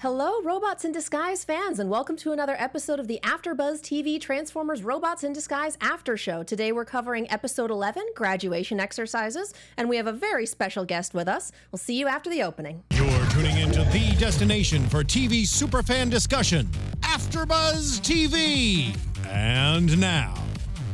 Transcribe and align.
Hello, 0.00 0.42
Robots 0.42 0.84
in 0.84 0.92
Disguise 0.92 1.42
fans, 1.42 1.78
and 1.78 1.88
welcome 1.88 2.16
to 2.16 2.30
another 2.32 2.54
episode 2.58 3.00
of 3.00 3.08
the 3.08 3.18
AfterBuzz 3.22 3.80
TV 3.80 4.20
Transformers 4.20 4.82
Robots 4.82 5.24
in 5.24 5.32
Disguise 5.32 5.78
After 5.80 6.18
Show. 6.18 6.42
Today 6.42 6.70
we're 6.70 6.84
covering 6.84 7.30
episode 7.30 7.70
11, 7.70 8.04
Graduation 8.14 8.78
Exercises, 8.78 9.54
and 9.78 9.88
we 9.88 9.96
have 9.96 10.06
a 10.06 10.12
very 10.12 10.44
special 10.44 10.84
guest 10.84 11.14
with 11.14 11.28
us. 11.28 11.50
We'll 11.72 11.78
see 11.78 11.98
you 11.98 12.08
after 12.08 12.28
the 12.28 12.42
opening. 12.42 12.82
You're 12.90 13.26
tuning 13.30 13.56
into 13.56 13.84
the 13.84 14.14
destination 14.18 14.86
for 14.86 15.02
TV 15.02 15.44
superfan 15.44 16.10
discussion, 16.10 16.66
AfterBuzz 17.00 18.00
TV. 18.02 18.94
And 19.26 19.98
now, 19.98 20.34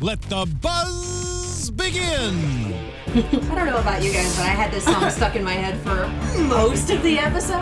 let 0.00 0.22
the 0.22 0.46
buzz 0.60 1.41
begin. 1.70 2.72
I 3.14 3.54
don't 3.54 3.66
know 3.66 3.76
about 3.76 4.02
you 4.02 4.10
guys, 4.12 4.34
but 4.36 4.46
I 4.46 4.50
had 4.56 4.70
this 4.72 4.84
song 4.84 5.10
stuck 5.18 5.36
in 5.36 5.44
my 5.44 5.52
head 5.52 5.78
for 5.80 6.08
most 6.44 6.88
of 6.90 7.02
the 7.02 7.18
episode 7.18 7.60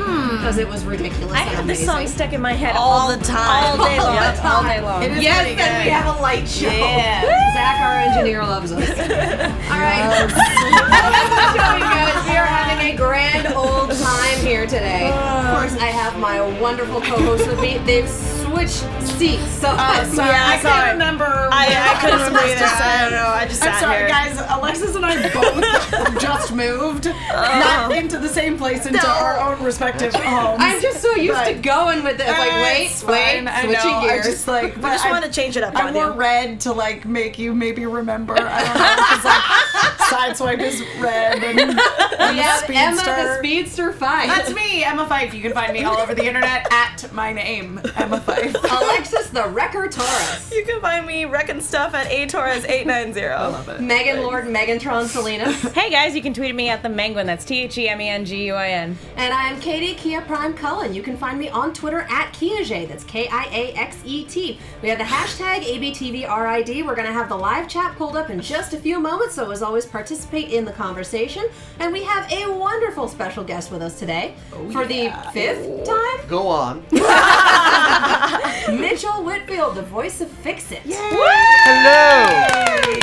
hmm. 0.00 0.36
because 0.36 0.56
it 0.56 0.66
was 0.66 0.84
ridiculous. 0.84 1.34
I 1.34 1.40
and 1.42 1.50
have 1.50 1.66
this 1.66 1.80
amazing. 1.82 1.86
song 1.86 2.06
stuck 2.06 2.32
in 2.32 2.40
my 2.40 2.54
head 2.54 2.74
All 2.74 3.00
all, 3.10 3.16
the 3.16 3.22
time. 3.24 3.78
all 3.78 3.86
day 3.86 3.98
All 3.98 4.06
long, 4.06 4.16
the 4.16 4.48
all 4.48 4.62
day 4.62 4.80
long. 4.80 5.02
It 5.02 5.12
is 5.12 5.22
Yes, 5.22 5.44
then 5.58 5.78
we 5.78 5.84
good. 5.84 5.92
have 5.92 6.16
a 6.18 6.22
light 6.22 6.48
show. 6.48 6.68
Yeah. 6.70 7.20
Zach, 7.52 7.80
our 7.80 7.98
engineer, 8.00 8.42
loves 8.42 8.72
us. 8.72 8.88
All 8.90 9.78
right. 9.78 10.08
Welcome 10.08 10.28
to 10.30 10.34
the 10.34 11.52
show, 11.52 11.74
you 11.76 11.84
guys. 11.84 12.24
We 12.28 12.36
are 12.36 12.46
having 12.46 12.94
a 12.94 12.96
grand 12.96 13.46
old 13.54 13.90
time 13.92 14.38
here 14.40 14.64
today. 14.66 15.10
Of 15.10 15.58
course, 15.58 15.76
I 15.82 15.86
have 15.92 16.18
my 16.18 16.40
wonderful 16.60 17.00
co-host 17.02 17.46
with 17.46 17.60
me. 17.60 17.76
They've 17.78 18.08
switched 18.50 19.06
seats. 19.18 19.42
So 19.60 19.68
Uh, 19.70 20.04
sorry, 20.04 20.28
Yeah, 20.30 20.46
I 20.46 20.58
saw 20.60 20.68
can't 20.70 20.92
remember. 20.92 21.48
I, 21.52 21.66
I 21.66 22.00
couldn't 22.00 22.18
remember 22.20 22.38
either. 22.40 22.64
I 22.64 22.98
don't 23.02 23.12
know. 23.12 23.26
I 23.28 23.46
just 23.46 23.62
I'm 23.62 23.72
sat 23.72 23.80
sorry, 23.80 23.98
here. 23.98 24.08
guys. 24.08 24.38
Alexis 24.50 24.94
and 24.96 25.04
I 25.04 25.28
both 25.32 26.20
just 26.20 26.52
moved, 26.54 27.06
not 27.06 27.92
into 27.92 28.18
the 28.18 28.28
same 28.28 28.56
place, 28.56 28.86
into 28.86 28.98
No. 29.02 29.08
our 29.08 29.38
own 29.40 29.62
respective 29.62 30.14
homes. 30.14 30.58
I'm 30.62 30.80
just 30.80 31.00
so 31.02 31.14
used 31.14 31.44
to 31.44 31.54
going 31.54 32.02
with 32.04 32.20
it. 32.20 32.26
Like, 32.26 32.52
Uh, 32.52 32.62
wait, 32.62 33.04
wait, 33.06 33.46
I 33.46 33.62
switching 33.64 33.90
know. 33.90 34.00
gears. 34.02 34.26
I 34.26 34.30
just 34.30 34.48
like, 34.48 34.78
I 34.78 34.92
just 34.94 35.08
want 35.08 35.24
to 35.24 35.30
change 35.30 35.56
it 35.56 35.62
up 35.62 35.74
I 35.76 35.90
wore 35.92 36.12
red 36.12 36.60
to 36.60 36.72
like 36.72 37.04
make 37.04 37.38
you 37.38 37.54
maybe 37.54 37.86
remember. 37.86 38.34
I 38.38 38.64
don't 38.64 38.74
know 38.74 39.30
like 39.30 39.97
sideswipe 40.08 40.60
is 40.60 40.82
red 40.98 41.42
and 41.42 41.58
we 41.58 41.74
I'm 42.18 42.38
a 42.38 42.42
have 42.42 42.64
Emma 42.68 42.96
the 42.96 43.02
speedster. 43.02 43.38
Speedster 43.38 43.92
Five. 43.92 44.28
That's 44.28 44.54
me, 44.54 44.84
Emma 44.84 45.06
Fyffe. 45.06 45.34
You 45.34 45.42
can 45.42 45.52
find 45.52 45.72
me 45.72 45.84
all 45.84 45.98
over 45.98 46.14
the 46.14 46.24
internet 46.24 46.66
at 46.72 47.12
my 47.12 47.32
name, 47.32 47.80
Emma 47.96 48.18
Fyffe. 48.20 48.54
Alexis 48.70 49.30
the 49.30 49.46
Wrecker 49.48 49.88
Torres. 49.88 50.50
You 50.52 50.64
can 50.64 50.80
find 50.80 51.06
me 51.06 51.24
wrecking 51.26 51.60
stuff 51.60 51.94
at 51.94 52.06
a 52.10 52.26
atorres890. 52.26 53.30
I 53.32 53.46
love 53.46 53.68
it. 53.68 53.80
Megan 53.80 54.22
Lord 54.22 54.44
Megantron 54.46 55.06
Salinas. 55.06 55.56
Hey 55.78 55.90
guys, 55.90 56.16
you 56.16 56.22
can 56.22 56.34
tweet 56.34 56.50
at 56.50 56.56
me 56.56 56.68
at 56.70 56.82
the 56.82 56.88
Menguin. 56.88 57.26
That's 57.26 57.44
T 57.44 57.62
H 57.62 57.78
E 57.78 57.88
M 57.88 58.00
E 58.00 58.08
N 58.08 58.24
G 58.24 58.46
U 58.46 58.54
I 58.54 58.70
N. 58.70 58.98
And 59.16 59.32
I'm 59.32 59.60
Katie 59.60 59.94
Kia 59.94 60.20
Prime 60.22 60.54
Cullen. 60.54 60.92
You 60.92 61.02
can 61.02 61.16
find 61.16 61.38
me 61.38 61.48
on 61.50 61.72
Twitter 61.72 62.00
at 62.10 62.32
Kiaxet. 62.32 62.88
That's 62.88 63.04
K 63.04 63.28
I 63.28 63.44
A 63.52 63.72
X 63.74 63.98
E 64.04 64.24
T. 64.24 64.58
We 64.82 64.88
have 64.88 64.98
the 64.98 65.04
hashtag 65.04 65.62
ABTVRID. 65.62 66.84
We're 66.84 66.94
going 66.94 67.06
to 67.06 67.12
have 67.12 67.28
the 67.28 67.36
live 67.36 67.68
chat 67.68 67.96
pulled 67.96 68.16
up 68.16 68.30
in 68.30 68.40
just 68.40 68.72
a 68.74 68.78
few 68.78 68.98
moments, 68.98 69.34
so 69.34 69.50
as 69.50 69.62
always, 69.62 69.86
participate 69.98 70.52
in 70.52 70.64
the 70.64 70.70
conversation. 70.70 71.44
And 71.80 71.92
we 71.92 72.04
have 72.04 72.30
a 72.30 72.48
wonderful 72.48 73.08
special 73.08 73.42
guest 73.42 73.72
with 73.72 73.82
us 73.82 73.98
today 73.98 74.36
oh, 74.52 74.70
for 74.70 74.86
the 74.86 75.12
fifth 75.32 75.66
oh, 75.66 75.84
time 75.84 76.28
Go 76.28 76.46
on. 76.46 76.84
Mitchell 78.80 79.24
Whitfield, 79.24 79.74
the 79.74 79.82
voice 79.82 80.20
of 80.20 80.30
Fixit. 80.30 80.82
Hello. 80.84 82.28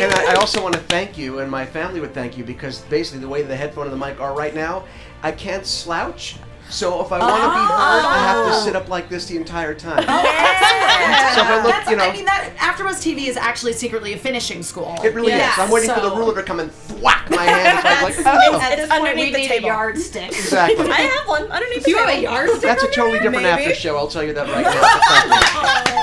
And 0.02 0.14
I, 0.14 0.32
I 0.32 0.36
also 0.36 0.64
want 0.64 0.74
to 0.76 0.80
thank 0.80 1.18
you, 1.18 1.40
and 1.40 1.52
my 1.52 1.66
family 1.66 2.00
would 2.00 2.14
thank 2.14 2.38
you 2.38 2.46
because 2.46 2.80
basically 2.84 3.20
the 3.20 3.28
way 3.28 3.42
the 3.42 3.58
headphone 3.58 3.88
and 3.88 3.94
the 3.94 3.98
mic 3.98 4.22
are 4.22 4.34
right 4.34 4.56
now, 4.56 4.86
I 5.22 5.34
can't 5.34 5.66
slouch. 5.66 6.38
So 6.70 7.00
if 7.06 7.12
I 7.12 7.20
want 7.20 7.32
to 7.36 7.36
be 7.36 7.46
heard, 7.46 8.06
I 8.06 8.18
have 8.28 8.48
to 8.54 8.62
sit 8.62 8.76
up 8.76 8.90
like 8.90 9.08
this 9.08 9.28
the 9.28 9.38
entire 9.38 9.74
time. 9.76 10.04
So 10.04 11.42
if 11.42 11.48
I 11.48 11.56
look, 11.64 11.72
That's, 11.72 11.90
you 11.90 11.96
know, 11.96 12.04
I 12.06 12.12
mean, 12.12 12.26
that 12.26 12.52
AfterBuzz 12.58 13.02
TV 13.04 13.28
is 13.28 13.38
actually 13.38 13.74
secretly 13.74 14.14
a 14.14 14.18
finishing 14.18 14.64
school. 14.64 14.96
it 15.04 15.14
really 15.14 15.32
Yeah, 15.32 15.52
is. 15.52 15.60
I'm 15.60 15.70
waiting 15.70 15.90
for 15.94 16.02
the 16.02 16.09
so- 16.09 16.18
ruler 16.18 16.36
to 16.36 16.44
come 16.44 16.59
and 16.59 16.72
thwack 16.72 17.30
my 17.30 17.44
hand. 17.44 18.14
So 18.16 18.24
I'm 18.30 18.54
like, 18.54 18.64
At 18.64 18.74
oh, 18.74 18.75
this 18.75 18.90
point, 18.90 19.04
we 19.04 19.09
underneath 19.09 19.34
the 19.34 19.40
need 19.40 19.48
table. 19.48 19.66
a 19.70 19.74
yardstick. 19.74 20.28
exactly. 20.30 20.90
I 20.90 21.02
have 21.02 21.28
one 21.28 21.44
underneath 21.52 21.84
the 21.84 21.92
You 21.92 21.98
have 21.98 22.09
a 22.09 22.12
table. 22.14 22.24
yardstick? 22.34 22.62
That's 22.62 22.84
a 22.84 22.88
totally 22.88 23.12
your 23.14 23.22
different 23.24 23.44
Maybe. 23.44 23.64
after 23.64 23.75
show. 23.75 23.96
I'll 23.98 24.08
tell 24.08 24.24
you 24.24 24.34
that 24.34 24.48
right 24.48 24.64
now. 24.66 24.72
So 24.72 25.62
thank. 25.62 25.96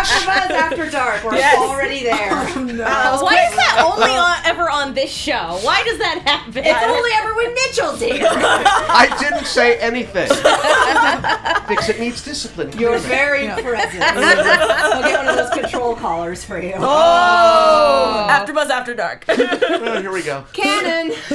After 0.00 0.26
Buzz 0.26 0.50
After 0.50 0.90
Dark. 0.90 1.24
We're 1.24 1.34
Yes. 1.36 1.58
already 1.58 2.02
there. 2.04 2.32
Uh, 2.32 3.18
why 3.20 3.34
is 3.46 3.54
that 3.56 3.84
only 3.86 4.10
on, 4.16 4.38
ever 4.44 4.70
on 4.70 4.94
this 4.94 5.10
show? 5.10 5.58
Why 5.62 5.82
does 5.84 5.98
that 5.98 6.22
happen? 6.24 6.64
It's 6.64 6.84
only 6.84 7.10
ever 7.18 7.34
when 7.34 7.54
Mitchell's 7.54 8.00
here. 8.00 8.26
I 8.26 9.14
didn't 9.20 9.46
say 9.46 9.78
anything. 9.90 10.28
Fixit 11.68 12.00
needs 12.00 12.24
discipline. 12.24 12.68
You're 12.78 12.98
clearly. 12.98 13.46
very 13.46 13.62
present. 13.62 14.02
I'll 14.02 15.02
get 15.02 15.18
one 15.18 15.28
of 15.28 15.36
those 15.36 15.50
control 15.50 15.94
collars 15.96 16.44
for 16.44 16.60
you. 16.60 16.74
Oh, 16.76 16.80
oh. 16.80 18.26
AfterBuzz 18.30 18.70
After 18.70 18.94
Dark. 18.94 19.24
Oh, 19.82 20.00
here 20.00 20.12
we 20.12 20.22
go. 20.22 20.44
Cannon. 20.52 21.14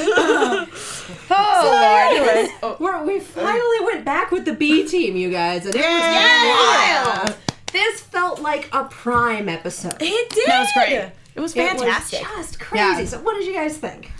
oh, 1.31 2.07
Anyways, 2.11 2.49
oh. 2.63 2.77
we're, 2.79 3.03
we 3.03 3.19
finally 3.19 3.85
went 3.85 4.05
back 4.05 4.31
with 4.31 4.45
the 4.45 4.53
B 4.53 4.87
team, 4.87 5.15
you 5.15 5.31
guys, 5.31 5.65
and 5.65 5.75
it 5.75 5.81
was 5.81 7.25
wild. 7.25 7.35
This 7.71 8.01
felt 8.01 8.39
like 8.41 8.69
a 8.71 8.85
prime 8.85 9.49
episode. 9.49 9.95
It 9.99 10.29
did. 10.29 10.47
That 10.47 10.59
was 10.59 10.69
great. 10.73 11.11
It 11.35 11.39
was 11.39 11.55
It 11.55 11.59
fantastic. 11.69 12.21
was 12.21 12.47
just 12.47 12.59
crazy. 12.59 12.83
Yeah. 13.01 13.05
So, 13.05 13.19
what 13.21 13.35
did 13.35 13.45
you 13.47 13.53
guys 13.53 13.77
think? 13.77 14.11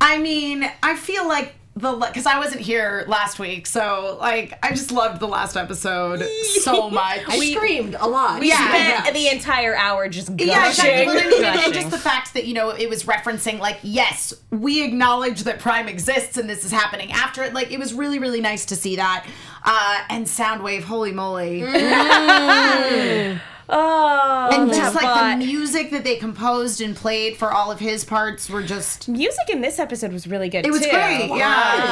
I 0.00 0.18
mean, 0.18 0.70
I 0.82 0.94
feel 0.96 1.26
like 1.26 1.54
the 1.76 1.92
because 1.92 2.26
I 2.26 2.38
wasn't 2.38 2.60
here 2.62 3.04
last 3.06 3.38
week, 3.38 3.66
so 3.66 4.18
like 4.20 4.58
I 4.64 4.70
just 4.70 4.90
loved 4.90 5.20
the 5.20 5.28
last 5.28 5.56
episode 5.56 6.22
so 6.62 6.90
much. 6.90 7.20
I 7.28 7.38
screamed 7.52 7.96
a 7.98 8.06
lot. 8.08 8.40
we 8.40 8.48
Yeah, 8.48 8.68
spent 8.68 9.06
yeah. 9.06 9.12
the 9.12 9.28
entire 9.28 9.74
hour 9.76 10.08
just 10.08 10.36
gushing. 10.36 10.48
yeah, 10.48 10.68
exactly. 10.68 11.40
Well, 11.40 11.58
I 11.58 11.64
and 11.64 11.72
just 11.74 11.90
the 11.90 11.98
fact 11.98 12.34
that 12.34 12.46
you 12.46 12.54
know 12.54 12.70
it 12.70 12.88
was 12.88 13.04
referencing 13.04 13.60
like, 13.60 13.78
yes, 13.82 14.34
we 14.50 14.82
acknowledge 14.84 15.44
that 15.44 15.60
Prime 15.60 15.88
exists 15.88 16.36
and 16.36 16.50
this 16.50 16.64
is 16.64 16.72
happening 16.72 17.12
after 17.12 17.44
it. 17.44 17.54
Like, 17.54 17.70
it 17.70 17.78
was 17.78 17.94
really, 17.94 18.18
really 18.18 18.40
nice 18.40 18.66
to 18.66 18.76
see 18.76 18.96
that. 18.96 19.26
Uh, 19.64 19.98
and 20.10 20.26
Soundwave, 20.26 20.82
holy 20.82 21.12
moly! 21.12 21.62
oh, 23.70 24.48
and 24.52 24.70
just 24.72 24.94
like 24.94 25.04
bot. 25.04 25.38
the 25.38 25.44
music 25.46 25.90
that 25.90 26.04
they 26.04 26.16
composed 26.16 26.80
and 26.80 26.94
played 26.96 27.36
for 27.36 27.50
all 27.52 27.70
of 27.70 27.80
his 27.80 28.04
parts 28.04 28.48
were 28.50 28.62
just. 28.62 29.08
music 29.08 29.48
in 29.50 29.60
this 29.60 29.78
episode 29.78 30.12
was 30.12 30.26
really 30.26 30.48
good. 30.48 30.66
It 30.66 30.70
was 30.70 30.82
too. 30.82 30.90
great, 30.90 31.28
yeah. 31.28 31.36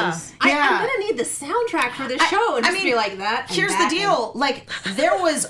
Yes. 0.09 0.33
I, 0.41 0.49
Yeah. 0.51 0.69
I'm 0.81 0.87
gonna 0.87 0.99
need 1.07 1.17
the 1.19 1.25
soundtrack 1.25 1.93
for 1.93 2.07
this 2.09 2.23
show 2.29 2.57
and 2.57 2.67
I 2.67 2.71
just 2.71 2.83
mean, 2.85 2.93
be 2.93 2.97
like 2.97 3.19
that. 3.19 3.47
and 3.49 3.57
Here's 3.57 3.73
the 3.73 3.79
that 3.79 3.91
deal: 3.91 4.33
like 4.35 4.69
there 4.97 5.17
was 5.21 5.47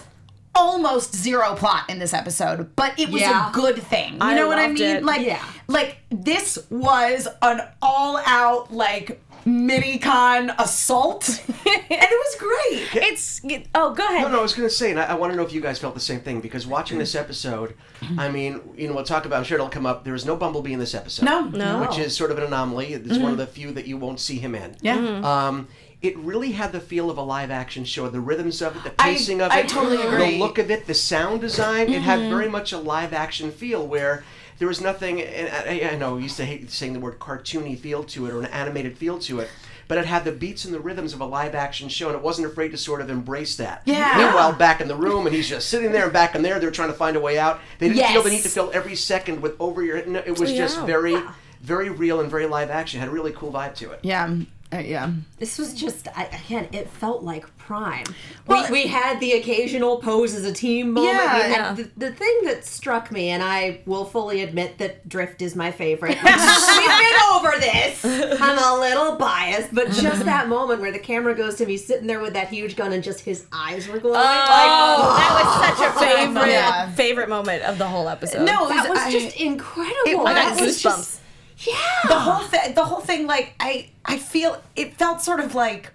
almost 0.54 1.14
zero 1.14 1.54
plot 1.54 1.88
in 1.88 1.98
this 2.00 2.12
episode, 2.12 2.74
but 2.74 2.98
it 2.98 3.10
was 3.10 3.20
Yeah. 3.20 3.48
a 3.50 3.52
good 3.52 3.76
thing. 3.80 4.14
You 4.14 4.18
I 4.20 4.34
know 4.34 4.48
what 4.48 4.58
I 4.58 4.66
mean? 4.68 4.82
it. 4.82 5.04
Like, 5.04 5.24
Yeah. 5.24 5.44
like 5.68 5.98
this 6.10 6.58
was 6.70 7.28
an 7.42 7.60
all-out 7.80 8.72
like 8.72 9.20
mini 9.48 9.98
con 9.98 10.50
assault, 10.58 11.28
and 11.48 11.58
it 11.66 12.00
was 12.00 12.36
great. 12.38 13.02
It's 13.02 13.40
oh, 13.74 13.94
go 13.94 14.04
ahead. 14.04 14.22
No, 14.22 14.28
no, 14.28 14.38
I 14.40 14.42
was 14.42 14.54
going 14.54 14.68
to 14.68 14.74
say, 14.74 14.90
and 14.90 15.00
I, 15.00 15.06
I 15.06 15.14
want 15.14 15.32
to 15.32 15.36
know 15.36 15.42
if 15.42 15.52
you 15.52 15.60
guys 15.60 15.78
felt 15.78 15.94
the 15.94 16.00
same 16.00 16.20
thing 16.20 16.40
because 16.40 16.66
watching 16.66 16.98
this 16.98 17.14
episode, 17.14 17.74
I 18.16 18.28
mean, 18.28 18.60
you 18.76 18.88
know, 18.88 18.94
we'll 18.94 19.04
talk 19.04 19.24
about. 19.24 19.38
I'm 19.38 19.44
sure 19.44 19.56
it'll 19.56 19.68
come 19.68 19.86
up. 19.86 20.04
There 20.04 20.14
is 20.14 20.26
no 20.26 20.36
Bumblebee 20.36 20.72
in 20.72 20.78
this 20.78 20.94
episode. 20.94 21.24
No. 21.24 21.44
No. 21.48 21.80
which 21.80 21.98
is 21.98 22.14
sort 22.16 22.30
of 22.30 22.38
an 22.38 22.44
anomaly. 22.44 22.92
It's 22.92 23.18
one 23.18 23.32
of 23.32 23.38
the 23.38 23.46
few 23.46 23.72
that 23.72 23.86
you 23.86 23.96
won't 23.96 24.20
see 24.20 24.38
him 24.38 24.54
in. 24.54 24.76
Yeah. 24.80 25.20
Um, 25.24 25.68
it 26.00 26.16
really 26.18 26.52
had 26.52 26.70
the 26.70 26.78
feel 26.80 27.10
of 27.10 27.18
a 27.18 27.22
live 27.22 27.50
action 27.50 27.84
show. 27.84 28.08
The 28.08 28.20
rhythms 28.20 28.62
of 28.62 28.76
it, 28.76 28.84
the 28.84 28.92
I- 29.02 29.14
pacing 29.14 29.40
of 29.40 29.50
I 29.50 29.60
it, 29.60 29.68
totally 29.68 29.96
agree. 29.96 30.10
Mm-hmm. 30.22 30.30
the 30.32 30.38
look 30.38 30.58
of 30.58 30.70
it, 30.70 30.86
the 30.86 30.94
sound 30.94 31.40
design. 31.40 31.92
It 31.92 32.02
had 32.02 32.30
very 32.30 32.48
much 32.48 32.72
a 32.72 32.78
live 32.78 33.12
action 33.12 33.50
feel 33.50 33.84
where 33.86 34.22
there 34.58 34.68
was 34.68 34.80
nothing. 34.80 35.22
And 35.22 35.48
I, 35.48 35.90
I 35.92 35.96
know 35.96 36.16
we 36.16 36.22
used 36.22 36.36
to 36.38 36.44
hate 36.44 36.70
saying 36.70 36.92
the 36.92 37.00
word 37.00 37.18
cartoony 37.18 37.78
feel 37.78 38.04
to 38.04 38.26
it 38.26 38.32
or 38.32 38.40
an 38.40 38.46
animated 38.46 38.98
feel 38.98 39.18
to 39.20 39.40
it. 39.40 39.48
But 39.86 39.96
it 39.96 40.04
had 40.04 40.24
the 40.24 40.32
beats 40.32 40.66
and 40.66 40.74
the 40.74 40.80
rhythms 40.80 41.14
of 41.14 41.20
a 41.22 41.24
live 41.24 41.54
action 41.54 41.88
show, 41.88 42.08
and 42.08 42.16
it 42.16 42.22
wasn't 42.22 42.46
afraid 42.46 42.72
to 42.72 42.76
sort 42.76 43.00
of 43.00 43.08
embrace 43.08 43.56
that. 43.56 43.80
Yeah. 43.86 44.18
Meanwhile, 44.18 44.52
back 44.52 44.82
in 44.82 44.88
the 44.88 44.94
room, 44.94 45.26
and 45.26 45.34
he's 45.34 45.48
just 45.48 45.70
sitting 45.70 45.92
there, 45.92 46.04
and 46.04 46.12
back 46.12 46.34
in 46.34 46.42
there, 46.42 46.60
they're 46.60 46.70
trying 46.70 46.90
to 46.90 46.94
find 46.94 47.16
a 47.16 47.20
way 47.20 47.38
out. 47.38 47.60
They 47.78 47.88
didn't 47.88 48.06
feel 48.12 48.22
the 48.22 48.28
need 48.28 48.42
to 48.42 48.50
fill 48.50 48.70
every 48.74 48.94
second 48.94 49.40
with 49.40 49.56
over 49.58 49.82
your. 49.82 50.04
No, 50.04 50.18
it 50.18 50.38
was 50.38 50.52
just 50.52 50.82
very, 50.82 51.16
very 51.62 51.88
real 51.88 52.20
and 52.20 52.30
very 52.30 52.44
live 52.44 52.68
action. 52.68 52.98
It 52.98 53.00
had 53.00 53.08
a 53.08 53.12
really 53.12 53.32
cool 53.32 53.50
vibe 53.50 53.76
to 53.76 53.92
it. 53.92 54.00
Yeah. 54.02 54.36
Uh, 54.70 54.78
yeah. 54.78 55.10
This 55.38 55.56
was 55.58 55.72
just 55.72 56.08
I, 56.14 56.24
again. 56.44 56.68
It 56.72 56.90
felt 56.90 57.22
like 57.22 57.46
Prime. 57.56 58.04
Well- 58.46 58.64
we, 58.70 58.82
we 58.82 58.86
had 58.86 59.18
the 59.18 59.32
occasional 59.32 59.96
pose 59.98 60.34
as 60.34 60.44
a 60.44 60.52
team 60.52 60.92
moment. 60.92 61.14
Yeah, 61.14 61.48
yeah. 61.48 61.72
The, 61.72 61.90
the 61.96 62.12
thing 62.12 62.40
that 62.44 62.66
struck 62.66 63.10
me, 63.10 63.30
and 63.30 63.42
I 63.42 63.80
will 63.86 64.04
fully 64.04 64.42
admit 64.42 64.76
that 64.76 65.08
Drift 65.08 65.40
is 65.40 65.56
my 65.56 65.70
favorite. 65.70 66.18
We've 66.22 66.22
been 66.22 67.20
over 67.32 67.52
this. 67.58 68.04
I'm 68.04 68.58
a 68.58 68.78
little 68.80 69.16
biased, 69.16 69.74
but 69.74 69.90
just 69.90 70.26
that 70.26 70.48
moment 70.48 70.82
where 70.82 70.92
the 70.92 70.98
camera 70.98 71.34
goes 71.34 71.54
to 71.56 71.66
me 71.66 71.78
sitting 71.78 72.06
there 72.06 72.20
with 72.20 72.34
that 72.34 72.48
huge 72.48 72.76
gun 72.76 72.92
and 72.92 73.02
just 73.02 73.20
his 73.20 73.46
eyes 73.52 73.88
were 73.88 73.98
glowing. 73.98 74.16
Oh, 74.18 75.16
that 75.16 75.70
was 75.72 75.78
such 75.78 75.88
a 75.88 75.98
favorite 76.26 76.46
Yeah. 76.52 76.90
favorite 76.92 77.30
moment 77.30 77.62
of 77.64 77.78
the 77.78 77.86
whole 77.86 78.08
episode. 78.08 78.44
No, 78.44 78.64
like, 78.64 78.76
that 78.76 78.86
it 78.86 78.90
was 78.90 78.98
I- 78.98 79.10
just 79.10 79.36
incredible. 79.38 79.96
It 80.06 80.18
I 80.18 80.34
got 80.34 80.58
It 80.60 80.64
was 80.64 80.76
goosebumps. 80.76 80.82
just- 80.82 81.20
yeah. 81.58 81.74
the 82.08 82.18
whole 82.18 82.44
thing 82.46 82.74
the 82.74 82.84
whole 82.84 83.00
thing 83.00 83.26
like 83.26 83.54
i 83.60 83.88
i 84.04 84.16
feel 84.18 84.62
it 84.76 84.94
felt 84.96 85.20
sort 85.20 85.40
of 85.40 85.54
like 85.54 85.90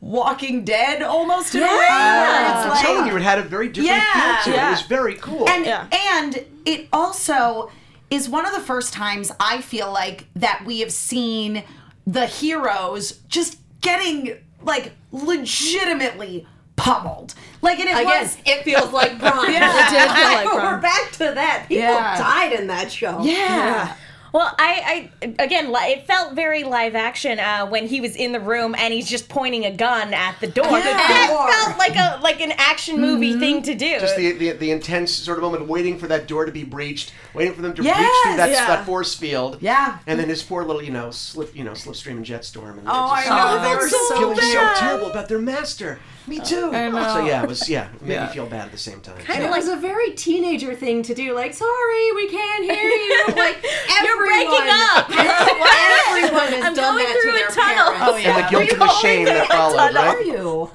Walking 0.00 0.64
Dead 0.64 1.02
almost 1.02 1.56
in 1.56 1.60
a 1.60 1.64
way. 1.64 1.70
Where 1.70 2.50
it's 2.50 2.60
I'm 2.60 2.68
like, 2.68 2.80
telling 2.86 3.06
you, 3.08 3.16
it 3.16 3.22
had 3.22 3.40
a 3.40 3.42
very 3.42 3.66
different 3.68 3.96
Yeah. 3.96 4.42
feel 4.44 4.52
to 4.52 4.58
it. 4.60 4.62
It 4.64 4.70
was 4.70 4.82
very 4.82 5.14
cool. 5.16 5.48
and 5.48 5.66
Yeah. 5.66 5.88
and 6.12 6.44
it 6.64 6.86
also 6.92 7.72
is 8.08 8.28
one 8.28 8.46
of 8.46 8.52
the 8.54 8.60
first 8.60 8.92
times 8.92 9.32
I 9.40 9.60
feel 9.60 9.90
like 9.92 10.26
that 10.36 10.62
we 10.64 10.78
have 10.80 10.92
seen 10.92 11.64
the 12.06 12.26
heroes 12.26 13.18
just 13.28 13.58
getting 13.80 14.36
like 14.62 14.92
legitimately 15.10 16.46
pummeled. 16.76 17.34
Like 17.60 17.80
and 17.80 17.88
it 17.88 17.96
Again, 18.00 18.22
was 18.22 18.36
it 18.46 18.62
feels 18.62 18.92
like 18.92 19.18
Prime. 19.18 19.52
Yeah. 19.52 19.86
It 19.86 19.90
did 19.90 20.10
feel 20.12 20.32
like 20.32 20.54
We're 20.54 20.78
back 20.80 21.10
to 21.12 21.32
that. 21.34 21.64
People 21.68 21.82
Yeah. 21.84 22.16
died 22.18 22.52
in 22.52 22.68
that 22.68 22.92
show. 22.92 23.20
yeah. 23.24 23.94
Well, 24.32 24.54
I, 24.58 25.10
I 25.22 25.26
again, 25.42 25.70
it 25.74 26.06
felt 26.06 26.34
very 26.34 26.64
live 26.64 26.94
action 26.94 27.38
uh, 27.38 27.66
when 27.66 27.86
he 27.86 28.00
was 28.00 28.14
in 28.16 28.32
the 28.32 28.40
room 28.40 28.74
and 28.76 28.92
he's 28.92 29.08
just 29.08 29.28
pointing 29.28 29.64
a 29.64 29.70
gun 29.74 30.12
at 30.12 30.38
the 30.40 30.46
door. 30.46 30.66
Yeah. 30.66 30.82
That 30.82 31.64
felt 31.64 31.78
like 31.78 31.96
a 31.96 32.20
like 32.22 32.40
an 32.40 32.52
action 32.58 33.00
movie 33.00 33.38
thing 33.38 33.62
to 33.62 33.74
do. 33.74 33.98
just 34.00 34.16
the, 34.16 34.32
the 34.32 34.52
the 34.52 34.70
intense 34.70 35.12
sort 35.12 35.38
of 35.38 35.44
moment 35.44 35.66
waiting 35.66 35.98
for 35.98 36.06
that 36.08 36.26
door 36.28 36.44
to 36.44 36.52
be 36.52 36.64
breached, 36.64 37.12
waiting 37.34 37.54
for 37.54 37.62
them 37.62 37.74
to 37.74 37.82
breach 37.82 37.94
through 37.94 38.36
that, 38.36 38.50
yeah. 38.50 38.66
that 38.66 38.84
force 38.86 39.14
field. 39.14 39.58
Yeah. 39.60 39.98
And 40.06 40.18
then 40.20 40.28
his 40.28 40.42
poor 40.42 40.64
little, 40.64 40.82
you 40.82 40.90
know, 40.92 41.10
slip, 41.10 41.54
you 41.56 41.64
know, 41.64 41.72
slipstream 41.72 42.18
and 42.18 42.24
jetstorm. 42.24 42.78
And 42.78 42.88
Oh, 42.88 42.92
I 42.92 43.24
just- 43.24 43.30
know. 43.30 43.54
they 43.62 43.68
that's 43.74 43.82
were 43.84 43.88
so 43.88 44.06
so 44.08 44.18
feeling 44.18 44.36
so 44.38 44.72
terrible 44.76 45.10
about 45.10 45.28
their 45.28 45.38
master. 45.38 45.98
Me 46.28 46.38
too. 46.40 46.70
I 46.72 46.88
know. 46.88 47.02
So 47.14 47.24
yeah, 47.24 47.42
it 47.42 47.48
was 47.48 47.68
yeah, 47.68 47.88
it 47.94 48.02
made 48.02 48.14
Yeah. 48.14 48.26
me 48.26 48.32
feel 48.32 48.46
bad 48.46 48.66
at 48.66 48.72
the 48.72 48.78
same 48.78 49.00
time. 49.00 49.16
And 49.28 49.42
it 49.42 49.50
was 49.50 49.66
a 49.68 49.76
very 49.76 50.12
teenager 50.12 50.74
thing 50.74 51.02
to 51.04 51.14
do. 51.14 51.34
Like, 51.34 51.54
sorry, 51.54 52.12
we 52.14 52.28
can't 52.28 52.64
hear 52.64 52.74
you. 52.74 53.24
Like, 53.36 53.62
You're 53.62 54.12
everyone, 54.12 54.26
breaking 54.26 54.68
up. 54.70 55.10
everyone 55.10 56.52
has 56.52 56.64
I'm 56.66 56.74
done 56.74 56.94
going 56.96 57.04
that 57.06 57.18
through 57.22 57.30
to 57.32 57.36
a 57.36 57.40
their 57.40 57.48
tunnel. 57.48 57.92
parents. 57.94 58.06
Oh, 58.08 58.16
yeah. 58.16 58.28
and 58.36 58.44
the 58.44 58.50
guilt 58.50 58.72
and 58.72 58.80
the 58.82 58.88
shame 59.00 59.24
that 59.26 59.46
followed, 59.48 59.94
How 59.94 60.10
are 60.10 60.16
right? 60.16 60.26
you? 60.26 60.70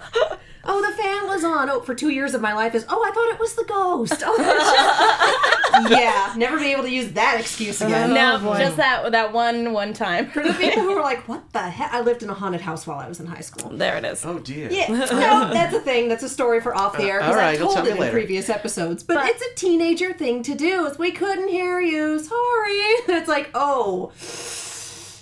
Oh, 0.65 0.81
the 0.81 0.95
fan 0.95 1.27
was 1.27 1.43
on. 1.43 1.69
Oh, 1.69 1.81
for 1.81 1.93
two 1.93 2.09
years 2.09 2.33
of 2.33 2.39
my 2.41 2.53
life 2.53 2.73
is. 2.73 2.85
Oh, 2.87 3.03
I 3.03 3.11
thought 3.11 3.33
it 3.33 3.39
was 3.39 3.53
the 3.55 3.65
ghost. 3.65 4.23
Oh, 4.25 5.87
yeah, 5.89 6.33
never 6.37 6.57
be 6.57 6.71
able 6.71 6.83
to 6.83 6.89
use 6.89 7.11
that 7.13 7.39
excuse 7.41 7.81
again. 7.81 8.13
no, 8.13 8.39
just 8.57 8.77
that 8.77 9.11
that 9.11 9.33
one 9.33 9.73
one 9.73 9.91
time. 9.93 10.29
For 10.29 10.41
the 10.41 10.53
people 10.53 10.81
who 10.83 10.91
are 10.93 11.01
like, 11.11 11.27
"What 11.27 11.51
the 11.51 11.59
heck?" 11.61 11.91
I 11.91 11.99
lived 11.99 12.23
in 12.23 12.29
a 12.29 12.33
haunted 12.33 12.61
house 12.61 12.87
while 12.87 12.97
I 12.99 13.09
was 13.09 13.19
in 13.19 13.25
high 13.25 13.41
school. 13.41 13.71
There 13.75 13.97
it 13.97 14.05
is. 14.05 14.25
Oh 14.25 14.39
dear. 14.39 14.71
Yeah, 14.71 14.87
no, 14.89 15.05
that's 15.51 15.75
a 15.75 15.81
thing. 15.81 16.07
That's 16.07 16.23
a 16.23 16.29
story 16.29 16.61
for 16.61 16.73
off 16.75 16.95
the 16.97 17.03
air 17.03 17.19
because 17.19 17.31
all 17.35 17.41
right, 17.41 17.53
I've 17.55 17.59
told 17.59 17.77
it 17.85 17.91
in 17.91 17.97
later. 17.97 18.13
previous 18.13 18.49
episodes. 18.49 19.03
But, 19.03 19.15
But- 19.15 19.29
it's 19.31 19.41
a 19.41 19.55
teenager 19.55 20.13
thing 20.13 20.43
to 20.43 20.55
do. 20.55 20.85
Is 20.85 20.97
we 20.97 21.11
couldn't 21.11 21.49
hear 21.49 21.81
you. 21.81 22.19
Sorry. 22.19 22.71
It's 23.09 23.27
like, 23.27 23.49
oh, 23.53 24.11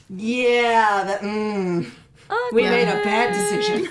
yeah, 0.10 1.04
that. 1.06 1.22
Mm, 1.22 1.90
Oh, 2.32 2.52
we 2.54 2.64
made 2.64 2.88
a 2.88 3.04
bad 3.04 3.34
decision. 3.34 3.90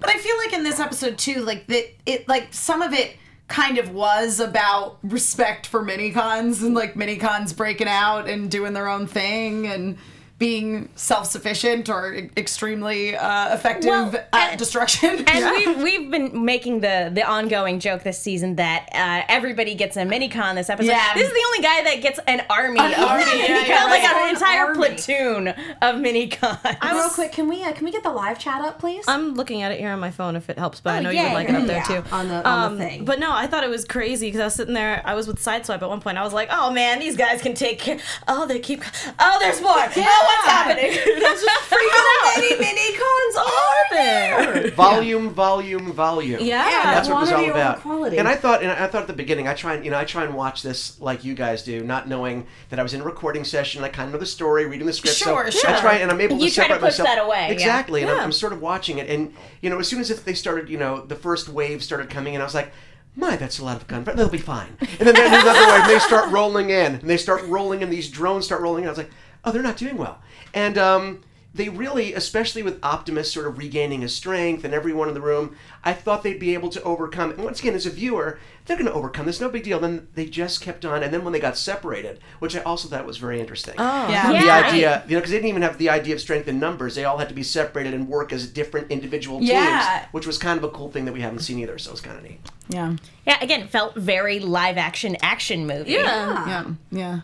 But 0.00 0.10
I 0.10 0.18
feel 0.18 0.36
like 0.38 0.52
in 0.52 0.64
this 0.64 0.80
episode 0.80 1.16
too, 1.16 1.42
like 1.42 1.66
that 1.68 1.84
it 2.06 2.28
like 2.28 2.52
some 2.52 2.82
of 2.82 2.92
it 2.92 3.16
kind 3.46 3.78
of 3.78 3.92
was 3.92 4.40
about 4.40 4.98
respect 5.02 5.66
for 5.66 5.82
mini 5.82 6.10
cons 6.10 6.62
and 6.62 6.74
like 6.74 6.96
mini 6.96 7.16
cons 7.16 7.52
breaking 7.52 7.88
out 7.88 8.28
and 8.28 8.50
doing 8.50 8.74
their 8.74 8.88
own 8.88 9.06
thing 9.06 9.66
and 9.66 9.96
being 10.38 10.88
self-sufficient 10.94 11.88
or 11.88 12.14
e- 12.14 12.30
extremely 12.36 13.16
uh, 13.16 13.52
effective 13.54 13.88
Well, 13.90 14.14
at 14.32 14.50
and- 14.50 14.58
destruction. 14.58 15.24
And 15.28 15.50
we've, 15.76 15.82
we've 15.82 16.10
been 16.10 16.44
making 16.44 16.80
the 16.80 17.10
the 17.12 17.22
ongoing 17.22 17.80
joke 17.80 18.02
this 18.04 18.20
season 18.20 18.56
that 18.56 18.88
uh, 18.92 19.24
everybody 19.28 19.74
gets 19.74 19.96
a 19.96 20.04
mini 20.04 20.28
con 20.28 20.54
this 20.54 20.70
episode. 20.70 20.90
Yeah. 20.90 21.14
This 21.14 21.26
is 21.26 21.32
the 21.32 21.44
only 21.46 21.60
guy 21.62 21.82
that 21.90 22.02
gets 22.02 22.20
an 22.26 22.42
army 22.50 22.78
An 22.78 22.92
of 22.94 22.98
army, 23.10 23.24
mini 23.24 23.38
yeah, 23.48 23.66
yeah, 23.66 23.84
like 23.86 24.02
right. 24.02 24.22
an 24.28 24.34
entire 24.34 24.66
Army. 24.66 24.76
platoon 24.76 25.48
of 25.82 26.00
mini 26.00 26.28
cons. 26.28 26.58
Real 26.84 27.08
quick, 27.10 27.32
can 27.32 27.48
we 27.48 27.64
uh, 27.64 27.72
can 27.72 27.84
we 27.84 27.90
get 27.90 28.02
the 28.04 28.10
live 28.12 28.38
chat 28.38 28.62
up, 28.62 28.78
please? 28.78 29.04
I'm 29.08 29.34
looking 29.34 29.62
at 29.62 29.72
it 29.72 29.80
here 29.80 29.90
on 29.90 29.98
my 29.98 30.10
phone 30.10 30.36
if 30.36 30.48
it 30.48 30.58
helps, 30.58 30.80
but 30.80 30.94
I 30.94 30.98
Oh, 30.98 31.02
know 31.02 31.10
you 31.10 31.22
would 31.22 31.32
like 31.32 31.48
it 31.48 31.54
up 31.56 31.66
there 31.66 31.76
yeah, 31.88 32.00
too. 32.02 32.04
on 32.14 32.28
the- 32.28 32.48
on 32.48 32.76
the 32.76 32.84
thing. 32.84 33.04
But 33.04 33.18
no, 33.18 33.32
I 33.32 33.46
thought 33.48 33.64
it 33.64 33.70
was 33.70 33.84
crazy 33.84 34.28
because 34.28 34.40
I 34.40 34.44
was 34.44 34.54
sitting 34.54 34.74
there. 34.74 35.02
I 35.04 35.14
was 35.14 35.26
with 35.26 35.38
Sideswipe 35.38 35.82
at 35.82 35.88
one 35.88 36.00
point. 36.00 36.16
I 36.18 36.22
was 36.22 36.32
like, 36.32 36.48
"Oh 36.52 36.70
man, 36.70 37.00
these 37.00 37.16
guys 37.16 37.42
can 37.42 37.54
take 37.54 37.78
care." 37.80 37.98
Oh, 38.28 38.46
they 38.46 38.58
keep. 38.60 38.82
Oh, 39.18 39.36
there's 39.40 39.60
more. 39.60 39.72
Oh, 39.74 40.24
what's 40.28 40.46
happening? 40.46 40.90
That's 41.22 41.42
just 41.44 41.60
freaking 41.70 41.90
How 41.90 42.28
out. 42.30 42.36
many 42.36 42.58
mini 42.58 42.96
cons 42.96 43.36
are 43.36 43.90
there? 43.90 44.70
Volume, 44.72 45.30
volume, 45.30 45.92
volume. 45.92 46.40
Yeah. 46.40 46.64
That's 46.94 47.08
what 47.08 47.16
it 47.16 47.20
was 47.20 47.28
all 47.32 47.36
Quantity 47.38 47.50
over 47.50 47.58
about. 47.60 47.80
quality. 47.80 48.18
And 48.18 48.28
I 48.28 48.36
thought, 48.36 48.62
and 48.62 48.70
I 48.70 48.86
thought 48.86 49.02
at 49.02 49.06
the 49.08 49.12
beginning, 49.12 49.48
I 49.48 49.54
try 49.54 49.74
and 49.74 49.84
you 49.84 49.90
know, 49.90 49.98
I 49.98 50.04
try 50.04 50.24
and 50.24 50.34
watch 50.34 50.62
this 50.62 51.00
like 51.00 51.24
you 51.24 51.34
guys 51.34 51.62
do, 51.62 51.82
not 51.82 52.08
knowing 52.08 52.46
that 52.70 52.78
I 52.78 52.82
was 52.82 52.94
in 52.94 53.00
a 53.00 53.04
recording 53.04 53.44
session. 53.44 53.82
I 53.84 53.88
kind 53.88 54.06
of 54.08 54.12
know 54.12 54.18
the 54.18 54.26
story, 54.26 54.66
reading 54.66 54.86
the 54.86 54.92
script. 54.92 55.16
Sure, 55.16 55.50
so 55.50 55.58
sure. 55.60 55.70
I 55.70 55.80
try 55.80 55.94
and 55.96 56.10
I'm 56.10 56.20
able 56.20 56.38
You 56.38 56.48
to 56.48 56.54
try 56.54 56.64
to 56.68 56.74
separate 56.74 56.80
push 56.88 56.98
myself. 56.98 57.08
that 57.08 57.24
away, 57.24 57.46
yeah. 57.48 57.52
Exactly, 57.52 58.02
and 58.02 58.10
I'm, 58.10 58.16
Yeah. 58.18 58.22
I'm 58.24 58.32
sort 58.32 58.52
of 58.52 58.60
watching 58.60 58.98
it, 58.98 59.08
and 59.08 59.34
you 59.62 59.70
know, 59.70 59.78
as 59.78 59.88
soon 59.88 60.00
as 60.00 60.10
if 60.10 60.24
they 60.24 60.34
started, 60.34 60.68
you 60.68 60.78
know, 60.78 61.00
the 61.00 61.16
first 61.16 61.48
wave 61.48 61.82
started 61.82 62.10
coming 62.10 62.34
and 62.34 62.42
I 62.42 62.46
was 62.46 62.54
like. 62.54 62.72
My, 63.16 63.34
that's 63.34 63.58
a 63.58 63.64
lot 63.64 63.76
of 63.76 63.88
gun, 63.88 64.04
but 64.04 64.16
they'll 64.16 64.28
be 64.28 64.38
fine. 64.38 64.76
And 64.80 65.00
then 65.00 65.12
there's 65.14 65.32
another 65.42 65.58
wave, 65.72 65.80
and 65.82 65.90
they 65.90 65.98
start 65.98 66.30
rolling 66.30 66.70
in, 66.70 66.94
and 66.96 67.10
they 67.10 67.16
start 67.16 67.42
rolling 67.46 67.82
in. 67.82 67.90
These 67.90 68.10
drones 68.10 68.44
start 68.44 68.60
rolling 68.60 68.84
in. 68.84 68.88
I 68.88 68.92
was 68.92 68.98
like, 68.98 69.10
oh, 69.48 69.52
they're 69.52 69.62
not 69.62 69.76
doing 69.76 69.96
well. 69.96 70.20
And 70.54 70.76
um, 70.78 71.22
they 71.54 71.68
really, 71.68 72.12
especially 72.14 72.62
with 72.62 72.78
Optimus 72.84 73.32
sort 73.32 73.46
of 73.46 73.58
regaining 73.58 74.02
his 74.02 74.14
strength 74.14 74.64
and 74.64 74.72
everyone 74.74 75.08
in 75.08 75.14
the 75.14 75.20
room, 75.20 75.56
I 75.84 75.92
thought 75.92 76.22
they'd 76.22 76.38
be 76.38 76.54
able 76.54 76.68
to 76.70 76.82
overcome. 76.82 77.30
And 77.32 77.42
once 77.44 77.60
again, 77.60 77.74
as 77.74 77.86
a 77.86 77.90
viewer, 77.90 78.38
they're 78.66 78.76
going 78.76 78.86
to 78.86 78.92
overcome 78.92 79.26
this. 79.26 79.40
No 79.40 79.48
big 79.48 79.64
deal. 79.64 79.78
Then 79.80 80.08
they 80.14 80.26
just 80.26 80.60
kept 80.60 80.84
on. 80.84 81.02
And 81.02 81.12
then 81.12 81.24
when 81.24 81.32
they 81.32 81.40
got 81.40 81.56
separated, 81.56 82.20
which 82.38 82.54
I 82.54 82.60
also 82.60 82.88
thought 82.88 83.06
was 83.06 83.16
very 83.16 83.40
interesting. 83.40 83.74
Oh, 83.78 84.08
Yeah. 84.10 84.28
The 84.32 84.44
Yeah. 84.46 84.66
idea, 84.68 85.04
you 85.08 85.14
know, 85.14 85.20
because 85.20 85.30
they 85.30 85.38
didn't 85.38 85.48
even 85.48 85.62
have 85.62 85.78
the 85.78 85.88
idea 85.88 86.14
of 86.14 86.20
strength 86.20 86.48
in 86.48 86.58
numbers. 86.60 86.94
They 86.94 87.04
all 87.04 87.18
had 87.18 87.28
to 87.30 87.34
be 87.34 87.42
separated 87.42 87.94
and 87.94 88.08
work 88.08 88.32
as 88.32 88.46
different 88.46 88.90
individual 88.90 89.38
teams, 89.38 89.50
Yeah. 89.52 90.04
which 90.12 90.26
was 90.26 90.36
kind 90.38 90.58
of 90.58 90.64
a 90.64 90.68
cool 90.70 90.90
thing 90.90 91.06
that 91.06 91.12
we 91.12 91.22
haven't 91.22 91.40
seen 91.40 91.58
either. 91.58 91.78
So 91.78 91.90
it's 91.92 92.00
kind 92.02 92.16
of 92.18 92.22
neat. 92.24 92.40
yeah. 92.68 92.94
Yeah, 93.26 93.38
again, 93.42 93.68
felt 93.68 93.94
very 93.96 94.38
live 94.40 94.76
action 94.78 95.16
action 95.22 95.66
movie. 95.66 95.92
Yeah. 95.92 96.46
Yeah. 96.46 96.64
Yeah. 96.90 97.20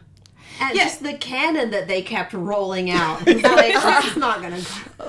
And 0.61 0.77
Yeah. 0.77 0.85
just 0.85 1.03
the 1.03 1.15
cannon 1.15 1.71
that 1.71 1.89
they 1.89 2.01
kept 2.03 2.33
rolling 2.33 2.91
out. 2.91 3.23
It's 3.27 3.43
like, 3.43 3.73
oh, 3.77 4.01
this 4.03 4.13
is 4.13 4.17
not 4.17 4.41
gonna. 4.41 4.61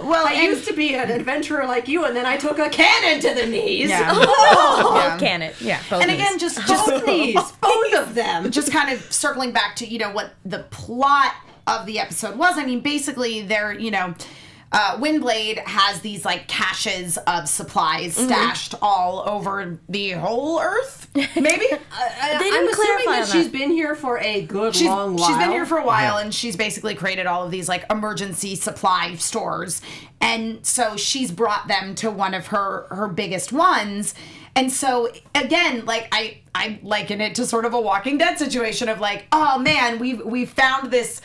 Well, 0.03 0.25
I 0.27 0.33
used 0.41 0.67
to 0.67 0.73
be 0.73 0.95
an 0.95 1.11
adventurer 1.11 1.65
like 1.65 1.87
you, 1.87 2.03
and 2.05 2.15
then 2.15 2.25
I 2.25 2.35
took 2.37 2.57
a 2.59 2.69
cannon 2.69 3.21
to 3.21 3.33
the 3.41 3.45
knees. 3.47 3.89
Yeah. 3.89 4.11
Oh, 4.57 4.93
Yeah. 4.97 5.17
can 5.17 5.41
it? 5.41 5.55
Yeah, 5.61 5.79
both 5.89 6.01
and 6.01 6.11
knees. 6.11 6.19
again, 6.19 6.39
just 6.39 6.57
just 6.67 6.85
Both 6.89 7.05
knees, 7.07 7.35
both 7.61 7.93
of 7.95 8.15
them. 8.15 8.49
just 8.51 8.71
kind 8.71 8.91
of 8.91 9.11
circling 9.13 9.51
back 9.51 9.75
to 9.77 9.85
you 9.87 9.99
know 9.99 10.11
what 10.11 10.31
the 10.45 10.59
plot 10.71 11.33
of 11.67 11.85
the 11.85 11.99
episode 11.99 12.37
was. 12.37 12.57
I 12.57 12.65
mean, 12.65 12.81
basically, 12.81 13.41
they're 13.41 13.73
you 13.73 13.91
know. 13.91 14.15
Uh, 14.71 14.97
Windblade 14.97 15.59
has 15.59 16.01
these 16.01 16.25
like 16.25 16.47
caches 16.47 17.17
of 17.27 17.47
supplies 17.47 18.17
Mm-hmm. 18.17 18.25
stashed 18.27 18.75
all 18.81 19.23
over 19.27 19.79
the 19.87 20.11
whole 20.11 20.59
Earth. 20.59 21.07
Maybe 21.15 21.31
I, 21.37 21.37
They 21.39 21.45
I'm 21.45 22.39
didn't 22.39 22.69
assuming 22.69 22.73
clarify 22.73 23.11
that 23.11 23.21
on 23.21 23.25
she's 23.27 23.49
that. 23.51 23.57
been 23.57 23.71
here 23.71 23.95
for 23.95 24.17
a 24.19 24.41
good 24.41 24.75
she's, 24.75 24.87
long 24.87 25.15
while. 25.15 25.27
she's 25.27 25.37
been 25.37 25.51
here 25.51 25.65
for 25.65 25.77
a 25.77 25.85
while, 25.85 26.15
Yeah. 26.17 26.23
and 26.25 26.33
she's 26.33 26.57
basically 26.57 26.93
created 26.95 27.25
all 27.25 27.43
of 27.45 27.51
these 27.51 27.69
like 27.69 27.85
emergency 27.89 28.55
supply 28.55 29.15
stores, 29.15 29.81
and 30.19 30.65
so 30.65 30.97
she's 30.97 31.31
brought 31.31 31.67
them 31.69 31.95
to 31.95 32.11
one 32.11 32.33
of 32.33 32.47
her 32.47 32.87
her 32.89 33.07
biggest 33.07 33.53
ones. 33.53 34.13
And 34.57 34.71
so 34.71 35.09
again, 35.33 35.85
like 35.85 36.07
I 36.11 36.39
I 36.53 36.79
liken 36.83 37.21
it 37.21 37.35
to 37.35 37.45
sort 37.45 37.65
of 37.65 37.73
a 37.73 37.79
Walking 37.79 38.17
Dead 38.17 38.37
situation 38.39 38.89
of 38.89 38.99
like, 38.99 39.25
oh 39.31 39.57
man, 39.59 39.99
we've 39.99 40.21
we've 40.25 40.49
found 40.49 40.91
this 40.91 41.21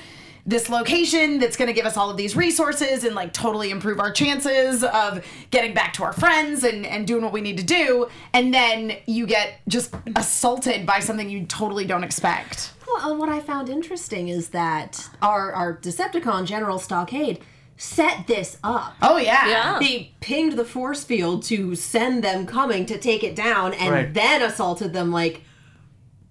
this 0.47 0.69
location 0.71 1.39
that's 1.39 1.57
going 1.57 1.69
to 1.69 1.75
give 1.75 1.85
us 1.87 1.97
all 1.97 2.11
of 2.11 2.17
these 2.17 2.35
resources 2.35 3.05
and 3.05 3.15
like 3.15 3.33
totally 3.33 3.71
improve 3.71 4.01
our 4.01 4.11
chances 4.11 4.83
of 4.83 5.25
getting 5.51 5.75
back 5.75 5.93
to 5.95 6.03
our 6.05 6.13
friends 6.13 6.65
and 6.65 6.87
and 6.87 7.07
doing 7.07 7.23
what 7.23 7.33
we 7.33 7.41
need 7.41 7.57
to 7.59 7.65
do 7.65 8.09
and 8.33 8.53
then 8.55 8.97
you 9.07 9.27
get 9.27 9.61
just 9.69 9.95
assaulted 10.17 10.87
by 10.87 10.99
something 11.01 11.29
you 11.29 11.45
totally 11.47 11.85
don't 11.85 12.05
expect 12.05 12.73
Well, 12.87 13.11
and 13.11 13.19
what 13.19 13.29
I 13.29 13.41
found 13.41 13.69
interesting 13.69 14.29
is 14.29 14.49
that 14.51 15.09
our 15.23 15.53
our 15.53 15.77
Decepticon 15.77 16.47
General 16.47 16.79
Stockade 16.79 17.41
set 17.77 18.27
this 18.27 18.59
up. 18.63 18.95
oh 19.03 19.17
yeah 19.17 19.49
Yeah. 19.49 19.79
They 19.81 20.13
pinged 20.21 20.53
the 20.55 20.65
force 20.65 21.03
field 21.05 21.43
to 21.45 21.75
send 21.75 22.23
them 22.25 22.47
coming 22.47 22.85
to 22.87 22.99
take 22.99 23.25
it 23.25 23.35
down, 23.35 23.73
and 23.75 23.91
Right. 23.91 24.13
then 24.15 24.43
assaulted 24.43 24.93
them. 24.93 25.11
Like, 25.11 25.43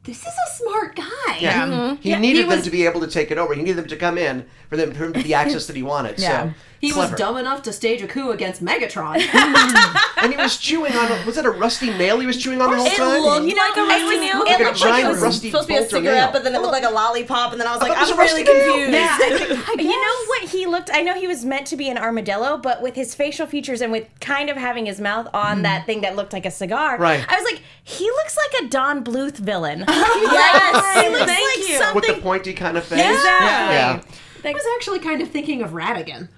this 0.09 0.21
is 0.21 0.27
a 0.27 0.57
smart 0.57 0.95
guy. 0.95 1.37
Yeah. 1.39 1.95
He 2.01 2.09
Yeah, 2.09 2.19
needed 2.19 2.37
he 2.37 2.49
them 2.49 2.57
was- 2.57 2.65
to 2.65 2.71
be 2.71 2.85
able 2.85 3.01
to 3.01 3.07
take 3.07 3.29
it 3.31 3.37
over. 3.37 3.53
He 3.53 3.61
needed 3.61 3.77
them 3.77 3.87
to 3.87 3.95
come 3.95 4.17
in 4.17 4.45
for 4.69 4.75
them 4.77 4.91
for 4.93 5.05
him 5.05 5.13
to 5.13 5.21
the 5.23 5.33
access 5.35 5.67
that 5.67 5.75
he 5.75 5.83
wanted. 5.83 6.19
Yeah. 6.19 6.49
So 6.49 6.53
He 6.79 6.91
clever. 6.91 7.12
was 7.12 7.19
dumb 7.19 7.38
enough 7.38 7.62
to 7.63 7.74
stage 7.74 8.01
a 8.01 8.07
coup 8.07 8.31
against 8.31 8.63
Megatron. 8.63 9.15
and 10.24 10.31
he 10.33 10.38
was 10.38 10.57
chewing 10.57 10.93
on. 10.95 11.25
Was 11.25 11.36
that 11.36 11.45
a 11.45 11.50
rusty 11.51 11.91
nail 11.91 12.19
he 12.19 12.25
was 12.25 12.38
chewing 12.38 12.62
on 12.62 12.71
the 12.71 12.77
whole 12.77 12.86
It 12.88 12.95
time? 12.95 13.21
looked 13.21 13.45
You 13.48 13.55
know, 13.55 13.62
like 13.63 13.77
a 13.77 13.81
rusty 13.81 14.19
nail. 14.19 14.41
it 14.41 14.45
Like 14.45 14.59
a 14.59 14.63
looked 14.63 14.81
like 14.81 15.03
it 15.03 15.07
was 15.09 15.21
rusty 15.21 15.51
supposed 15.51 15.67
to 15.67 15.74
be 15.74 15.77
a 15.77 15.89
cigarette, 15.89 16.15
nail. 16.15 16.29
but 16.31 16.43
then 16.43 16.55
it 16.55 16.62
looked 16.62 16.71
like 16.71 16.83
a 16.86 16.89
lollipop, 16.89 17.51
and 17.51 17.59
then 17.59 17.67
I 17.67 17.74
was 17.74 17.81
like, 17.81 17.91
thought 17.93 18.01
was 18.01 18.12
I'm 18.12 18.17
really 18.19 18.43
rusty 18.43 18.53
nail. 18.53 18.74
confused. 18.74 18.93
Yeah. 18.93 19.75
You 19.79 19.89
know 19.89 20.25
what 20.27 20.50
he 20.50 20.65
looked? 20.65 20.89
I 20.93 21.01
know 21.01 21.13
he 21.15 21.27
was 21.27 21.45
meant 21.45 21.65
to 21.67 21.75
be 21.77 21.89
an 21.89 21.98
armadillo, 21.98 22.57
but 22.57 22.81
with 22.81 22.95
his 22.95 23.15
facial 23.15 23.48
features 23.48 23.81
and 23.81 23.91
with 23.91 24.07
kind 24.19 24.50
of 24.50 24.57
having 24.57 24.86
his 24.86 25.00
mouth 25.00 25.27
on 25.33 25.57
hmm. 25.57 25.63
that 25.63 25.86
thing 25.86 26.01
that 26.01 26.15
looked 26.15 26.33
like 26.33 26.45
a 26.45 26.51
cigar, 26.51 26.98
Right. 26.98 27.25
I 27.27 27.36
was 27.36 27.43
like, 27.51 27.62
he 27.83 28.05
looks 28.05 28.38
like 28.38 28.63
a 28.63 28.67
Don 28.69 29.03
Bluth 29.03 29.38
villain. 29.38 29.86
Yes, 29.88 31.03
he 31.03 31.09
looks 31.09 31.25
thank 31.25 31.57
like 31.57 31.69
you. 31.69 31.95
With 31.95 32.07
the 32.15 32.21
pointy 32.21 32.53
kind 32.53 32.77
of 32.77 32.83
face. 32.86 33.00
Exactly. 33.00 33.75
Yeah. 33.75 34.01
I 34.43 34.53
was 34.53 34.63
actually 34.75 35.00
kind 35.00 35.21
of 35.21 35.29
thinking 35.29 35.62
of 35.62 35.71
Ratigan. 35.71 36.29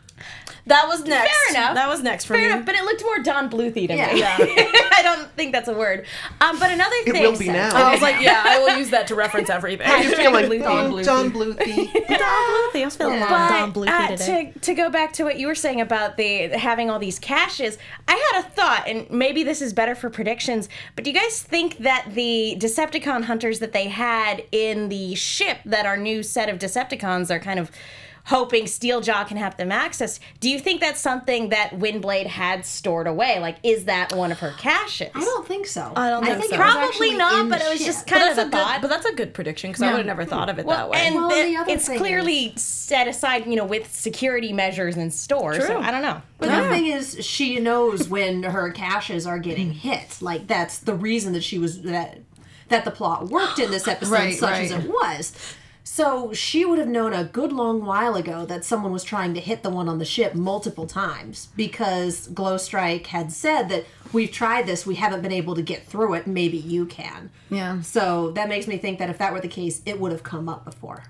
That 0.68 0.88
was 0.88 1.03
next. 1.03 1.32
Fair 1.50 1.58
enough. 1.62 1.75
That 1.75 1.89
was 1.89 2.03
next 2.03 2.25
for 2.25 2.36
Fair 2.36 2.44
me. 2.48 2.51
enough, 2.53 2.65
but 2.65 2.75
it 2.75 2.84
looked 2.84 3.03
more 3.03 3.20
Don 3.20 3.50
Bluthy 3.50 3.88
to 3.88 3.96
Yeah. 3.96 4.13
me. 4.13 4.20
Yeah. 4.20 4.38
I 4.94 5.01
don't 5.03 5.30
think 5.32 5.51
that's 5.53 5.68
a 5.68 5.74
word. 5.74 6.06
Um, 6.39 6.60
but 6.60 6.70
another 6.72 6.96
It 7.06 7.12
thing. 7.13 7.24
will 7.24 7.38
be 7.38 7.48
so- 7.48 7.51
now. 7.53 7.75
I 7.75 7.91
was 7.91 8.01
like, 8.01 8.22
yeah, 8.22 8.44
I 8.46 8.60
will 8.60 8.77
use 8.77 8.91
that 8.91 9.08
to 9.08 9.15
reference 9.15 9.50
everything. 9.50 9.88
How 9.88 9.96
are 9.96 10.03
you 10.03 10.15
feeling? 10.15 10.46
Bluthy. 10.46 10.63
Don, 10.63 10.91
Bluthy. 10.91 11.06
Don 11.06 11.32
Bluthy. 11.32 11.58
Don 11.94 12.12
Bluthy. 12.12 12.82
I 12.82 12.86
was 12.86 12.96
feeling 12.96 13.20
Yeah. 13.20 13.30
a 13.30 13.32
lot 13.32 13.51
of 13.51 13.74
Don 13.74 13.74
Bluthy 13.74 13.89
uh, 13.89 14.08
today. 14.15 14.51
to, 14.53 14.60
to 14.60 14.74
go 14.75 14.89
back 14.89 15.13
to 15.13 15.24
what 15.24 15.39
you 15.39 15.48
were 15.48 15.56
saying 15.56 15.82
about 15.82 16.18
the 16.18 16.50
having 16.50 16.89
all 16.89 17.00
these 17.00 17.18
caches, 17.20 17.77
I 18.08 18.32
had 18.34 18.46
a 18.46 18.50
thought, 18.50 18.84
and 18.88 19.10
maybe 19.10 19.44
this 19.44 19.62
is 19.62 19.74
better 19.74 19.96
for 19.96 20.10
predictions. 20.10 20.70
But 20.96 21.06
do 21.06 21.12
you 21.12 21.20
guys 21.20 21.41
think 21.41 21.77
that 21.80 22.08
the 22.13 22.56
Decepticon 22.60 23.24
hunters 23.24 23.60
that 23.60 23.74
they 23.74 23.88
had 23.88 24.44
in 24.51 24.89
the 24.89 25.15
ship 25.15 25.58
that 25.65 25.86
our 25.86 25.98
new 25.98 26.22
set 26.24 26.50
of 26.50 26.60
Decepticons 26.60 27.32
are 27.32 27.39
kind 27.39 27.60
of 27.60 27.72
hoping 28.25 28.65
Steeljaw 28.65 29.27
can 29.27 29.37
have 29.37 29.57
them 29.57 29.71
access? 29.71 30.19
Do 30.39 30.49
you 30.49 30.59
think 30.59 30.81
that's 30.81 30.99
something 30.99 31.49
that 31.49 31.71
Windblade 31.71 32.27
had 32.27 32.65
stored 32.65 33.07
away? 33.07 33.39
Like, 33.39 33.57
is 33.63 33.85
that 33.85 34.13
one 34.13 34.31
of 34.31 34.39
her 34.39 34.53
caches? 34.57 35.11
I 35.13 35.19
don't 35.19 35.47
think 35.47 35.67
so. 35.67 35.91
I 35.95 36.09
don't 36.09 36.23
think 36.23 36.37
so. 36.37 36.45
it 36.45 36.49
was 36.49 36.57
Probably 36.57 37.13
not, 37.15 37.49
but 37.49 37.61
it 37.61 37.69
was 37.69 37.79
ship. 37.79 37.87
just 37.87 38.07
kind 38.07 38.31
of 38.31 38.37
a 38.37 38.41
a 38.41 38.43
good, 38.45 38.51
thought. 38.53 38.81
but 38.81 38.89
that's 38.89 39.05
a 39.05 39.13
good 39.13 39.33
prediction 39.33 39.71
because 39.71 39.83
I 39.83 39.91
would 39.91 39.97
have 39.97 40.05
never 40.05 40.25
thought 40.25 40.49
of 40.49 40.59
it 40.59 40.67
that 40.67 40.89
way. 40.89 40.97
And 40.99 41.15
Well, 41.15 41.29
the- 41.29 41.43
the 41.43 41.57
other 41.57 41.71
it's 41.71 41.87
thing 41.87 41.97
clearly 41.97 42.53
set 42.55 43.07
aside, 43.07 43.45
you 43.45 43.55
know, 43.55 43.65
with 43.65 43.91
security 43.91 44.53
measures 44.53 44.97
and 44.97 45.13
stores. 45.13 45.57
So 45.57 45.67
True. 45.67 45.77
I 45.77 45.91
don't 45.91 46.01
know. 46.01 46.21
But 46.37 46.49
the 46.49 46.69
thing 46.69 46.87
is, 46.87 47.23
she 47.23 47.59
knows 47.59 48.07
when 48.07 48.43
her 48.43 48.71
caches 48.71 49.27
are 49.27 49.39
getting 49.39 49.69
mm. 49.69 49.75
hit. 49.75 50.21
Like 50.21 50.47
that's 50.47 50.79
the 50.79 50.95
reason 50.95 51.33
that 51.33 51.43
she 51.43 51.57
was 51.59 51.81
that 51.83 52.19
that 52.69 52.85
the 52.85 52.91
plot 52.91 53.27
worked 53.27 53.59
in 53.59 53.69
this 53.69 53.87
episode, 53.87 54.11
Right, 54.13 54.35
such 54.35 54.59
as 54.59 54.71
it 54.71 54.89
was. 54.89 55.33
So 55.83 56.31
she 56.33 56.63
would 56.63 56.79
have 56.79 56.88
known 56.88 57.13
a 57.13 57.23
good 57.23 57.51
long 57.51 57.83
while 57.85 58.15
ago 58.15 58.45
that 58.45 58.63
someone 58.63 58.91
was 58.91 59.03
trying 59.03 59.33
to 59.33 59.39
hit 59.39 59.63
the 59.63 59.69
one 59.69 59.89
on 59.89 60.00
the 60.00 60.05
ship 60.05 60.35
multiple 60.35 60.88
times 60.88 61.50
because 61.55 62.27
Glowstrike 62.29 63.07
had 63.07 63.31
said 63.31 63.69
that 63.69 63.85
we've 64.13 64.31
tried 64.31 64.67
this, 64.67 64.85
we 64.85 64.95
haven't 64.95 65.21
been 65.21 65.31
able 65.31 65.55
to 65.55 65.61
get 65.61 65.85
through 65.85 66.13
it. 66.13 66.27
Maybe 66.27 66.57
you 66.57 66.85
can. 66.85 67.29
Yeah. 67.50 67.81
So 67.81 68.31
that 68.31 68.50
makes 68.50 68.67
me 68.67 68.77
think 68.77 69.00
that 69.00 69.09
if 69.09 69.17
that 69.17 69.33
were 69.33 69.41
the 69.41 69.47
case, 69.47 69.81
it 69.85 70.00
would 70.00 70.11
have 70.11 70.23
come 70.23 70.47
up 70.47 70.65
before. 70.65 71.03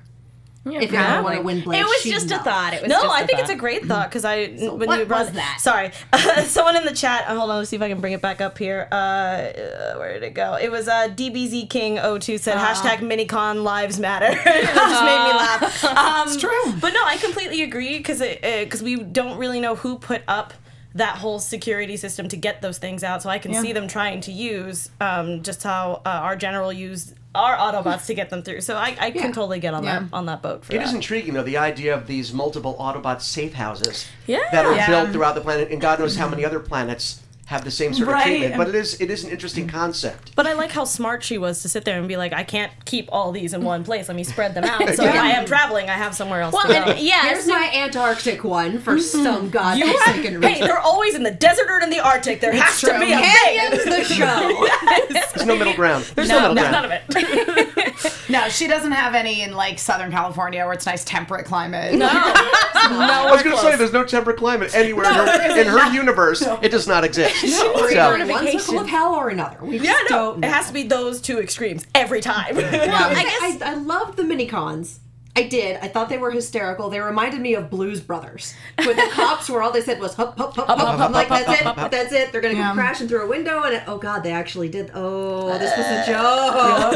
If 0.64 0.84
it 0.84 0.90
probably. 0.92 1.38
were 1.38 1.44
one 1.44 1.58
of 1.58 1.64
Windblade, 1.64 1.80
It 1.80 1.84
was 1.86 2.02
she'd 2.02 2.12
just 2.12 2.30
a 2.32 2.38
thought. 2.40 2.74
It 2.74 2.82
was 2.84 2.90
No, 2.90 3.02
just 3.02 3.16
I 3.16 3.22
a 3.22 3.28
think 3.28 3.40
it's 3.40 3.50
a 3.50 3.56
great 3.56 3.86
thought 3.86 4.10
because 4.10 4.24
I 4.26 4.48
when 4.48 4.88
what 4.88 5.00
you 5.00 5.06
brought 5.06 5.26
was 5.26 5.32
that? 5.34 5.58
Sorry, 5.60 5.92
someone 6.46 6.76
in 6.76 6.86
the 6.86 6.94
chat. 6.94 7.26
uh, 7.28 7.36
Hold 7.36 7.50
on, 7.50 7.58
let's 7.58 7.70
see 7.70 7.76
if 7.76 7.82
I 7.82 7.90
can 7.90 8.00
bring 8.00 8.14
it 8.14 8.22
back 8.22 8.42
up 8.42 8.58
here. 8.58 8.88
Uh, 8.92 8.96
uh, 8.96 9.96
where 9.98 10.14
did 10.14 10.24
it 10.24 10.34
go? 10.34 10.56
It 10.62 10.70
was 10.72 10.88
uh, 10.88 11.08
DBZ 11.10 11.70
King 11.70 11.98
02 12.20 12.38
said 12.38 12.58
hashtag 12.58 12.98
Minicon 13.00 13.64
Lives 13.64 14.00
Matter. 14.00 14.28
it 14.46 14.66
just 14.66 15.04
made 15.04 15.24
me 15.24 15.34
laugh. 15.34 15.84
Um, 16.02 16.28
it's 16.28 16.38
true. 16.38 16.74
but 16.80 16.94
no, 16.94 17.02
I 17.06 17.18
completely 17.18 17.64
agree 17.64 17.98
because 17.98 18.20
because 18.22 18.84
we 18.84 18.98
don't 18.98 19.38
really 19.38 19.60
know 19.60 19.76
who 19.76 19.98
put 19.98 20.22
up. 20.28 20.54
That 20.94 21.16
whole 21.20 21.40
security 21.40 21.96
system 21.96 22.28
to 22.28 22.36
get 22.36 22.62
those 22.62 22.78
things 22.78 23.02
out, 23.02 23.22
so 23.24 23.30
I 23.30 23.40
can 23.40 23.54
see 23.54 23.72
them 23.72 23.88
trying 23.88 24.20
to 24.22 24.32
use 24.34 24.90
um, 25.00 25.42
just 25.42 25.64
how 25.64 26.02
uh, 26.06 26.10
our 26.10 26.36
general 26.36 26.74
used 26.74 27.14
our 27.34 27.56
Autobots 27.56 28.06
to 28.08 28.14
get 28.14 28.30
them 28.30 28.44
through. 28.44 28.62
So 28.62 28.76
I, 28.76 28.96
I 29.00 29.12
can 29.12 29.32
totally 29.32 29.60
get 29.60 29.74
on 29.74 29.86
that 29.86 30.04
on 30.12 30.26
that 30.26 30.42
boat 30.42 30.66
for 30.66 30.74
It 30.74 30.80
that. 30.80 30.88
is 30.88 30.94
intriguing, 30.94 31.34
though, 31.34 31.44
the 31.44 31.58
idea 31.58 31.94
of 31.96 32.08
these 32.08 32.34
multiple 32.34 32.76
Autobot 32.80 33.22
safe 33.22 33.54
houses 33.54 34.06
Yeah. 34.28 34.40
that 34.52 34.66
are 34.66 34.74
Yeah. 34.76 34.88
built 34.88 35.12
throughout 35.12 35.36
the 35.36 35.42
planet, 35.42 35.72
and 35.72 35.80
God 35.80 36.00
knows 36.00 36.16
how 36.18 36.28
many 36.28 36.44
other 36.44 36.60
planets 36.60 37.22
have 37.52 37.64
the 37.64 37.72
same 37.72 37.94
sort 37.94 38.08
of 38.08 38.14
Right. 38.16 38.24
treatment. 38.24 38.58
But 38.58 38.70
it 38.70 38.76
is 38.76 39.00
it 39.00 39.10
is 39.12 39.24
an 39.24 39.30
interesting 39.30 39.68
concept. 39.68 40.32
But 40.36 40.48
I 40.48 40.54
like 40.54 40.72
how 40.72 40.86
smart 40.86 41.24
she 41.24 41.38
was 41.38 41.62
to 41.62 41.70
sit 41.70 41.86
there 41.86 42.00
and 42.00 42.08
be 42.08 42.18
like, 42.18 42.34
I 42.34 42.44
can't 42.44 42.72
keep 42.86 43.08
all 43.12 43.32
these 43.32 43.54
in 43.54 43.64
one 43.64 43.84
place. 43.84 44.08
Let 44.08 44.16
me 44.16 44.24
spread 44.24 44.54
them 44.56 44.64
out. 44.64 44.80
So 44.96 45.04
if 45.04 45.14
I 45.16 45.32
am 45.32 45.46
traveling, 45.46 45.90
I 45.90 45.94
have 45.94 46.16
somewhere 46.16 46.42
else 46.42 46.54
Well, 46.54 46.64
to 46.64 46.70
go. 46.70 46.74
and, 46.92 47.00
yeah, 47.00 47.22
Here's 47.30 47.46
so- 47.46 47.52
my 47.52 47.70
Antarctic 47.74 48.44
one 48.44 48.80
for 48.80 48.94
mm-hmm. 48.96 49.24
some 49.24 49.44
You 49.46 49.50
godforsaken 49.52 50.34
have- 50.34 50.42
reason. 50.42 50.42
hey, 50.44 50.60
they're 50.62 50.80
always 50.80 51.14
in 51.16 51.24
the 51.24 51.32
desert 51.32 51.70
or 51.70 51.80
in 51.82 51.90
the 51.90 52.00
Arctic. 52.00 52.40
There 52.42 52.54
has 52.54 52.80
to 52.82 52.88
be 53.00 53.12
a 53.14 53.20
Canyons 53.20 53.84
thing. 53.84 53.92
the 53.92 54.04
show. 54.14 55.34
There's 55.36 55.46
no 55.46 55.56
middle 55.58 55.74
ground. 55.76 56.06
There's 56.16 56.30
No, 56.30 56.54
no, 56.54 56.54
middle 56.54 56.70
ground. 56.72 56.72
none 56.72 56.86
of 56.86 56.92
it. 56.92 58.08
No, 58.30 58.48
she 58.48 58.66
doesn't 58.68 58.94
have 58.94 59.14
any 59.14 59.42
in 59.42 59.52
like 59.52 59.78
Southern 59.78 60.10
California 60.10 60.64
where 60.64 60.74
it's 60.74 60.86
nice 60.86 61.04
temperate 61.04 61.46
climate. 61.46 61.96
No, 61.96 62.08
I 62.12 63.28
was 63.30 63.44
going 63.44 63.56
to 63.56 63.62
say 63.62 63.76
there's 63.76 63.92
no 63.92 64.06
temperate 64.06 64.38
climate 64.38 64.74
anywhere 64.74 65.06
in, 65.06 65.14
her, 65.14 65.60
in 65.60 65.68
her 65.68 65.92
universe. 65.94 66.42
It 66.62 66.70
does 66.70 66.88
not 66.88 67.04
exist. 67.04 67.41
We're 67.44 67.50
So- 67.50 67.88
either 67.88 68.18
in 68.24 68.28
one 68.30 68.44
vacation. 68.46 68.60
circle 68.60 68.82
of 68.82 68.88
hell 68.90 69.14
or 69.16 69.30
another. 69.30 69.58
We 69.62 69.78
just 69.80 69.86
Yeah, 69.86 69.96
no, 70.10 70.10
don't 70.10 70.40
know. 70.40 70.48
it 70.48 70.52
has 70.52 70.68
to 70.68 70.74
be 70.74 70.84
those 70.84 71.22
two 71.22 71.40
extremes 71.40 71.86
every 71.96 72.22
time. 72.22 72.56
Well, 72.62 72.66
I, 72.66 73.14
I 73.20 73.24
guess- 73.24 73.62
I, 73.62 73.72
I 73.72 73.74
loved 73.76 74.18
the 74.18 74.24
mini 74.24 74.48
cons. 74.48 75.00
I 75.34 75.44
did. 75.44 75.78
I 75.82 75.88
thought 75.88 76.10
they 76.10 76.18
were 76.18 76.32
hysterical. 76.32 76.90
They 76.90 77.00
reminded 77.00 77.40
me 77.40 77.54
of 77.56 77.70
Blues 77.70 78.02
Brothers. 78.02 78.54
When 78.84 78.98
the 78.98 79.08
cops 79.14 79.50
were 79.50 79.64
all 79.64 79.72
they 79.72 79.80
said 79.80 80.02
was 80.02 80.14
hup 80.16 80.38
hup 80.38 80.54
hup 80.58 80.68
hup. 80.68 80.78
hup, 80.78 81.00
I'm 81.00 81.14
like 81.14 81.30
that's 81.30 81.62
it. 81.62 81.64
That's 81.90 82.12
it. 82.12 82.34
They're 82.34 82.42
gonna 82.42 82.56
Yeah. 82.56 82.64
come 82.68 82.76
crashing 82.78 83.08
through 83.08 83.24
a 83.24 83.28
window 83.28 83.64
and 83.64 83.76
it, 83.76 83.84
oh 83.88 83.98
god, 83.98 84.24
they 84.24 84.34
actually 84.34 84.68
did. 84.68 84.92
Oh, 84.94 85.58
this 85.58 85.72
was 85.78 85.86
a 85.88 86.04
joke. 86.06 86.96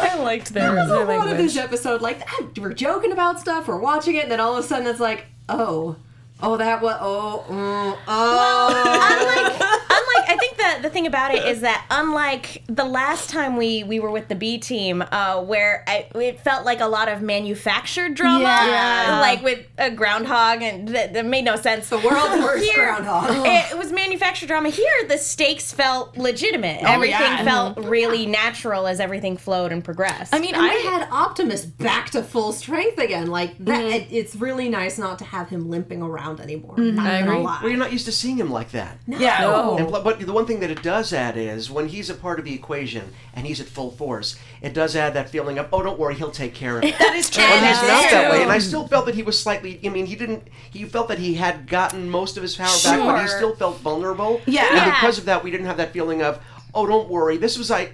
I 0.00 0.16
liked 0.18 0.54
their, 0.54 0.74
There's 0.74 0.88
a 0.90 1.04
lot 1.04 1.28
of 1.28 1.36
this 1.36 1.58
episode 1.58 2.00
like. 2.00 2.26
We're 2.58 2.72
joking 2.72 3.12
about 3.12 3.38
stuff. 3.38 3.68
We're 3.68 3.78
watching 3.78 4.14
it, 4.16 4.22
and 4.24 4.32
then 4.32 4.40
all 4.40 4.56
of 4.56 4.64
a 4.64 4.66
sudden 4.66 4.86
it's 4.86 5.00
like, 5.00 5.26
oh, 5.50 5.96
oh 6.42 6.56
that 6.56 6.80
was 6.82 6.96
oh 7.00 7.44
mm, 7.48 7.96
oh. 8.08 8.68
Well, 8.70 9.12
unlike, 9.12 9.52
unlike, 9.60 10.28
I 10.30 10.36
think 10.38 10.56
the 10.56 10.82
the 10.82 10.90
thing 10.90 11.06
about 11.06 11.34
it 11.34 11.44
is 11.44 11.60
that 11.60 11.84
unlike 11.90 12.62
the 12.66 12.84
last 12.84 13.30
time 13.30 13.56
we 13.56 13.82
we 13.84 14.00
were 14.00 14.10
with 14.10 14.28
the 14.28 14.34
B 14.34 14.58
team, 14.58 15.02
uh, 15.10 15.42
where 15.42 15.84
I, 15.86 16.06
it 16.14 16.40
felt 16.40 16.64
like 16.64 16.80
a 16.80 16.86
lot 16.86 17.08
of 17.08 17.20
manufactured 17.22 18.14
drama, 18.14 18.42
Yeah. 18.44 19.18
like 19.20 19.42
with 19.42 19.60
a 19.78 19.90
groundhog, 19.90 20.62
and 20.62 20.88
that, 20.88 21.12
that 21.14 21.26
made 21.26 21.44
no 21.44 21.56
sense. 21.56 21.88
the 21.88 21.98
world's 21.98 22.42
worst 22.42 22.64
Here- 22.64 22.84
groundhog. 22.84 23.46
It 23.46 23.76
was 23.78 23.92
manufactured 23.92 24.46
drama. 24.46 24.70
Here, 24.70 25.06
the 25.08 25.18
stakes 25.18 25.72
felt 25.72 26.16
legitimate. 26.16 26.82
everything 26.82 27.20
yeah. 27.20 27.44
felt 27.44 27.78
really 27.78 28.26
natural 28.26 28.86
as 28.86 29.00
everything 29.00 29.36
flowed 29.36 29.72
and 29.72 29.84
progressed. 29.84 30.34
I 30.34 30.38
mean, 30.38 30.54
And 30.54 30.64
I 30.64 30.74
had 30.74 31.08
Optimus 31.10 31.64
back 31.64 32.10
to 32.10 32.22
full 32.22 32.52
strength 32.52 32.98
again. 32.98 33.26
Like 33.28 33.56
that, 33.64 33.82
it, 33.84 34.08
it's 34.10 34.36
really 34.36 34.68
nice 34.68 34.98
not 34.98 35.18
to 35.18 35.24
have 35.24 35.48
him 35.48 35.68
limping 35.70 36.02
around 36.02 36.29
anymore. 36.38 36.76
Not 36.78 37.06
I 37.06 37.18
agree. 37.18 37.36
Well, 37.42 37.68
you're 37.68 37.76
not 37.78 37.90
used 37.92 38.04
to 38.06 38.12
seeing 38.12 38.36
him 38.36 38.50
like 38.50 38.70
that. 38.72 38.98
Yeah. 39.08 39.76
And, 39.78 39.90
but 39.90 40.20
the 40.20 40.32
one 40.32 40.46
thing 40.46 40.60
that 40.60 40.70
it 40.70 40.82
does 40.82 41.12
add 41.12 41.36
is 41.36 41.70
when 41.70 41.88
he's 41.88 42.10
a 42.10 42.14
part 42.14 42.38
of 42.38 42.44
the 42.44 42.54
equation 42.54 43.12
and 43.34 43.46
he's 43.46 43.60
at 43.60 43.66
full 43.66 43.90
force, 43.90 44.38
it 44.62 44.74
does 44.74 44.94
add 44.94 45.14
that 45.14 45.30
feeling 45.30 45.58
of, 45.58 45.68
oh, 45.72 45.82
don't 45.82 45.98
worry, 45.98 46.14
he'll 46.14 46.30
take 46.30 46.54
care 46.54 46.76
of 46.78 46.84
it. 46.84 46.96
That 46.98 47.14
is 47.14 47.30
true. 47.30 47.42
when 47.42 47.52
he's 47.64 47.80
That's 47.80 48.04
not 48.04 48.10
that 48.12 48.30
way, 48.30 48.42
and 48.42 48.52
I 48.52 48.58
still 48.58 48.86
felt 48.86 49.06
that 49.06 49.14
he 49.14 49.22
was 49.22 49.36
slightly. 49.40 49.80
I 49.84 49.88
mean, 49.88 50.06
he 50.06 50.14
didn't. 50.14 50.46
He 50.70 50.84
felt 50.84 51.08
that 51.08 51.18
he 51.18 51.34
had 51.34 51.66
gotten 51.66 52.10
most 52.10 52.36
of 52.36 52.42
his 52.42 52.54
power 52.54 52.68
back, 52.84 52.98
but 53.00 53.22
he 53.22 53.28
still 53.28 53.56
felt 53.56 53.78
vulnerable. 53.78 54.40
Yeah. 54.46 54.66
And 54.66 54.76
Yeah. 54.76 54.84
because 55.00 55.18
of 55.18 55.24
that, 55.24 55.42
we 55.42 55.50
didn't 55.50 55.66
have 55.66 55.78
that 55.78 55.92
feeling 55.92 56.22
of, 56.22 56.38
oh, 56.74 56.86
don't 56.86 57.08
worry. 57.08 57.38
This 57.38 57.56
was 57.58 57.70
I. 57.70 57.92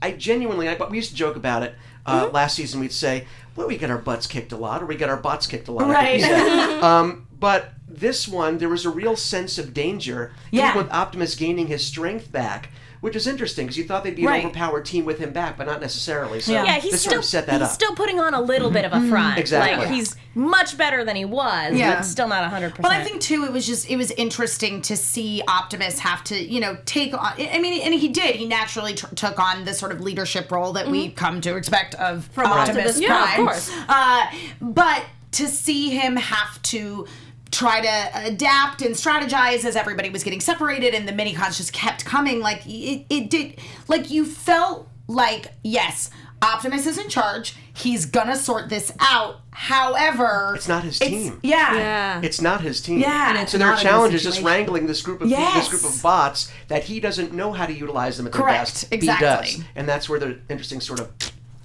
I 0.00 0.12
genuinely. 0.12 0.68
I, 0.68 0.76
we 0.88 0.96
used 0.98 1.10
to 1.10 1.16
joke 1.16 1.34
about 1.36 1.62
it 1.62 1.74
uh, 2.06 2.24
Mm-hmm. 2.26 2.34
last 2.34 2.56
season. 2.56 2.78
We'd 2.80 2.92
say, 2.92 3.26
well, 3.56 3.66
we 3.66 3.78
get 3.78 3.90
our 3.90 3.98
butts 3.98 4.26
kicked 4.26 4.52
a 4.52 4.56
lot, 4.56 4.82
or 4.82 4.86
we 4.86 4.96
get 4.96 5.08
our 5.08 5.16
butts 5.16 5.46
kicked 5.46 5.68
a 5.68 5.72
lot. 5.72 5.88
Right. 5.88 6.22
um, 6.82 7.26
but 7.44 7.74
this 7.86 8.26
one, 8.26 8.56
there 8.56 8.70
was 8.70 8.86
a 8.86 8.90
real 8.90 9.16
sense 9.16 9.58
of 9.58 9.74
danger. 9.74 10.32
Yeah. 10.50 10.70
Even 10.70 10.84
with 10.84 10.90
Optimus 10.94 11.34
gaining 11.34 11.66
his 11.66 11.84
strength 11.84 12.32
back. 12.32 12.70
Which 13.02 13.14
is 13.14 13.26
interesting 13.26 13.66
because 13.66 13.76
you 13.76 13.84
thought 13.84 14.02
they'd 14.02 14.16
be 14.16 14.24
an 14.24 14.32
overpowered 14.32 14.86
team 14.86 15.04
with 15.04 15.18
him 15.18 15.30
back, 15.30 15.58
but 15.58 15.66
not 15.66 15.82
necessarily. 15.82 16.40
So 16.40 16.52
yeah, 16.52 16.80
he's 16.80 17.00
still 17.00 17.10
sort 17.10 17.18
of 17.18 17.24
set 17.26 17.44
that 17.48 17.60
he's 17.60 17.68
up. 17.68 17.70
still 17.74 17.94
putting 17.94 18.18
on 18.18 18.32
a 18.32 18.40
little 18.40 18.70
bit 18.70 18.86
of 18.86 18.94
a 18.94 19.08
front. 19.10 19.38
Exactly. 19.38 19.76
Like 19.76 19.94
he's 19.94 20.16
much 20.34 20.78
better 20.78 21.04
than 21.04 21.14
he 21.14 21.26
was, 21.26 21.74
Yeah. 21.74 21.96
but 21.96 22.04
still 22.04 22.28
not 22.28 22.48
hundred 22.48 22.70
percent. 22.70 22.84
But 22.84 22.92
I 22.92 23.04
think 23.04 23.20
too, 23.20 23.44
it 23.44 23.52
was 23.52 23.66
just 23.66 23.90
it 23.90 23.98
was 23.98 24.10
interesting 24.12 24.80
to 24.80 24.96
see 24.96 25.42
Optimus 25.46 25.98
have 25.98 26.24
to, 26.24 26.42
you 26.42 26.60
know, 26.60 26.78
take 26.86 27.12
on. 27.12 27.34
I 27.38 27.58
mean, 27.58 27.82
and 27.82 27.92
he 27.92 28.08
did. 28.08 28.36
He 28.36 28.46
naturally 28.46 28.94
t- 28.94 29.06
took 29.16 29.38
on 29.38 29.66
the 29.66 29.74
sort 29.74 29.92
of 29.92 30.00
leadership 30.00 30.50
role 30.50 30.72
that 30.72 30.88
we 30.88 31.10
come 31.10 31.42
to 31.42 31.56
expect 31.56 31.94
of 31.96 32.24
From 32.28 32.46
Optimus 32.46 32.96
Optimus 32.96 33.00
Yeah, 33.00 33.30
of 33.32 33.36
course. 33.36 33.70
Uh, 33.86 34.26
but 34.62 35.04
to 35.32 35.48
see 35.48 35.90
him 35.90 36.16
have 36.16 36.62
to 36.62 37.06
try 37.54 37.80
to 37.80 38.26
adapt 38.26 38.82
and 38.82 38.94
strategize 38.94 39.64
as 39.64 39.76
everybody 39.76 40.10
was 40.10 40.24
getting 40.24 40.40
separated 40.40 40.94
and 40.94 41.06
the 41.06 41.12
mini 41.12 41.32
cons 41.34 41.56
just 41.56 41.72
kept 41.72 42.04
coming 42.04 42.40
like 42.40 42.60
it, 42.66 43.06
it 43.08 43.30
did 43.30 43.58
like 43.88 44.10
you 44.10 44.24
felt 44.24 44.88
like 45.06 45.52
yes 45.62 46.10
optimus 46.42 46.86
is 46.86 46.98
in 46.98 47.08
charge 47.08 47.54
he's 47.72 48.06
gonna 48.06 48.36
sort 48.36 48.68
this 48.68 48.92
out 49.00 49.36
however 49.50 50.52
It's 50.56 50.68
not 50.68 50.82
his 50.84 51.00
it's- 51.00 51.10
team. 51.10 51.40
yeah 51.42 51.74
yeah. 51.74 52.20
It's 52.22 52.40
not 52.40 52.60
his 52.60 52.80
team. 52.80 52.98
Yeah. 53.00 53.30
And 53.30 53.38
it's 53.38 53.52
so 53.52 53.58
their 53.58 53.68
not 53.68 53.78
a 53.78 53.82
challenge 53.82 54.14
is 54.14 54.22
just 54.22 54.42
wrangling 54.42 54.86
this 54.86 55.00
group 55.02 55.20
of 55.20 55.28
Yes. 55.28 55.68
this 55.68 55.80
group 55.80 55.92
of 55.94 56.02
bots 56.02 56.50
that 56.68 56.84
he 56.84 56.98
doesn't 57.00 57.32
know 57.32 57.52
how 57.52 57.66
to 57.66 57.72
utilize 57.72 58.16
them 58.16 58.26
at 58.26 58.32
their 58.32 58.42
Correct. 58.42 58.60
best. 58.72 58.92
Exactly. 58.92 59.46
He 59.48 59.56
does, 59.58 59.64
and 59.76 59.88
that's 59.88 60.08
where 60.08 60.18
the 60.18 60.38
interesting 60.48 60.80
sort 60.80 61.00
of 61.00 61.08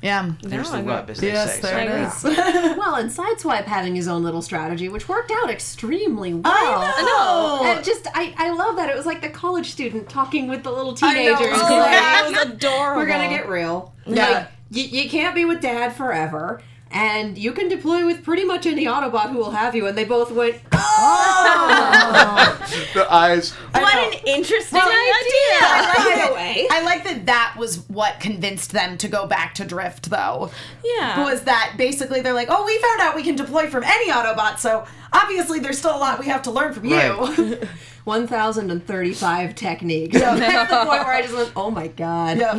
yeah 0.01 0.31
there's 0.41 0.69
I 0.69 0.71
the 0.71 0.77
agree. 0.79 0.93
rub, 0.93 1.09
as 1.09 1.19
they 1.19 1.27
Yes, 1.27 1.59
say. 1.61 1.85
there 1.85 2.09
So, 2.11 2.29
it 2.29 2.77
Well, 2.77 2.95
and 2.95 3.09
Sideswipe 3.11 3.65
having 3.65 3.95
his 3.95 4.07
own 4.07 4.23
little 4.23 4.41
strategy, 4.41 4.89
which 4.89 5.09
worked 5.09 5.31
out 5.31 5.49
extremely 5.49 6.33
well. 6.33 6.43
I 6.53 7.01
know. 7.01 7.65
And 7.75 7.83
just, 7.85 8.07
I, 8.13 8.33
I 8.37 8.51
love 8.53 8.75
that. 8.77 8.89
It 8.89 8.95
was 8.95 9.05
like 9.05 9.21
the 9.21 9.29
college 9.29 9.69
student 9.71 10.07
talking 10.09 10.47
with 10.47 10.63
the 10.63 10.71
little 10.71 10.97
I 11.01 11.25
know. 11.25 11.35
Oh, 11.37 11.41
like, 11.41 11.91
that 11.91 12.27
was 12.29 12.53
adorable. 12.53 13.01
We're 13.01 13.07
gonna 13.07 13.29
get 13.29 13.47
real. 13.49 13.93
Yeah. 14.05 14.29
Like, 14.29 14.47
you, 14.71 14.83
you 14.83 15.09
can't 15.09 15.35
be 15.35 15.45
with 15.45 15.61
dad 15.61 15.93
forever. 15.95 16.61
And 16.91 17.37
you 17.37 17.51
can 17.51 17.67
deploy 17.69 18.05
with 18.05 18.23
pretty 18.23 18.43
much 18.45 18.65
any 18.65 18.85
Autobot 18.85 19.31
who 19.31 19.37
will 19.37 19.51
have 19.51 19.75
you. 19.75 19.85
And 19.87 19.97
they 19.97 20.05
both 20.05 20.31
went, 20.31 20.55
oh! 20.73 22.55
The 22.93 23.11
eyes. 23.11 23.51
What 23.51 24.13
an 24.13 24.19
interesting 24.25 24.77
Well, 24.79 24.87
idea. 24.89 25.59
by 25.61 26.27
the 26.27 26.33
way. 26.33 26.67
I 26.71 26.81
like 26.83 27.03
that 27.03 27.25
that 27.27 27.55
was 27.57 27.87
what 27.89 28.19
convinced 28.19 28.71
them 28.71 28.97
to 28.99 29.07
go 29.07 29.25
back 29.27 29.53
to 29.55 29.65
Drift, 29.65 30.09
though. 30.09 30.51
Yeah. 30.83 31.23
Was 31.23 31.41
that 31.43 31.75
basically 31.77 32.21
they're 32.21 32.33
like, 32.33 32.47
oh, 32.51 32.65
we 32.65 32.77
found 32.79 33.01
out 33.01 33.15
we 33.15 33.23
can 33.23 33.35
deploy 33.35 33.67
from 33.69 33.83
any 33.83 34.11
Autobot, 34.11 34.59
so 34.59 34.85
obviously 35.13 35.59
there's 35.59 35.77
still 35.77 35.95
a 35.95 35.97
lot 35.97 36.19
we 36.19 36.25
have 36.27 36.43
to 36.43 36.51
learn 36.51 36.73
from 36.73 36.85
you. 36.85 36.95
Right. 36.95 37.63
1,035 38.05 39.55
techniques. 39.55 40.19
That's 40.19 40.71
the 40.71 40.77
point 40.77 41.03
where 41.05 41.13
I 41.13 41.21
just 41.21 41.33
went, 41.35 41.51
oh 41.55 41.69
my 41.69 41.87
god. 41.87 42.37
Yeah. 42.39 42.53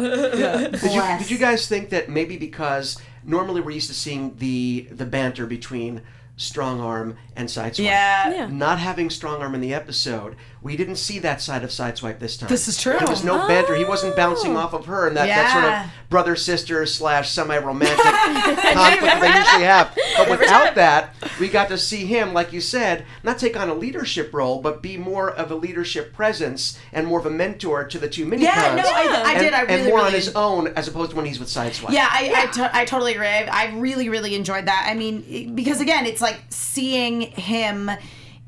Did 0.69 0.83
you, 0.93 1.03
did 1.19 1.31
you 1.31 1.39
guys 1.39 1.67
think 1.67 1.91
that 1.91 2.09
maybe 2.09 2.37
because 2.37 3.01
normally 3.31 3.61
we're 3.61 3.71
used 3.71 3.89
to 3.89 3.95
seeing 3.95 4.37
the 4.37 4.89
the 4.91 5.07
banter 5.07 5.47
between 5.47 6.03
Strongarm 6.37 7.17
and 7.37 7.49
sideswipe. 7.49 7.85
Yeah. 7.85 8.31
Yeah. 8.33 8.47
Not 8.47 8.79
having 8.79 9.09
Strongarm 9.09 9.55
in 9.55 9.61
the 9.61 9.75
episode, 9.75 10.37
we 10.63 10.77
didn't 10.77 10.97
see 10.97 11.19
that 11.21 11.41
side 11.41 11.65
of 11.65 11.71
sideswipe 11.71 12.19
this 12.19 12.37
time. 12.37 12.51
This 12.51 12.69
is 12.69 12.77
true. 12.77 12.99
There 12.99 13.09
was 13.09 13.25
no 13.25 13.49
banter. 13.49 13.75
He 13.75 13.85
wasn't 13.85 14.15
bouncing 14.15 14.57
oh. 14.57 14.61
off 14.61 14.75
of 14.75 14.85
her 14.87 15.09
and 15.09 15.17
that, 15.17 15.27
that 15.27 15.53
sort 15.53 15.65
of 15.65 16.11
brother 16.11 16.37
sister 16.37 16.85
slash 16.85 17.31
semi 17.31 17.57
romantic 17.57 17.97
conflict 18.05 19.03
that 19.03 19.21
they 19.21 19.39
usually 19.39 19.65
have. 19.65 19.97
But 20.19 20.29
without 20.29 20.75
that, 20.75 21.15
we 21.41 21.49
got 21.49 21.69
to 21.69 21.79
see 21.79 22.05
him, 22.05 22.35
like 22.35 22.53
you 22.53 22.61
said, 22.61 23.07
not 23.23 23.39
take 23.39 23.59
on 23.59 23.71
a 23.71 23.75
leadership 23.75 24.35
role, 24.35 24.61
but 24.61 24.83
be 24.83 24.99
more 24.99 25.31
of 25.31 25.51
a 25.51 25.55
leadership 25.55 26.13
presence 26.13 26.79
and 26.93 27.07
more 27.07 27.21
of 27.21 27.27
a 27.27 27.31
mentor 27.31 27.85
to 27.85 27.99
the 27.99 28.09
two 28.09 28.27
mini 28.27 28.43
Yeah, 28.43 28.75
no, 28.75 28.83
I, 28.83 29.03
did, 29.03 29.15
I 29.15 29.33
and, 29.33 29.41
did. 29.41 29.55
I 29.55 29.63
and 29.65 29.85
more 29.89 29.99
really 29.99 30.09
on 30.09 30.13
his 30.13 30.35
own 30.35 30.69
as 30.69 30.89
opposed 30.89 31.13
to 31.13 31.17
when 31.17 31.25
he's 31.25 31.41
with 31.41 31.49
Sideswipe. 31.49 31.93
Yeah, 31.93 32.09
I, 32.11 32.33
I, 32.37 32.47
to- 32.53 32.77
I 32.77 32.85
totally 32.85 33.15
agree. 33.15 33.27
I, 33.27 33.47
I 33.47 33.79
really, 33.79 34.11
really 34.11 34.35
enjoyed 34.35 34.67
that. 34.67 34.87
I 34.91 34.95
mean, 34.95 35.55
because 35.55 35.81
again, 35.81 36.05
it's 36.05 36.21
like 36.21 36.39
seeing 36.51 37.23
him 37.23 37.91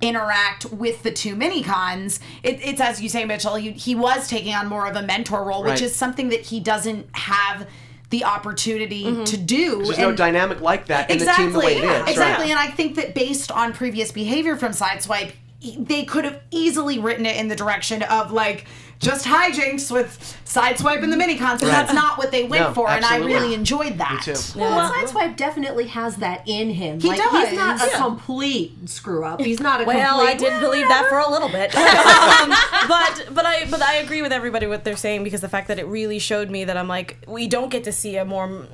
interact 0.03 0.67
with 0.67 1.03
the 1.03 1.11
two 1.11 1.35
mini 1.35 1.63
cons. 1.63 2.21
It, 2.43 2.61
it's 2.63 2.81
as 2.81 3.01
you 3.01 3.09
say, 3.09 3.25
Mitchell. 3.25 3.55
He, 3.55 3.71
he 3.71 3.95
was 3.95 4.29
taking 4.29 4.55
on 4.55 4.67
more 4.69 4.87
of 4.87 4.97
a 4.97 5.03
mentor 5.03 5.45
role, 5.45 5.63
which 5.63 5.81
is 5.81 5.95
something 5.95 6.29
that 6.29 6.41
he 6.41 6.61
doesn't 6.61 7.07
have 7.15 7.67
the 8.11 8.25
opportunity 8.25 9.05
mm-hmm. 9.05 9.25
to 9.25 9.37
do. 9.39 9.85
There's 9.85 9.99
no 9.99 10.15
dynamic 10.15 10.61
like 10.61 10.87
that 10.87 11.09
in 11.09 11.17
exactly, 11.17 11.47
the 11.47 11.51
team 11.51 11.59
the 11.59 11.67
way 11.67 11.77
it 11.79 11.85
is. 11.85 12.11
exactly. 12.11 12.45
Right. 12.45 12.51
And 12.51 12.59
I 12.59 12.67
think 12.71 12.97
that 12.97 13.15
based 13.15 13.51
on 13.51 13.73
previous 13.73 14.13
behavior 14.13 14.57
from 14.57 14.73
Sideswipe, 14.73 15.33
they 15.79 16.05
could 16.05 16.25
have 16.25 16.41
easily 16.51 16.99
written 16.99 17.27
it 17.27 17.37
in 17.37 17.49
the 17.49 17.57
direction 17.57 18.03
of 18.03 18.33
like 18.33 18.67
just 18.99 19.27
hijinks 19.27 19.91
with 19.91 20.17
Sideswipe 20.45 21.03
and 21.03 21.13
the 21.13 21.17
mini 21.17 21.37
cons, 21.37 21.61
and 21.61 21.69
Right. 21.73 21.79
that's 21.83 21.93
not 21.93 22.19
what 22.19 22.31
they 22.31 22.45
went 22.45 22.69
No, 22.69 22.73
for. 22.73 22.89
And 22.89 23.05
I 23.05 23.15
absolutely. 23.17 23.35
really 23.35 23.55
enjoyed 23.55 23.99
that. 23.99 24.25
Me 24.27 24.33
too. 24.35 24.59
Well, 24.61 24.93
Sideswipe 24.93 25.37
definitely 25.37 25.89
has 25.89 26.17
that 26.19 26.45
in 26.47 26.71
him. 26.71 27.01
He 27.01 27.09
like, 27.09 27.19
does. 27.19 27.49
He's 27.49 27.59
not 27.59 27.83
a 27.85 27.91
complete 27.97 28.89
screw 28.89 29.25
up. 29.25 29.41
He's 29.41 29.59
not 29.59 29.81
a 29.81 29.85
Well, 29.85 30.21
complete. 30.21 30.35
I 30.49 30.51
did 30.51 30.61
believe 30.61 30.87
that 30.87 31.07
for 31.09 31.19
a 31.19 31.29
little 31.29 31.49
bit, 31.49 31.75
um, 31.77 32.51
but 32.89 33.27
but 33.35 33.45
I 33.45 33.67
but 33.71 33.83
I 33.83 33.95
agree 33.97 34.23
with 34.23 34.31
everybody 34.33 34.69
what 34.69 34.85
they're 34.85 34.97
saying 34.97 35.25
because 35.25 35.41
the 35.41 35.49
fact 35.49 35.67
that 35.69 35.81
it 35.81 35.87
really 35.87 36.21
showed 36.21 36.49
me 36.49 36.65
that 36.65 36.77
I'm 36.77 36.87
like 36.89 37.19
we 37.27 37.49
don't 37.49 37.71
get 37.71 37.83
to 37.85 37.93
see 37.93 38.17
a 38.19 38.25
more 38.25 38.45
m- 38.45 38.69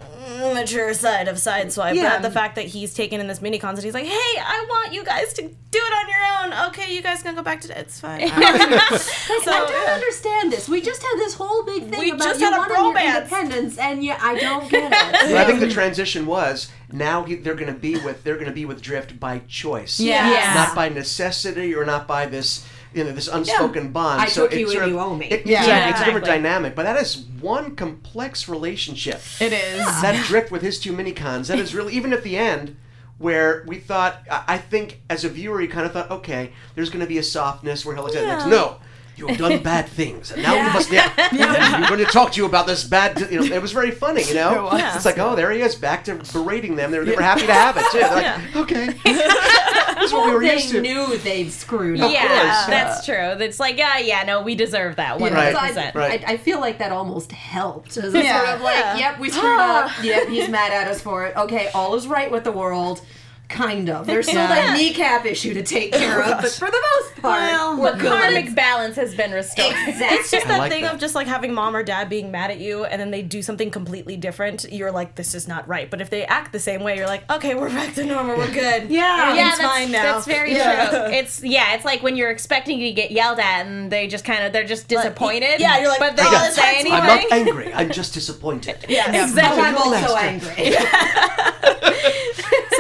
mature 0.54 0.94
side 0.94 1.28
of 1.28 1.36
Sideswipe. 1.36 1.94
Yeah. 1.94 2.16
But 2.16 2.22
the 2.22 2.30
fact 2.30 2.54
that 2.56 2.66
he's 2.66 2.94
taken 2.94 3.20
in 3.20 3.26
this 3.26 3.40
mini 3.40 3.58
cons 3.58 3.78
and 3.78 3.84
he's 3.84 3.94
like, 3.94 4.06
hey, 4.06 4.40
I 4.40 4.64
want 4.68 4.92
you 4.92 5.04
guys 5.04 5.32
to 5.34 5.42
do 5.42 5.78
it 5.82 5.92
on 5.92 6.08
your 6.52 6.58
own. 6.62 6.68
Okay, 6.68 6.94
you 6.94 7.02
guys 7.02 7.22
can 7.22 7.34
go 7.34 7.42
back 7.42 7.60
to 7.62 7.78
it's 7.78 8.00
fine. 8.00 8.20
so 8.28 8.34
I 8.34 9.66
don't 9.68 9.90
understand 9.90 10.52
this. 10.52 10.68
We 10.68 10.80
just 10.80 11.02
had 11.02 11.14
this 11.16 11.34
whole 11.34 11.62
big 11.64 11.88
thing 11.90 11.98
We 11.98 12.10
about 12.12 12.24
just 12.24 12.40
you 12.40 12.50
had 12.50 12.54
a 12.56 12.72
wanting 12.72 13.02
your 13.04 13.16
independence, 13.16 13.78
and 13.78 14.04
yet 14.04 14.20
I 14.22 14.38
don't 14.38 14.70
get 14.70 14.92
it. 14.92 14.98
But 15.28 15.36
I 15.36 15.44
think 15.44 15.60
the 15.60 15.68
transition 15.68 16.26
was 16.26 16.70
now 16.92 17.24
he, 17.24 17.34
they're 17.36 17.54
going 17.54 17.72
to 17.72 17.78
be 17.78 17.96
with 17.96 18.24
they're 18.24 18.34
going 18.36 18.46
to 18.46 18.52
be 18.52 18.64
with 18.64 18.80
Drift 18.80 19.20
by 19.20 19.40
choice, 19.48 20.00
Yeah. 20.00 20.30
Yeah. 20.30 20.54
not 20.54 20.74
by 20.74 20.88
necessity 20.88 21.74
or 21.74 21.84
not 21.84 22.06
by 22.06 22.26
this 22.26 22.66
you 22.98 23.04
know 23.04 23.12
this 23.12 23.28
unspoken 23.28 23.92
bond. 23.92 24.20
I 24.20 24.26
so 24.26 24.42
took 24.48 24.58
you 24.58 24.64
it's 24.64 24.72
sort 24.72 24.84
and 24.84 24.92
of- 24.92 24.98
you 24.98 25.02
owe 25.04 25.14
me. 25.16 25.26
It, 25.26 25.46
Yeah. 25.46 25.60
exactly, 25.60 25.68
Yeah, 25.68 25.90
it's 25.90 26.00
a 26.00 26.04
different 26.04 26.24
exactly. 26.26 26.42
dynamic, 26.42 26.74
but 26.74 26.82
that 26.82 26.96
is 27.00 27.16
one 27.40 27.76
complex 27.76 28.48
relationship. 28.48 29.20
It 29.40 29.52
is. 29.52 29.86
That 30.02 30.24
Drift 30.26 30.50
with 30.50 30.62
his 30.62 30.78
two 30.80 30.92
mini 30.92 31.12
cons. 31.12 31.48
That 31.48 31.58
is 31.58 31.74
really 31.74 31.94
even 31.94 32.12
at 32.12 32.22
the 32.24 32.36
end. 32.36 32.76
Where 33.18 33.64
we 33.66 33.78
thought, 33.78 34.18
I 34.30 34.42
I 34.46 34.58
think 34.58 35.00
as 35.10 35.24
a 35.24 35.28
viewer, 35.28 35.60
you 35.60 35.68
kind 35.68 35.84
of 35.84 35.92
thought, 35.92 36.08
okay, 36.08 36.52
there's 36.76 36.88
going 36.88 37.00
to 37.00 37.06
be 37.08 37.18
a 37.18 37.22
softness 37.22 37.84
where 37.84 37.96
he'll 37.96 38.04
look 38.04 38.14
at 38.14 38.22
it 38.22 38.26
next. 38.28 38.46
No, 38.46 38.76
you 39.18 39.26
have 39.26 39.38
done 39.38 39.62
bad 39.62 39.86
things, 39.88 40.30
and 40.30 40.42
now 40.42 40.54
you 40.54 40.72
must. 40.72 40.90
Yeah, 40.92 41.12
yeah. 41.32 41.80
we're 41.82 41.88
going 41.88 42.04
to 42.04 42.10
talk 42.12 42.32
to 42.32 42.40
you 42.40 42.46
about 42.46 42.66
this 42.66 42.84
bad. 42.84 43.20
You 43.30 43.40
know, 43.40 43.54
it 43.56 43.60
was 43.62 43.72
very 43.72 43.90
funny. 43.90 44.22
You 44.22 44.34
know, 44.34 44.54
It 44.54 44.62
was. 44.62 44.96
it's 44.96 45.04
like, 45.04 45.18
oh, 45.18 45.34
there 45.36 45.50
he 45.50 45.60
is, 45.60 45.74
back 45.74 46.04
to 46.04 46.14
berating 46.32 46.76
them. 46.76 46.90
They 46.90 46.98
were, 46.98 47.04
they 47.04 47.16
were 47.16 47.22
happy 47.22 47.46
to 47.46 47.52
have 47.52 47.76
it 47.76 47.84
too. 47.92 47.98
They're 47.98 48.14
like, 48.14 48.56
okay, 48.56 48.86
this 49.04 50.04
is 50.04 50.12
what 50.12 50.26
we 50.26 50.32
were 50.32 50.40
they 50.40 50.54
used 50.54 50.68
to. 50.70 50.80
They 50.80 50.94
knew 50.94 51.16
they'd 51.18 51.50
screwed 51.50 52.00
up. 52.00 52.12
yeah, 52.12 52.26
course. 52.28 52.66
that's 52.66 53.04
true. 53.04 53.14
It's 53.44 53.58
like, 53.60 53.76
yeah, 53.76 53.98
yeah, 53.98 54.22
no, 54.22 54.42
we 54.42 54.54
deserve 54.54 54.96
that 54.96 55.18
100%. 55.18 55.32
Right, 55.32 55.54
I, 55.56 55.92
right. 55.94 56.24
I, 56.28 56.32
I 56.34 56.36
feel 56.36 56.60
like 56.60 56.78
that 56.78 56.92
almost 56.92 57.32
helped. 57.32 57.96
As 57.96 58.14
a 58.14 58.22
Yeah. 58.22 58.38
sort 58.44 58.56
of 58.56 58.60
like, 58.62 58.76
Yeah. 58.76 58.96
yep, 58.96 59.18
we 59.18 59.30
screwed 59.30 59.58
up. 59.58 59.90
Yep, 60.02 60.28
he's 60.28 60.48
mad 60.48 60.72
at 60.72 60.88
us 60.88 61.00
for 61.00 61.26
it. 61.26 61.36
Okay, 61.36 61.68
all 61.74 61.94
is 61.94 62.06
right 62.06 62.30
with 62.30 62.44
the 62.44 62.52
world. 62.52 63.00
Kind 63.48 63.88
of. 63.88 64.06
There's 64.06 64.26
still 64.28 64.46
that 64.46 64.76
kneecap 64.76 65.24
issue 65.24 65.54
to 65.54 65.62
take 65.62 65.90
care 65.92 66.20
of, 66.22 66.42
but 66.42 66.52
for 66.52 66.70
the 66.70 66.84
most 66.96 67.22
part, 67.22 67.40
Well, 67.40 67.80
we're 67.80 67.92
The 67.92 67.98
good. 67.98 68.20
karmic 68.20 68.54
balance 68.54 68.94
has 68.96 69.14
been 69.14 69.32
restored. 69.32 69.74
Exactly. 69.88 70.18
It's 70.18 70.30
just 70.30 70.44
I 70.44 70.48
that 70.50 70.58
like 70.58 70.70
thing 70.70 70.82
that. 70.82 70.92
of 70.94 71.00
just 71.00 71.14
like 71.14 71.26
having 71.26 71.54
mom 71.54 71.74
or 71.74 71.82
dad 71.82 72.10
being 72.10 72.30
mad 72.30 72.50
at 72.50 72.58
you 72.58 72.84
and 72.84 73.00
then 73.00 73.10
they 73.10 73.22
do 73.22 73.40
something 73.40 73.70
completely 73.70 74.18
different. 74.18 74.66
You're 74.70 74.92
like, 74.92 75.14
this 75.14 75.34
is 75.34 75.48
not 75.48 75.66
right. 75.66 75.90
But 75.90 76.02
if 76.02 76.10
they 76.10 76.26
act 76.26 76.52
the 76.52 76.58
same 76.60 76.82
way, 76.82 76.98
you're 76.98 77.06
like, 77.06 77.28
okay, 77.32 77.54
we're 77.54 77.70
back 77.70 77.94
to 77.94 78.04
normal. 78.04 78.36
We're 78.36 78.52
good. 78.52 78.90
Yeah. 78.90 79.32
yeah, 79.34 79.44
that's, 79.56 79.60
fine 79.62 79.90
now. 79.92 80.02
that's 80.02 80.26
very 80.26 80.52
Yeah. 80.54 80.90
true. 80.90 80.98
It's 81.14 81.42
yeah, 81.42 81.74
it's 81.74 81.86
like 81.86 82.02
when 82.02 82.16
you're 82.16 82.30
expecting 82.30 82.78
to 82.80 82.92
get 82.92 83.10
yelled 83.12 83.38
at 83.38 83.64
and 83.66 83.90
they 83.90 84.08
just 84.08 84.26
kind 84.26 84.44
of 84.44 84.52
they're 84.52 84.64
just 84.64 84.88
disappointed. 84.88 85.58
yeah, 85.58 85.78
you're 85.78 85.88
like, 85.88 86.00
but 86.00 86.16
they 86.16 86.22
"Oh, 86.26 86.30
don't 86.30 86.52
say 86.52 86.74
anything. 86.80 86.92
I'm 86.92 87.06
not 87.06 87.32
angry. 87.32 87.72
I'm 87.72 87.90
just 87.90 88.12
disappointed. 88.12 88.84
Yeah, 88.90 89.10
But 89.34 89.44
I'm 89.44 89.76
also 89.76 90.16
angry. 90.16 90.74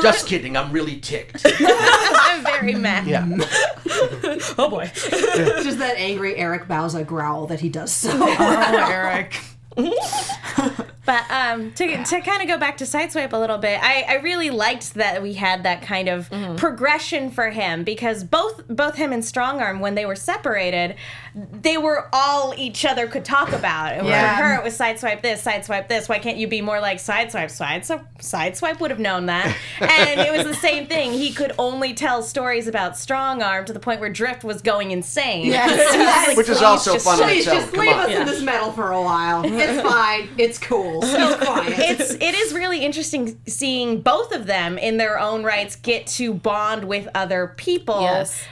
Just 0.02 0.26
kidding. 0.26 0.56
I'm 0.56 0.70
really 0.72 0.98
ticked. 1.00 1.44
I'm 1.60 2.44
very 2.44 2.74
mad. 2.74 3.06
Yeah. 3.06 3.26
Oh 4.60 4.68
boy. 4.68 4.90
Just 4.94 5.78
that 5.78 5.94
angry 5.96 6.36
Eric 6.36 6.68
Bauza 6.68 7.04
growl 7.06 7.46
that 7.46 7.60
he 7.60 7.68
does 7.68 7.92
so. 7.92 8.10
Oh, 8.12 8.88
Eric. 8.90 9.40
But 11.08 11.24
um, 11.30 11.72
to, 11.72 12.04
to 12.04 12.20
kind 12.20 12.42
of 12.42 12.48
go 12.48 12.58
back 12.58 12.76
to 12.76 12.84
Sideswipe 12.84 13.32
a 13.32 13.38
little 13.38 13.56
bit, 13.56 13.80
I, 13.82 14.02
I 14.06 14.14
really 14.16 14.50
liked 14.50 14.92
that 14.92 15.22
we 15.22 15.32
had 15.32 15.62
that 15.62 15.80
kind 15.80 16.06
of 16.06 16.28
progression 16.58 17.30
for 17.30 17.48
him 17.48 17.82
because 17.82 18.24
both 18.24 18.68
both 18.68 18.96
him 18.96 19.10
and 19.14 19.22
Strongarm, 19.22 19.80
when 19.80 19.94
they 19.94 20.04
were 20.04 20.14
separated, 20.16 20.96
they 21.34 21.78
were 21.78 22.10
all 22.12 22.52
each 22.58 22.84
other 22.84 23.06
could 23.06 23.24
talk 23.24 23.52
about. 23.52 23.94
And 23.94 24.06
Yeah. 24.06 24.36
For 24.36 24.42
her, 24.42 24.54
it 24.56 24.62
was 24.64 24.78
Sideswipe 24.78 25.22
this, 25.22 25.42
Sideswipe 25.42 25.88
this. 25.88 26.10
Why 26.10 26.18
can't 26.18 26.36
you 26.36 26.46
be 26.46 26.60
more 26.60 26.78
like 26.78 26.98
Sideswipe? 26.98 27.50
Side, 27.50 27.86
so 27.86 28.02
Sideswipe 28.18 28.78
would 28.80 28.90
have 28.90 29.00
known 29.00 29.24
that. 29.26 29.56
and 29.80 30.20
it 30.20 30.30
was 30.30 30.44
the 30.44 30.60
same 30.60 30.86
thing. 30.88 31.12
He 31.12 31.32
could 31.32 31.52
only 31.58 31.94
tell 31.94 32.22
stories 32.22 32.66
about 32.68 32.92
Strongarm 32.92 33.64
to 33.64 33.72
the 33.72 33.80
point 33.80 34.00
where 34.00 34.10
Drift 34.10 34.44
was 34.44 34.60
going 34.60 34.90
insane. 34.90 35.46
Yes. 35.46 36.36
Which 36.36 36.50
is 36.50 36.60
also 36.60 36.92
just- 36.92 37.06
fun 37.06 37.16
Please 37.18 37.46
its 37.46 37.56
just 37.56 37.72
leave 37.72 37.92
on. 37.96 38.00
us 38.00 38.10
in 38.10 38.26
this 38.26 38.42
metal 38.42 38.72
for 38.72 38.92
a 38.92 39.00
while. 39.00 39.42
It's 39.46 39.80
fine. 39.80 40.28
It's 40.36 40.58
cool. 40.58 40.97
He's 41.06 41.34
quiet. 41.36 41.78
it's 41.78 42.10
it 42.14 42.34
is 42.34 42.52
really 42.52 42.84
interesting 42.84 43.40
seeing 43.46 44.00
both 44.00 44.32
of 44.32 44.46
them 44.46 44.78
in 44.78 44.96
their 44.96 45.18
own 45.18 45.44
rights 45.44 45.76
get 45.76 46.06
to 46.08 46.34
bond 46.34 46.84
with 46.84 47.08
other 47.14 47.54
people. 47.56 48.00
Yes. 48.02 48.42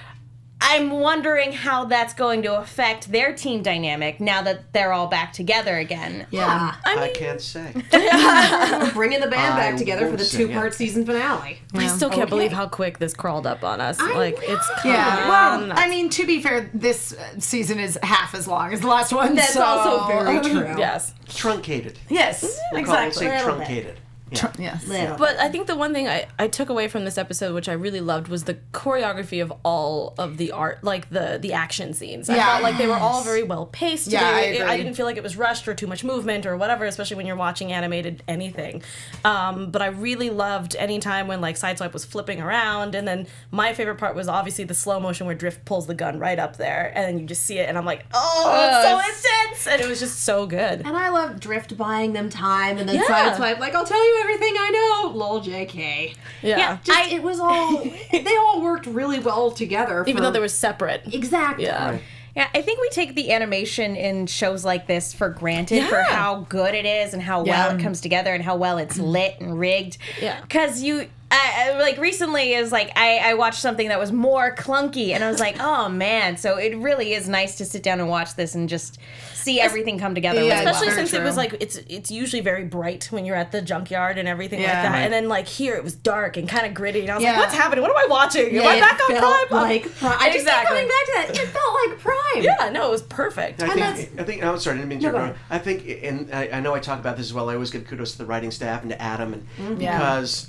I'm 0.59 0.91
wondering 0.91 1.53
how 1.53 1.85
that's 1.85 2.15
going 2.15 2.43
to 2.45 2.59
affect 2.59 3.13
their 3.13 3.35
team 3.35 3.63
dynamic 3.63 4.21
now 4.21 4.41
that 4.43 4.73
they're 4.73 4.93
all 4.93 5.07
back 5.07 5.33
together 5.35 5.77
again. 5.77 6.27
yeah. 6.31 6.75
I 6.85 7.09
can't 7.15 7.41
say. 7.43 7.73
We're 7.93 8.93
bringing 8.93 9.21
the 9.21 9.27
band 9.29 9.55
I 9.55 9.57
back 9.71 9.77
together 9.77 10.11
for 10.11 10.17
the 10.17 10.25
two 10.25 10.49
part 10.49 10.73
season 10.75 11.05
finale. 11.05 11.59
I 11.75 11.87
still 11.89 12.09
can't 12.09 12.23
Okay. 12.23 12.31
believe 12.31 12.53
how 12.53 12.67
quick 12.69 12.99
this 12.99 13.13
crawled 13.13 13.47
up 13.47 13.65
on 13.65 13.81
us. 13.83 13.99
I 14.01 14.15
like 14.15 14.39
it's 14.41 14.69
know. 14.85 14.91
Yeah. 14.93 15.17
come 15.21 15.69
Well, 15.69 15.79
I 15.79 15.89
mean, 15.91 16.09
to 16.11 16.27
be 16.27 16.41
fair, 16.43 16.71
this 16.73 17.13
uh, 17.13 17.39
season 17.39 17.79
is 17.79 17.99
half 18.03 18.35
as 18.35 18.49
long 18.49 18.73
as 18.73 18.81
the 18.81 18.87
last 18.89 19.13
one. 19.13 19.35
That's 19.35 19.53
so- 19.53 19.63
also 19.63 20.07
very 20.09 20.41
true. 20.51 20.75
yes. 20.79 21.13
Truncated. 21.29 21.99
Yes. 22.09 22.59
We'll 22.73 22.85
call 22.85 22.95
it, 22.95 23.09
Exactly. 23.09 23.27
say 23.27 23.45
Little 23.45 23.59
bit. 23.59 23.99
Truncated. 24.35 24.65
Yes. 24.65 24.87
Little. 24.87 25.17
But 25.17 25.37
I 25.39 25.49
think 25.49 25.67
the 25.67 25.77
one 25.77 25.93
thing 25.95 26.09
I, 26.09 26.27
I 26.39 26.49
took 26.49 26.69
away 26.69 26.89
from 26.89 27.05
this 27.05 27.17
episode, 27.19 27.55
which 27.55 27.69
I 27.69 27.73
really 27.73 28.01
loved, 28.01 28.29
was 28.29 28.45
the 28.45 28.55
choreography 28.73 29.41
of 29.43 29.53
all 29.65 30.15
of 30.19 30.37
the 30.37 30.53
art, 30.53 30.83
like 30.83 31.09
the 31.11 31.39
the 31.41 31.53
action 31.53 31.93
scenes. 31.95 32.29
I 32.29 32.37
Yeah. 32.37 32.47
felt 32.53 32.63
like 32.63 32.79
they 32.79 32.87
were 32.89 32.95
all 32.95 33.23
very 33.23 33.43
well 33.43 33.67
paced. 33.67 34.09
Yeah, 34.09 34.25
I 34.27 34.41
They- 34.41 34.59
agree. 34.61 34.77
didn't 34.79 34.95
feel 34.95 35.07
like 35.07 35.17
it 35.17 35.23
was 35.23 35.37
rushed 35.37 35.69
or 35.69 35.75
too 35.75 35.87
much 35.87 36.03
movement 36.05 36.45
or 36.47 36.57
whatever, 36.57 36.85
especially 36.87 37.17
when 37.17 37.27
you're 37.27 37.37
watching 37.37 37.73
animated 37.73 38.23
anything. 38.27 38.83
Um, 39.25 39.71
but 39.71 39.83
I 39.83 39.87
really 39.87 40.31
loved 40.31 40.75
any 40.77 40.99
time 40.99 41.29
when 41.29 41.41
like 41.41 41.57
Sideswipe 41.57 41.93
was 41.93 42.05
flipping 42.05 42.41
around, 42.41 42.95
and 42.95 43.07
then 43.07 43.27
my 43.51 43.75
favorite 43.75 43.97
part 43.97 44.15
was 44.17 44.29
obviously 44.29 44.65
the 44.65 44.75
slow 44.75 44.99
motion 45.01 45.27
where 45.27 45.35
Drift 45.37 45.65
pulls 45.65 45.87
the 45.87 45.95
gun 45.95 46.19
right 46.19 46.39
up 46.39 46.57
there, 46.57 46.93
and 46.95 47.05
then 47.07 47.19
you 47.19 47.27
just 47.27 47.45
see 47.45 47.59
it, 47.59 47.69
and 47.69 47.79
I'm 47.79 47.85
like, 47.85 48.05
oh, 48.13 48.53
it's 48.55 48.89
so 48.89 48.99
intense, 48.99 49.67
and 49.67 49.81
it 49.83 49.89
was 49.89 50.01
just 50.01 50.25
so 50.25 50.47
good. 50.47 50.81
And 50.85 50.97
I 50.97 51.11
love 51.11 51.41
Drift 51.41 51.77
buying 51.77 52.13
them 52.13 52.29
time 52.31 52.79
and 52.79 52.89
then 52.89 52.97
Yeah. 52.97 53.03
Sideswipe, 53.05 53.59
like, 53.59 53.75
I'll 53.75 53.85
tell 53.87 54.05
you 54.05 54.16
you 54.17 54.23
everything 54.23 54.55
I 54.59 54.71
know. 54.71 55.17
Lol, 55.17 55.41
JK. 55.41 56.15
Yeah. 56.43 56.57
Yeah. 56.57 56.79
Just, 56.83 56.99
I- 56.99 57.15
it 57.15 57.23
was 57.23 57.41
all. 57.41 57.79
they 58.13 58.37
all 58.37 58.63
worked 58.63 58.87
really 58.87 59.19
well 59.19 59.51
together. 59.51 60.05
Even 60.07 60.23
though 60.23 60.31
they 60.31 60.41
were 60.41 60.49
separate. 60.49 61.03
exactly. 61.13 61.65
Yeah. 61.65 61.99
Yeah, 62.37 62.49
I 62.55 62.61
think 62.61 62.83
we 62.83 62.91
take 62.91 63.15
the 63.15 63.33
animation 63.33 63.97
in 63.97 64.27
shows 64.27 64.63
like 64.63 64.87
this 64.87 65.15
for 65.15 65.31
granted 65.31 65.89
for 65.89 66.03
how 66.03 66.41
good 66.51 66.75
it 66.75 66.85
is 66.85 67.15
and 67.15 67.23
how 67.23 67.43
Yeah. 67.45 67.69
well 67.69 67.77
it 67.77 67.83
comes 67.83 68.03
together 68.03 68.35
and 68.35 68.45
how 68.45 68.57
well 68.57 68.77
it's 68.77 68.99
mm-hmm. 68.99 69.07
lit 69.07 69.37
and 69.41 69.59
rigged. 69.59 69.97
Yeah. 70.21 70.43
Because 70.43 70.83
you, 70.83 71.09
I, 71.31 71.71
I- 71.75 71.79
like 71.81 71.99
recently, 71.99 72.55
is 72.55 72.73
like 72.73 72.93
I, 72.97 73.19
I 73.19 73.35
watched 73.35 73.61
something 73.61 73.89
that 73.89 73.99
was 73.99 74.13
more 74.13 74.55
clunky 74.55 75.11
and 75.11 75.23
I 75.25 75.29
was 75.31 75.41
like, 75.41 75.57
oh 75.61 75.89
man. 75.89 76.37
So 76.37 76.57
it 76.57 76.77
really 76.77 77.13
is 77.15 77.29
nice 77.29 77.57
to 77.59 77.65
sit 77.65 77.83
down 77.83 78.01
and 78.01 78.09
watch 78.09 78.35
this 78.37 78.55
and 78.55 78.69
just 78.69 78.99
see 79.35 79.61
everything 79.61 79.99
come 79.99 80.15
together. 80.15 80.43
Yeah, 80.43 80.59
really 80.61 80.65
Especially 80.67 80.87
well. 80.89 80.97
Very 80.97 81.07
since 81.09 81.21
it 81.21 81.23
was 81.25 81.37
like 81.37 81.57
it's 81.61 81.77
it's 81.89 82.11
usually 82.11 82.43
very 82.43 82.65
bright 82.65 83.05
when 83.13 83.25
you're 83.25 83.37
at 83.37 83.53
the 83.53 83.61
junkyard 83.63 84.19
and 84.19 84.27
everything 84.29 84.61
like 84.61 84.69
that, 84.73 84.91
Right. 84.93 85.01
and 85.01 85.13
then 85.13 85.29
like 85.29 85.47
here 85.47 85.75
it 85.77 85.85
was 85.85 85.95
dark 85.95 86.37
and 86.37 86.49
kind 86.49 86.67
of 86.67 86.75
gritty, 86.75 87.01
and 87.03 87.11
I 87.11 87.15
was 87.15 87.23
Yeah. 87.25 87.33
like, 87.33 87.41
"What's 87.41 87.55
happening? 87.55 87.83
What 87.83 87.91
am 87.91 87.97
I 87.99 88.07
watching? 88.09 88.57
Am 88.59 88.67
I 88.67 88.77
It 88.77 88.81
back 88.81 89.01
on 89.01 89.17
felt 89.17 89.49
Prime?" 89.49 89.63
like 89.63 89.95
Prime. 89.97 90.17
I 90.19 90.27
just 90.29 90.39
Exactly. 90.39 90.61
keep 90.61 90.69
coming 90.69 90.89
back 90.89 91.07
to 91.07 91.13
that. 91.35 91.43
It 91.45 91.49
felt 91.49 91.75
like 91.87 91.99
Prime. 91.99 92.43
Yeah, 92.43 92.71
no, 92.73 92.89
it 92.89 92.91
was 92.91 93.03
perfect. 93.03 93.63
I 93.63 93.67
that's- 93.69 94.05
think, 94.05 94.21
I 94.21 94.25
think, 94.25 94.45
I'm 94.45 94.59
sorry, 94.59 94.75
I 94.75 94.79
didn't 94.79 94.89
mean 94.91 95.01
to 95.01 95.11
No, 95.13 95.19
interrupt. 95.19 95.39
I 95.51 95.59
think, 95.59 95.89
and 96.05 96.31
I, 96.35 96.49
I 96.55 96.61
know 96.61 96.75
I 96.75 96.79
talk 96.81 96.99
about 96.99 97.17
this 97.17 97.27
as 97.27 97.35
well, 97.35 97.49
I 97.51 97.55
always 97.55 97.71
give 97.71 97.87
kudos 97.87 98.13
to 98.13 98.19
the 98.19 98.27
writing 98.27 98.51
staff 98.51 98.83
and 98.83 98.91
to 98.91 99.01
Adam, 99.03 99.33
and 99.33 99.47
Mm-hmm. 99.59 99.81
Yeah. 99.81 99.99
because 99.99 100.49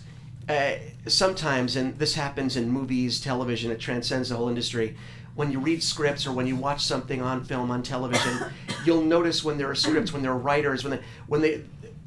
uh, 0.49 0.71
sometimes, 1.07 1.75
and 1.75 1.97
this 1.99 2.15
happens 2.15 2.55
in 2.55 2.69
movies, 2.69 3.19
television, 3.21 3.71
it 3.71 3.79
transcends 3.79 4.29
the 4.29 4.35
whole 4.35 4.49
industry. 4.49 4.95
When 5.35 5.51
you 5.51 5.59
read 5.59 5.83
scripts 5.83 6.25
or 6.25 6.31
when 6.31 6.47
you 6.47 6.55
watch 6.55 6.83
something 6.83 7.21
on 7.21 7.43
film, 7.43 7.69
on 7.69 7.83
television, 7.83 8.39
you'll 8.85 9.03
notice 9.03 9.43
when 9.43 9.57
there 9.57 9.69
are 9.69 9.75
scripts, 9.75 10.11
when 10.13 10.21
there 10.21 10.31
are 10.31 10.37
writers, 10.37 10.83
when 10.83 10.91
they, 10.97 11.03
when 11.27 11.41
they, 11.41 11.61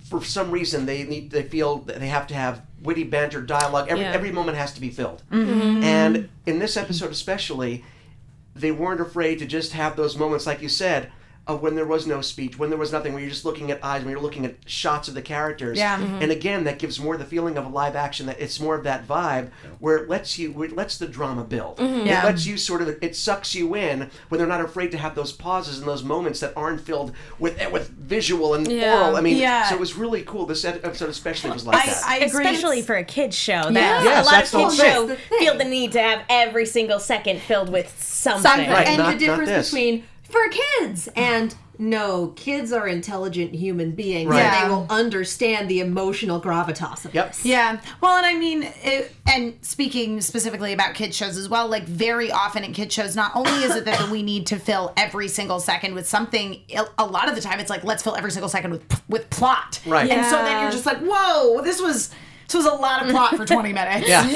for 0.08 0.24
some 0.24 0.50
reason, 0.50 0.86
they 0.86 1.04
need, 1.04 1.30
they 1.30 1.42
feel 1.44 1.78
that 1.78 2.00
they 2.00 2.08
have 2.08 2.26
to 2.28 2.34
have 2.34 2.62
witty 2.82 3.04
banter, 3.04 3.40
dialogue. 3.42 3.88
Every 3.88 4.02
Yeah. 4.04 4.12
every 4.12 4.32
moment 4.32 4.56
has 4.56 4.72
to 4.72 4.80
be 4.80 4.88
filled. 4.90 5.22
And 5.30 6.28
in 6.46 6.58
this 6.58 6.76
episode 6.76 7.10
especially, 7.12 7.84
they 8.56 8.72
weren't 8.72 9.00
afraid 9.00 9.38
to 9.38 9.46
just 9.46 9.72
have 9.72 9.94
those 9.96 10.16
moments, 10.16 10.46
like 10.46 10.60
you 10.62 10.68
said, 10.68 11.12
of 11.46 11.62
when 11.62 11.74
there 11.74 11.86
was 11.86 12.06
no 12.06 12.20
speech, 12.20 12.58
when 12.58 12.70
there 12.70 12.78
was 12.78 12.92
nothing, 12.92 13.12
when 13.12 13.22
you're 13.22 13.30
just 13.30 13.44
looking 13.44 13.70
at 13.72 13.82
eyes, 13.84 14.02
when 14.04 14.12
you're 14.12 14.20
looking 14.22 14.44
at 14.46 14.54
shots 14.66 15.08
of 15.08 15.14
the 15.14 15.22
characters. 15.22 15.78
Yeah. 15.78 15.98
Mhm. 15.98 16.22
And 16.22 16.30
again, 16.30 16.62
that 16.64 16.78
gives 16.78 17.00
more 17.00 17.16
the 17.16 17.24
feeling 17.24 17.56
of 17.56 17.66
a 17.66 17.68
live 17.68 17.96
action. 17.96 18.26
That 18.26 18.38
it's 18.40 18.60
more 18.60 18.76
of 18.76 18.84
that 18.84 19.08
vibe 19.08 19.50
where 19.80 19.96
it 19.96 20.08
lets 20.08 20.38
you, 20.38 20.52
where 20.52 20.68
it 20.68 20.76
lets 20.76 20.96
the 20.98 21.08
drama 21.08 21.42
build. 21.42 21.80
Yeah. 21.80 22.22
It 22.22 22.24
lets 22.26 22.46
you 22.46 22.56
sort 22.56 22.82
of, 22.82 22.96
it 23.02 23.16
sucks 23.16 23.54
you 23.54 23.74
in 23.74 24.10
when 24.28 24.38
they're 24.38 24.46
not 24.46 24.60
afraid 24.60 24.92
to 24.92 24.98
have 24.98 25.16
those 25.16 25.32
pauses 25.32 25.78
and 25.78 25.88
those 25.88 26.04
moments 26.04 26.38
that 26.40 26.52
aren't 26.56 26.82
filled 26.82 27.12
with 27.40 27.58
with 27.72 27.88
visual 27.88 28.54
and 28.54 28.70
Yeah. 28.70 28.98
oral. 29.02 29.16
I 29.16 29.20
mean, 29.20 29.38
Yeah. 29.38 29.68
so 29.68 29.74
it 29.74 29.80
was 29.80 29.96
really 29.96 30.22
cool. 30.22 30.46
This 30.46 30.64
ed- 30.64 30.80
episode 30.84 31.08
especially 31.08 31.50
was 31.50 31.66
like 31.66 31.78
I, 31.82 31.86
that. 31.86 32.02
I 32.06 32.16
agree. 32.18 32.44
Especially 32.44 32.82
for 32.82 32.94
a 32.96 33.04
kids 33.04 33.34
show. 33.36 33.62
That 33.70 33.72
Yeah. 33.72 34.04
Yes, 34.04 34.26
a 34.26 34.30
lot 34.30 34.34
of 34.34 34.40
kids 34.42 34.52
whole 34.52 34.70
show 34.70 35.06
thing. 35.06 35.06
That's 35.08 35.28
the 35.30 35.36
feel 35.38 35.58
the 35.58 35.64
need 35.64 35.92
to 35.92 36.00
have 36.00 36.20
every 36.28 36.66
single 36.66 37.00
second 37.00 37.40
filled 37.42 37.70
with 37.72 37.92
something. 38.00 38.42
Something. 38.42 38.70
Right, 38.70 38.86
and 38.86 38.98
not- 38.98 39.12
the 39.18 39.18
difference 39.26 39.70
between 39.70 40.04
for 40.30 40.40
kids 40.78 41.08
and 41.16 41.54
no, 41.78 42.34
kids 42.36 42.72
are 42.74 42.86
intelligent 42.86 43.54
human 43.54 43.92
beings 43.92 44.28
Right. 44.28 44.40
and 44.42 44.52
Yeah. 44.54 44.64
they 44.64 44.68
will 44.70 44.86
understand 44.90 45.66
the 45.70 45.80
emotional 45.80 46.38
gravitas 46.38 47.06
of 47.06 47.14
Yep. 47.14 47.28
this. 47.28 47.44
Yeah. 47.46 47.78
Well, 48.02 48.16
and 48.18 48.26
I 48.26 48.34
mean, 48.34 48.64
it, 48.82 49.14
and 49.26 49.54
speaking 49.62 50.20
specifically 50.20 50.74
about 50.74 50.92
kids 50.94 51.16
shows 51.16 51.38
as 51.38 51.48
well, 51.48 51.68
like 51.68 51.84
very 51.84 52.30
often 52.30 52.64
in 52.64 52.74
kids 52.74 52.94
shows, 52.94 53.16
not 53.16 53.32
only 53.34 53.64
is 53.64 53.74
it 53.74 53.86
that 53.86 54.10
we 54.10 54.22
need 54.22 54.46
to 54.48 54.58
fill 54.58 54.92
every 54.98 55.26
single 55.28 55.58
second 55.58 55.94
with 55.94 56.06
something, 56.06 56.60
a 56.98 57.06
lot 57.06 57.30
of 57.30 57.34
the 57.34 57.40
time 57.40 57.58
it's 57.60 57.70
like 57.70 57.82
let's 57.82 58.02
fill 58.02 58.14
every 58.14 58.30
single 58.30 58.50
second 58.50 58.72
with 58.72 59.02
with 59.08 59.30
plot. 59.30 59.80
Right. 59.86 60.10
And 60.10 60.26
so 60.26 60.36
then 60.36 60.60
you're 60.62 60.70
just 60.70 60.84
like, 60.84 60.98
whoa, 60.98 61.62
this 61.62 61.80
was 61.80 62.10
this 62.50 62.64
was 62.64 62.66
a 62.66 62.74
lot 62.74 63.04
of 63.04 63.10
plot 63.10 63.36
for 63.36 63.44
20 63.46 63.72
minutes. 63.72 64.08
yeah. 64.08 64.26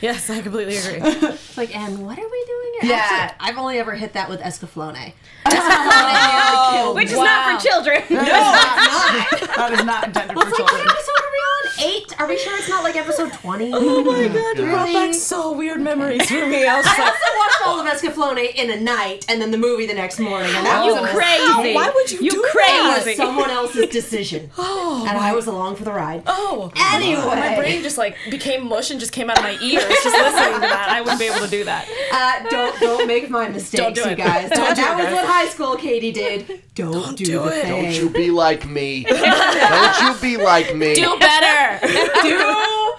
yes, 0.00 0.30
I 0.30 0.40
completely 0.42 0.76
agree. 0.76 1.00
It's 1.02 1.56
like, 1.56 1.74
and 1.76 2.06
what 2.06 2.16
are 2.18 2.28
we 2.28 2.44
doing? 2.46 2.62
Here? 2.82 2.90
Yeah. 2.90 3.02
Actually, 3.10 3.48
I've 3.48 3.58
only 3.58 3.78
ever 3.78 3.94
hit 3.94 4.12
that 4.12 4.28
with 4.28 4.40
Escaflowne. 4.40 5.12
Escaflowne 5.46 6.72
killed 6.74 6.94
Which 6.96 7.08
me. 7.08 7.12
is 7.14 7.18
not 7.18 7.60
for 7.60 7.68
children. 7.68 8.02
No, 8.10 8.16
That 8.22 9.70
is 9.72 9.84
not 9.84 10.04
intended 10.06 10.34
for 10.36 10.46
It's 10.48 10.58
like, 10.58 10.72
what 10.72 10.80
episode 10.80 11.18
are 11.18 11.30
we 11.32 11.38
on? 11.38 11.52
Eight? 11.78 12.20
Are 12.20 12.28
we 12.28 12.38
sure 12.38 12.56
it's 12.56 12.68
not 12.68 12.84
like 12.84 12.96
episode 12.96 13.32
20? 13.32 13.70
oh 13.74 14.02
my 14.04 14.12
god, 14.12 14.18
you 14.20 14.28
brought 14.30 14.58
Really? 14.86 14.92
back 14.92 15.14
so 15.14 15.52
weird 15.52 15.80
memories 15.80 16.28
for 16.28 16.46
me. 16.46 16.64
I 16.66 16.76
was 16.76 16.86
just 16.86 16.98
I 16.98 17.02
also 17.02 17.38
watched 17.38 17.62
all 17.66 17.80
of 17.80 17.86
Escaflowne 17.86 18.54
in 18.54 18.70
a 18.70 18.80
night 18.80 19.24
and 19.28 19.40
then 19.40 19.50
the 19.50 19.58
movie 19.58 19.86
the 19.86 19.94
next 19.94 20.18
morning. 20.20 20.54
And 20.54 20.64
that 20.66 20.84
You 20.84 20.94
was 20.94 21.02
a 21.10 21.14
crazy. 21.14 21.74
Why 21.74 21.90
would 21.94 22.10
you 22.12 22.18
You 22.22 22.30
do 22.30 22.42
crazy. 22.50 22.72
that? 22.72 23.02
It 23.02 23.06
was 23.08 23.16
someone 23.16 23.50
else's 23.50 23.86
decision. 23.88 24.50
Oh, 24.58 25.04
and 25.08 25.18
I 25.18 25.32
was 25.34 25.46
along 25.46 25.76
for 25.76 25.84
the 25.84 25.92
ride. 25.92 26.22
Oh, 26.26 26.70
Anyway. 26.76 27.15
My 27.24 27.56
brain 27.56 27.82
just 27.82 27.98
like 27.98 28.16
became 28.30 28.68
mush 28.68 28.90
and 28.90 29.00
just 29.00 29.12
came 29.12 29.30
out 29.30 29.38
of 29.38 29.44
my 29.44 29.58
ears 29.62 29.84
just 29.84 30.04
listening 30.04 30.54
to 30.54 30.60
that. 30.60 30.88
I 30.90 31.00
wouldn't 31.00 31.18
be 31.18 31.26
able 31.26 31.40
to 31.40 31.50
do 31.50 31.64
that. 31.64 31.88
Uh, 32.12 32.48
don't 32.48 32.80
don't 32.80 33.06
make 33.06 33.30
my 33.30 33.48
mistakes, 33.48 33.82
Don't 33.82 33.94
do 33.94 34.02
you 34.02 34.10
it. 34.10 34.16
guys. 34.16 34.50
Don't 34.50 34.74
do 34.74 34.82
that 34.82 34.92
it, 34.92 34.96
was 34.96 35.04
guys. 35.06 35.14
what 35.14 35.24
high 35.26 35.48
school 35.48 35.76
Katie 35.76 36.12
did. 36.12 36.62
Don't, 36.74 37.16
do, 37.16 37.24
do 37.24 37.38
the 37.40 37.46
it. 37.46 37.62
thing. 37.62 37.84
Don't 37.84 37.94
you 37.94 38.10
be 38.10 38.30
like 38.30 38.68
me. 38.68 39.04
Don't 39.08 40.00
you 40.02 40.14
be 40.20 40.36
like 40.36 40.74
me. 40.76 40.94
Do 40.94 41.18
better. 41.18 41.86
do. 42.22 42.92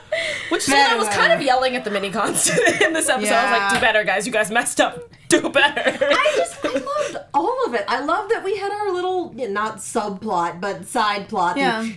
Which 0.49 0.63
is 0.63 0.69
what 0.69 0.91
I 0.91 0.95
was 0.95 1.07
kind 1.09 1.31
of 1.31 1.41
yelling 1.41 1.75
at 1.75 1.83
the 1.83 1.91
mini 1.91 2.09
cons 2.09 2.49
in 2.81 2.93
this 2.93 3.09
episode. 3.09 3.33
I 3.33 3.51
was 3.51 3.59
like, 3.59 3.73
do 3.73 3.79
better, 3.79 4.03
guys. 4.03 4.25
You 4.25 4.33
guys 4.33 4.49
messed 4.49 4.81
up. 4.81 4.99
Do 5.27 5.49
better. 5.49 5.97
I 6.01 6.33
just 6.37 6.65
I 6.65 6.69
loved 6.73 7.17
all 7.33 7.65
of 7.65 7.73
it. 7.73 7.83
I 7.87 7.99
love 7.99 8.29
that 8.29 8.43
we 8.43 8.57
had 8.57 8.71
our 8.71 8.91
little 8.93 9.33
yeah, 9.35 9.47
not 9.47 9.77
subplot 9.77 10.59
but 10.61 10.87
side 10.87 11.27
plot. 11.29 11.57
Yeah. 11.57 11.87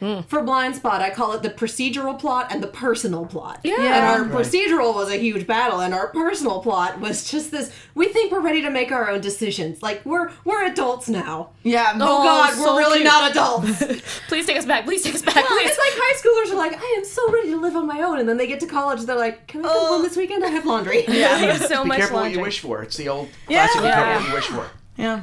Hmm. 0.00 0.20
For 0.22 0.42
Blind 0.42 0.76
Spot, 0.76 1.02
I 1.02 1.10
call 1.10 1.34
it 1.34 1.42
the 1.42 1.50
procedural 1.50 2.18
plot 2.18 2.46
and 2.50 2.62
the 2.62 2.66
personal 2.66 3.26
plot. 3.26 3.60
Yeah. 3.62 3.76
And 3.78 4.32
our 4.32 4.40
procedural 4.40 4.94
was 4.94 5.10
a 5.10 5.16
huge 5.16 5.46
battle, 5.46 5.80
and 5.80 5.92
our 5.92 6.08
personal 6.08 6.60
plot 6.60 7.00
was 7.00 7.30
just 7.30 7.50
this. 7.50 7.70
We 7.94 8.08
think 8.08 8.32
we're 8.32 8.40
ready 8.40 8.62
to 8.62 8.70
make 8.70 8.92
our 8.92 9.10
own 9.10 9.20
decisions. 9.20 9.82
Like 9.82 10.04
we're 10.06 10.32
we're 10.44 10.64
adults 10.64 11.10
now. 11.10 11.50
Yeah. 11.62 11.92
Oh, 11.96 11.98
God, 11.98 12.50
oh, 12.54 12.64
so 12.64 12.74
we're 12.74 12.80
really 12.80 12.98
cute. 13.00 13.04
not 13.04 13.30
adults. 13.30 13.78
Please 14.28 14.46
take 14.46 14.56
us 14.56 14.64
back. 14.64 14.86
Please 14.86 15.02
take 15.02 15.14
us 15.14 15.22
back. 15.22 15.34
Well, 15.36 15.46
Please. 15.46 15.70
it's 15.70 15.78
like 15.78 15.92
high 15.92 16.14
schoolers 16.16 16.54
are 16.54 16.56
like, 16.56 16.82
I 16.82 16.94
am 16.96 17.04
so 17.04 17.30
ready 17.30 17.50
to 17.50 17.60
live 17.60 17.76
on 17.76 17.86
my 17.86 18.00
own, 18.00 18.18
and 18.18 18.28
then 18.28 18.38
they 18.38 18.46
get 18.46 18.60
to 18.60 18.66
college, 18.66 19.02
they're 19.02 19.16
like, 19.16 19.46
Can 19.48 19.60
I 19.66 19.68
come 19.68 19.76
home 19.76 20.00
oh. 20.00 20.02
this 20.02 20.16
weekend? 20.16 20.44
I 20.44 20.48
have 20.48 20.64
laundry. 20.64 21.06
I 21.08 21.12
have 21.12 21.62
so 21.66 21.82
Be 21.82 21.88
much 21.88 21.98
careful 21.98 22.20
what 22.20 22.32
you 22.32 22.40
wish 22.40 22.60
for. 22.60 22.82
It's 22.82 22.96
the 22.96 23.08
old 23.08 23.28
classic. 23.46 23.82
Be 23.82 23.86
Yeah. 23.86 24.16
what 24.16 24.28
you 24.28 24.34
wish 24.34 24.46
for. 24.46 24.66
Yeah. 24.96 25.20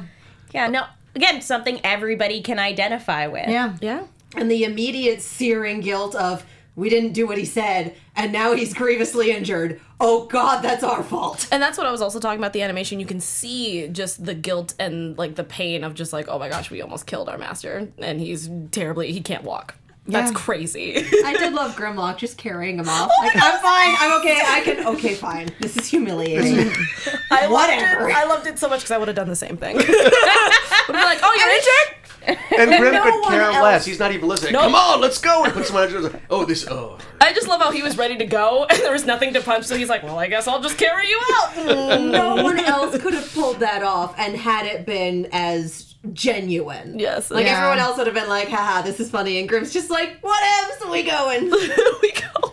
Yeah, 0.54 0.68
no. 0.68 0.84
Again, 1.16 1.42
something 1.42 1.80
everybody 1.82 2.42
can 2.42 2.60
identify 2.60 3.26
with. 3.26 3.48
Yeah. 3.48 3.76
yeah. 3.80 4.04
And 4.36 4.50
the 4.50 4.64
immediate 4.64 5.22
searing 5.22 5.80
guilt 5.80 6.14
of 6.14 6.44
we 6.76 6.88
didn't 6.88 7.12
do 7.12 7.26
what 7.26 7.38
he 7.38 7.44
said, 7.44 7.96
and 8.14 8.32
now 8.32 8.54
he's 8.54 8.72
grievously 8.72 9.32
injured. 9.32 9.80
Oh 10.00 10.26
God, 10.26 10.62
that's 10.62 10.84
our 10.84 11.02
fault. 11.02 11.48
And 11.50 11.60
that's 11.60 11.76
what 11.76 11.88
I 11.88 11.90
was 11.90 12.00
also 12.00 12.20
talking 12.20 12.38
about 12.38 12.52
the 12.52 12.62
animation. 12.62 13.00
You 13.00 13.06
can 13.06 13.18
see 13.18 13.88
just 13.88 14.24
the 14.24 14.34
guilt 14.34 14.74
and 14.78 15.18
like 15.18 15.34
the 15.34 15.42
pain 15.42 15.82
of 15.82 15.94
just 15.94 16.12
like, 16.12 16.28
oh 16.28 16.38
my 16.38 16.48
gosh, 16.48 16.70
we 16.70 16.80
almost 16.80 17.06
killed 17.06 17.28
our 17.28 17.36
master, 17.36 17.88
and 17.98 18.20
he's 18.20 18.48
terribly 18.70 19.10
he 19.12 19.20
can't 19.20 19.42
walk. 19.42 19.74
That's 20.06 20.30
crazy. 20.30 20.96
I 21.24 21.34
did 21.36 21.52
love 21.52 21.76
Grimlock 21.76 22.16
just 22.16 22.38
carrying 22.38 22.78
him 22.78 22.88
off. 22.88 23.10
Oh 23.12 23.26
like 23.26 23.36
I'm 23.36 23.60
fine, 23.60 23.96
I'm 23.98 24.20
okay, 24.20 24.40
I 24.42 24.60
can. 24.62 24.86
Okay, 24.86 25.14
fine. 25.14 25.50
This 25.60 25.76
is 25.76 25.86
humiliating. 25.86 26.58
I 27.30 27.46
Whatever. 27.48 28.00
Loved 28.02 28.10
it. 28.10 28.16
I 28.16 28.24
loved 28.24 28.46
it 28.46 28.58
so 28.58 28.68
much 28.68 28.80
because 28.80 28.92
I 28.92 28.98
would 28.98 29.08
have 29.08 29.16
done 29.16 29.28
the 29.28 29.36
same 29.36 29.58
thing. 29.58 29.76
would 29.76 29.86
be 29.86 29.92
like, 29.92 31.18
oh, 31.22 31.34
you're 31.38 31.50
injured. 31.50 31.97
And 32.28 32.70
Grim 32.70 32.92
No 32.92 33.02
could 33.02 33.20
one 33.22 33.30
care 33.32 33.42
else- 33.42 33.62
less. 33.62 33.84
He's 33.86 33.98
not 33.98 34.12
even 34.12 34.28
listening. 34.28 34.52
Come 34.54 34.74
on, 34.74 35.00
let's 35.00 35.18
go. 35.20 35.44
And 35.44 35.52
put 35.52 35.66
someone 35.66 35.92
else. 35.94 36.14
Oh, 36.30 36.44
this. 36.44 36.66
Oh. 36.68 36.98
I 37.20 37.32
just 37.32 37.48
love 37.48 37.60
how 37.60 37.70
he 37.70 37.82
was 37.82 37.96
ready 37.98 38.16
to 38.18 38.24
go 38.26 38.64
and 38.70 38.78
there 38.80 38.92
was 38.92 39.04
nothing 39.06 39.32
to 39.34 39.40
punch, 39.40 39.64
so 39.66 39.76
he's 39.76 39.88
like, 39.88 40.02
well, 40.02 40.18
I 40.18 40.26
guess 40.28 40.46
I'll 40.48 40.62
just 40.62 40.78
carry 40.78 41.06
you 41.08 41.20
out. 41.34 41.56
no 42.00 42.42
one 42.42 42.58
else 42.60 42.96
could 42.98 43.14
have 43.14 43.32
pulled 43.32 43.60
that 43.60 43.82
off 43.82 44.14
and 44.18 44.36
had 44.36 44.66
it 44.66 44.86
been 44.86 45.28
as 45.32 45.94
genuine. 46.12 46.98
yes. 46.98 47.30
Like 47.30 47.46
Yeah. 47.46 47.56
everyone 47.58 47.78
else 47.78 47.96
would 47.98 48.06
have 48.06 48.14
been 48.14 48.28
like, 48.28 48.48
haha, 48.48 48.82
this 48.82 49.00
is 49.00 49.10
funny. 49.10 49.38
And 49.40 49.48
Grim's 49.48 49.72
just 49.72 49.90
like, 49.90 50.18
what 50.20 50.42
else 50.42 50.82
are 50.84 50.90
we 50.90 51.02
going? 51.02 51.50
we 51.50 52.12
go. 52.12 52.52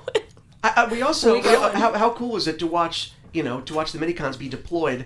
I, 0.63 0.73
I, 0.77 0.87
we 0.91 1.01
also. 1.01 1.33
We 1.35 1.41
going. 1.41 1.73
how, 1.75 1.93
how 1.93 2.09
cool 2.11 2.31
was 2.31 2.47
it 2.47 2.57
to 2.59 2.67
watch? 2.67 3.11
You 3.33 3.43
know, 3.43 3.61
to 3.61 3.73
watch 3.73 3.91
the 3.91 3.99
minicons 3.99 4.39
be 4.39 4.47
deployed 4.49 5.05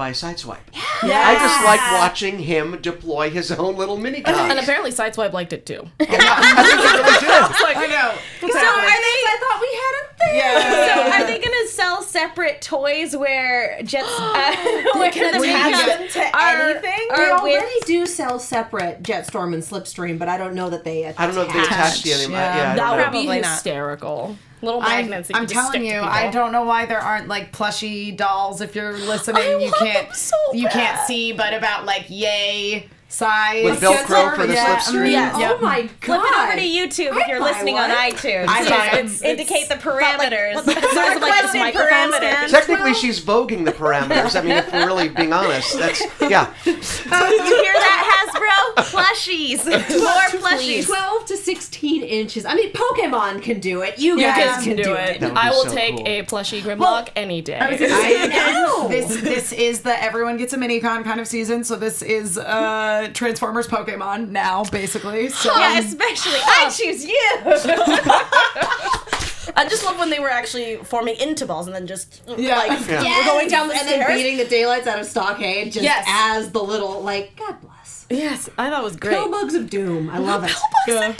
by 0.00 0.12
Sideswipe. 0.12 0.56
Yeah. 1.04 1.20
I 1.28 1.34
just 1.34 1.62
like 1.62 2.00
watching 2.00 2.38
him 2.38 2.80
deploy 2.80 3.28
his 3.28 3.52
own 3.52 3.76
little 3.76 3.98
minicons. 3.98 4.28
And 4.28 4.58
apparently 4.58 4.92
Sideswipe 4.92 5.34
liked 5.34 5.52
it 5.52 5.66
too. 5.66 5.86
I 6.00 6.06
think 6.06 6.80
he 6.80 6.86
really 6.88 7.20
did. 7.20 7.28
It's 7.50 7.62
like, 7.62 7.76
I 7.76 7.86
know. 7.86 8.14
So 8.40 8.46
are 8.46 8.80
they? 8.80 9.18
I 9.28 9.36
thought 9.40 9.60
we 9.60 9.72
had 9.76 9.94
a 10.00 10.04
thing. 10.16 10.36
Yeah. 10.38 10.86
So 10.86 11.12
are 11.12 11.26
they 11.26 11.38
gonna 11.38 11.66
sell 11.68 12.00
separate 12.02 12.59
toys 12.70 13.16
where 13.16 13.82
Jets 13.82 14.08
uh, 14.18 14.56
where 14.94 15.10
can 15.10 15.32
the 15.40 15.46
attach 15.48 15.86
them 15.98 16.08
to 16.30 16.36
are- 16.38 16.70
anything? 16.70 17.08
are 17.10 17.16
They 17.16 17.30
already 17.32 17.66
with- 17.78 17.86
do 17.86 18.06
sell 18.06 18.38
separate 18.38 19.02
Jetstorm 19.02 19.52
and 19.54 19.62
Slipstream, 19.62 20.18
but 20.18 20.28
I 20.28 20.38
don't 20.38 20.54
know 20.54 20.70
that 20.70 20.84
they. 20.84 21.04
Attach. 21.04 21.20
I 21.20 21.26
don't 21.26 21.34
know 21.34 21.42
if 21.42 21.52
they 21.52 21.62
attached 21.62 22.04
the 22.04 22.12
anime. 22.12 22.32
Yeah. 22.32 22.56
Yeah, 22.56 22.74
that 22.76 22.90
would 22.92 22.98
be 23.12 23.24
Probably 23.26 23.40
not. 23.40 23.52
hysterical. 23.52 24.36
Little 24.62 24.82
I'm, 24.82 25.08
magnets. 25.08 25.30
I'm 25.32 25.42
you 25.42 25.48
just 25.48 25.68
stick 25.70 25.80
telling 25.82 25.90
you. 25.90 26.00
I 26.00 26.30
don't 26.30 26.52
know 26.52 26.64
why 26.64 26.84
there 26.84 27.00
aren't 27.00 27.28
like 27.28 27.50
plushy 27.50 28.12
dolls. 28.12 28.60
If 28.60 28.74
you're 28.74 28.92
listening, 28.98 29.42
I 29.42 29.48
you 29.52 29.58
want 29.66 29.76
can't 29.76 30.06
them 30.08 30.14
so 30.14 30.36
you 30.52 30.68
can't 30.68 30.98
see, 31.06 31.32
but 31.32 31.54
about 31.54 31.86
like 31.86 32.04
yay 32.08 32.88
Size. 33.10 33.64
With 33.64 33.80
Velcro 33.80 34.36
for 34.36 34.46
the 34.46 34.54
Yeah. 34.54 34.76
slipstream. 34.78 35.10
Yes. 35.10 35.34
Oh 35.36 35.58
my 35.60 35.82
god! 35.82 35.90
Flip 36.00 36.20
it 36.24 36.38
over 36.38 36.52
to 36.54 36.60
YouTube 36.62 37.16
if 37.16 37.24
I'd 37.24 37.28
you're 37.28 37.40
buy 37.40 37.50
listening 37.50 37.76
on 37.76 37.90
iTunes. 37.90 38.46
I 38.48 38.64
to 38.64 38.70
buy 38.70 38.86
it. 38.86 38.94
It's- 38.94 39.22
indicate 39.22 39.68
the 39.68 39.74
parameters. 39.74 40.54
What 40.54 40.64
the 40.66 40.72
size 40.94 41.20
like 41.20 41.42
this 41.74 41.82
parameters. 41.82 42.50
Technically, 42.50 42.94
she's 42.94 43.20
voguing 43.20 43.64
the 43.64 43.72
parameters. 43.72 44.38
I 44.38 44.42
mean, 44.42 44.52
if 44.52 44.72
we're 44.72 44.86
really 44.86 45.08
being 45.08 45.32
honest, 45.32 45.76
that's 45.78 46.00
yeah. 46.30 46.52
You 46.64 46.72
hear 46.74 47.72
that, 47.74 48.26
Hasbro? 48.30 48.84
Plushies. 48.84 49.64
More 49.66 50.40
plushies. 50.40 50.86
12 50.86 51.24
to 51.26 51.36
16 51.36 52.02
inches. 52.02 52.44
I 52.44 52.54
mean, 52.54 52.72
Pokemon 52.72 53.42
can 53.42 53.58
do 53.60 53.82
it. 53.82 53.98
You 53.98 54.18
Yeah. 54.18 54.36
guys 54.36 54.64
Kids 54.64 54.66
can 54.66 54.76
do 54.76 54.94
it. 54.94 55.20
That 55.20 55.30
would 55.30 55.38
I 55.38 55.50
will 55.50 55.64
so 55.64 55.74
take 55.74 55.96
cool. 55.96 56.06
a 56.06 56.22
plushie 56.22 56.60
Grimlock 56.62 57.08
any 57.16 57.42
day. 57.42 57.58
I 57.60 58.52
know. 58.52 58.88
This 58.88 59.20
this 59.20 59.52
is 59.52 59.80
the 59.82 60.00
everyone 60.02 60.36
gets 60.36 60.52
a 60.52 60.56
mini 60.56 60.80
con 60.80 61.02
kind 61.04 61.20
of 61.20 61.26
season, 61.26 61.64
so 61.64 61.76
this 61.76 62.02
is 62.02 62.38
uh 62.38 62.99
Transformers 63.08 63.66
Pokemon 63.66 64.28
now, 64.30 64.64
basically. 64.64 65.28
So 65.30 65.56
Yeah, 65.58 65.72
um, 65.72 65.78
especially 65.84 66.38
I 66.44 66.70
choose 66.70 67.04
you. 67.04 67.30
I 69.56 69.66
just 69.68 69.84
love 69.84 69.98
when 69.98 70.10
they 70.10 70.20
were 70.20 70.30
actually 70.30 70.76
forming 70.76 71.16
into 71.16 71.44
balls 71.46 71.66
and 71.66 71.74
then 71.74 71.86
just 71.86 72.22
Yeah. 72.36 72.56
like 72.58 72.86
Yeah. 72.88 73.02
we're 73.02 73.24
going 73.24 73.48
down 73.48 73.68
the 73.68 73.74
and 73.74 73.82
stairs. 73.86 74.06
then 74.06 74.16
beating 74.16 74.36
the 74.38 74.44
daylights 74.44 74.86
out 74.86 75.00
of 75.00 75.06
Stockade 75.06 75.72
just 75.72 75.82
Yes. 75.84 76.06
as 76.08 76.50
the 76.52 76.62
little, 76.62 77.00
like, 77.02 77.36
God 77.36 77.56
bless. 77.60 78.06
yes, 78.10 78.48
I 78.56 78.70
thought 78.70 78.82
it 78.82 78.84
was 78.84 78.96
great. 78.96 79.16
Pillbugs 79.16 79.54
of 79.54 79.68
Doom. 79.68 80.08
I 80.10 80.18
love 80.18 80.44
it. 80.44 80.54
Yeah. 80.86 81.14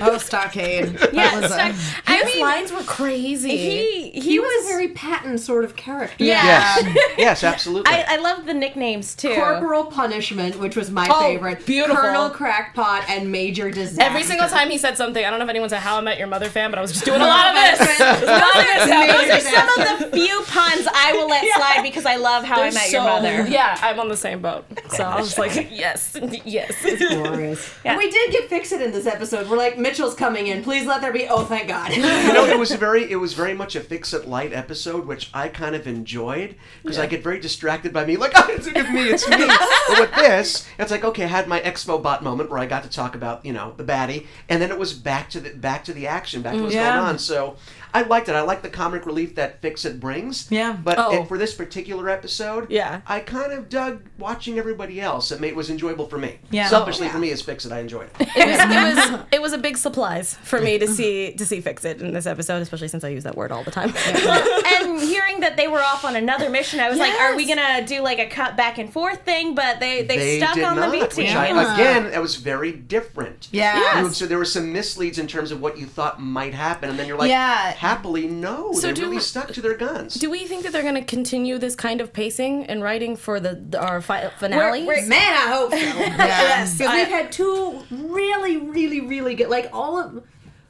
Oh 0.00 0.18
Stockade. 0.18 0.92
Yeah, 0.92 1.06
That 1.12 1.34
was 1.42 1.44
a- 1.50 1.54
Stock- 1.54 2.02
I 2.06 2.16
His 2.16 2.26
mean, 2.34 2.40
lines 2.42 2.72
were 2.72 2.82
crazy. 2.82 3.56
he 3.56 4.10
he, 4.10 4.20
He 4.20 4.38
was. 4.38 4.48
was 4.48 4.66
a 4.66 4.68
very 4.68 4.88
Patton 4.88 5.38
sort 5.38 5.64
of 5.64 5.76
character. 5.76 6.24
yeah. 6.24 6.44
Yes, 6.44 6.84
um, 6.84 6.96
yes, 7.18 7.44
absolutely. 7.52 7.92
I, 7.92 8.04
I 8.08 8.16
love 8.16 8.46
the 8.46 8.54
nicknames 8.54 9.14
too. 9.14 9.34
Corporal 9.34 9.84
Punishment, 9.84 10.58
which 10.58 10.76
was 10.76 10.90
my 10.90 11.06
Oh, 11.10 11.20
favorite. 11.20 11.64
beautiful. 11.66 11.96
Colonel 11.96 12.30
Crackpot 12.30 13.08
and 13.08 13.30
Major 13.32 13.70
Disaster. 13.70 14.02
Every 14.02 14.22
single 14.22 14.48
time 14.48 14.70
he 14.70 14.78
said 14.78 14.96
something, 14.96 15.24
I 15.24 15.30
don't 15.30 15.38
know 15.38 15.44
if 15.44 15.50
anyone's 15.50 15.72
a 15.72 15.78
How 15.80 15.98
I 15.98 16.00
Met 16.00 16.18
Your 16.18 16.28
Mother 16.28 16.48
fan, 16.48 16.70
but 16.70 16.78
I 16.78 16.82
was 16.82 16.92
just 16.92 17.04
doing 17.04 17.20
a 17.20 17.26
lot 17.26 17.48
of 17.48 17.54
this. 17.54 17.98
Those 17.98 19.30
are 19.30 19.40
some 19.40 19.68
of 19.68 19.98
the 20.10 20.16
few 20.16 20.42
puns 20.46 20.86
I 20.92 21.12
will 21.12 21.28
let 21.28 21.44
slide 21.56 21.82
because 21.82 22.06
I 22.06 22.16
love 22.16 22.44
How 22.44 22.60
I 22.62 22.70
Met 22.70 22.90
Your 22.90 23.02
Mother. 23.02 23.46
Yeah, 23.48 23.76
I'm 23.80 23.98
on 24.00 24.08
the 24.08 24.16
same 24.16 24.40
boat. 24.42 24.64
So 24.90 25.04
I 25.04 25.20
was 25.20 25.38
like, 25.38 25.54
yes, 25.70 26.16
yes. 26.44 26.74
It's 26.84 27.14
glorious. 27.14 27.74
And 27.84 27.96
we 27.98 28.10
did 28.10 28.32
get 28.32 28.48
Fixit 28.48 28.80
in 28.80 28.92
this 28.92 29.06
episode. 29.06 29.48
We're 29.48 29.56
like, 29.56 29.78
Mitchell's 29.78 30.14
coming 30.14 30.46
in. 30.46 30.62
Please 30.62 30.86
let 30.86 31.00
there 31.00 31.12
be. 31.12 31.26
Oh, 31.28 31.44
thank 31.44 31.68
God. 31.68 31.94
you 31.94 32.02
know, 32.02 32.44
it 32.46 32.58
was 32.58 32.72
very, 32.74 33.10
it 33.10 33.16
was 33.16 33.34
very 33.34 33.54
much 33.54 33.76
a 33.76 33.80
Fixit 33.80 34.26
light 34.28 34.52
episode, 34.52 35.06
which 35.06 35.30
I 35.34 35.48
kind 35.48 35.74
of 35.74 35.86
enjoyed 35.86 36.56
because 36.82 36.98
I 36.98 37.06
get 37.06 37.22
very 37.22 37.40
distracted 37.40 37.92
by 37.92 38.04
me, 38.04 38.16
like, 38.16 38.32
oh, 38.34 38.46
it's 38.48 38.66
me, 38.66 38.72
it's 39.08 39.28
me. 39.28 39.46
but 39.88 40.00
with 40.00 40.14
this, 40.14 40.66
it's 40.78 40.90
like, 40.90 41.04
okay, 41.04 41.24
I 41.24 41.28
had 41.28 41.48
my 41.48 41.60
Expo 41.60 42.02
Bot 42.02 42.22
moment 42.22 42.50
where 42.50 42.58
I 42.58 42.66
got 42.66 42.82
to 42.84 42.88
talk 42.90 43.14
about, 43.14 43.44
you 43.44 43.52
know, 43.52 43.74
the 43.76 43.84
baddie, 43.84 44.26
and 44.48 44.60
then 44.62 44.70
it 44.70 44.78
was 44.78 44.92
back 44.92 45.30
to 45.30 45.40
the 45.40 45.50
back 45.50 45.84
to 45.84 45.92
the 45.92 46.06
action, 46.06 46.42
back 46.42 46.54
to 46.54 46.58
mm, 46.60 46.62
what's 46.64 46.74
Yeah. 46.74 46.94
going 46.96 47.06
on. 47.08 47.18
So 47.18 47.56
I 47.98 48.02
liked 48.02 48.28
it. 48.28 48.34
I 48.34 48.42
like 48.42 48.62
the 48.62 48.68
comic 48.68 49.06
relief 49.06 49.34
that 49.36 49.60
Fixit 49.60 49.98
brings. 50.00 50.46
Yeah. 50.50 50.72
But 50.82 50.98
Oh. 50.98 51.22
it- 51.22 51.28
for 51.28 51.36
this 51.38 51.54
particular 51.54 52.08
episode, 52.08 52.70
Yeah. 52.70 53.00
I 53.06 53.20
kind 53.20 53.52
of 53.52 53.68
dug 53.68 54.02
watching 54.18 54.58
everybody 54.58 55.00
else. 55.00 55.30
It 55.32 55.40
made, 55.40 55.54
was 55.56 55.70
enjoyable 55.70 56.06
for 56.08 56.18
me. 56.18 56.38
Yeah. 56.50 56.68
Selfishly 56.68 57.06
oh, 57.08 57.10
for 57.10 57.18
me, 57.18 57.30
as 57.30 57.42
Fixit, 57.42 57.72
I 57.72 57.80
enjoyed 57.80 58.08
it. 58.20 58.28
It 58.36 58.46
was, 58.46 58.58
it 58.60 59.12
was 59.12 59.20
it 59.32 59.42
was 59.42 59.52
a 59.52 59.58
big 59.58 59.76
surprise 59.76 60.34
for 60.42 60.60
me 60.60 60.78
to 60.78 60.86
see 60.86 61.32
to 61.34 61.44
see 61.46 61.60
fix 61.60 61.84
it 61.84 62.00
in 62.00 62.12
this 62.12 62.26
episode, 62.26 62.62
especially 62.62 62.88
since 62.88 63.04
I 63.04 63.08
use 63.08 63.24
that 63.24 63.36
word 63.36 63.52
all 63.52 63.64
the 63.64 63.70
time. 63.70 63.92
and 63.96 65.00
hearing 65.00 65.40
that 65.40 65.56
they 65.56 65.68
were 65.68 65.80
off 65.80 66.04
on 66.04 66.16
another 66.16 66.50
mission, 66.50 66.80
I 66.80 66.88
was 66.88 66.98
like, 66.98 67.12
"Are 67.20 67.36
we 67.36 67.46
gonna 67.46 67.84
do 67.86 68.00
like 68.00 68.18
a 68.18 68.26
cut 68.26 68.56
back 68.56 68.78
and 68.78 68.92
forth 68.92 69.22
thing?" 69.24 69.54
But 69.54 69.80
they 69.80 70.02
they, 70.02 70.38
stuck 70.38 70.56
on 70.56 70.76
not, 70.76 70.86
the 70.86 70.92
B 70.92 71.02
which 71.02 71.14
team. 71.14 71.36
I- 71.36 71.48
again, 71.74 72.10
that 72.10 72.20
was 72.22 72.36
very 72.36 72.72
different. 72.72 73.48
Yeah. 73.52 74.02
You- 74.02 74.10
So 74.10 74.26
there 74.26 74.38
were 74.38 74.44
some 74.44 74.72
misleads 74.72 75.18
in 75.18 75.26
terms 75.26 75.50
of 75.50 75.60
what 75.60 75.78
you 75.78 75.86
thought 75.86 76.20
might 76.20 76.54
happen, 76.54 76.90
and 76.90 76.98
then 76.98 77.06
you're 77.06 77.18
like, 77.18 77.30
Yeah. 77.30 77.72
Happily, 77.88 78.26
no, 78.26 78.72
So 78.72 78.86
they 78.88 78.92
do- 78.94 79.02
really 79.02 79.20
stuck 79.20 79.52
to 79.52 79.60
their 79.60 79.76
guns. 79.76 80.14
Do 80.14 80.28
we 80.30 80.40
think 80.46 80.62
that 80.64 80.72
they're 80.72 80.82
going 80.90 80.94
to 80.94 81.04
continue 81.16 81.58
this 81.58 81.74
kind 81.74 82.00
of 82.00 82.12
pacing 82.12 82.64
and 82.66 82.82
writing 82.82 83.16
for 83.16 83.40
the, 83.40 83.54
the 83.54 83.80
our 83.80 84.00
fi- 84.00 84.30
finale? 84.38 84.82
Man, 84.86 85.12
I 85.12 85.46
hope 85.56 85.70
so. 85.72 85.76
Yes. 85.78 86.76
Because 86.78 86.92
I- 86.92 86.96
we've 86.98 87.08
had 87.08 87.32
two 87.32 87.80
really, 87.90 88.56
really, 88.56 89.00
really 89.00 89.34
good. 89.34 89.48
Like 89.48 89.70
all 89.72 89.98
of, 89.98 90.22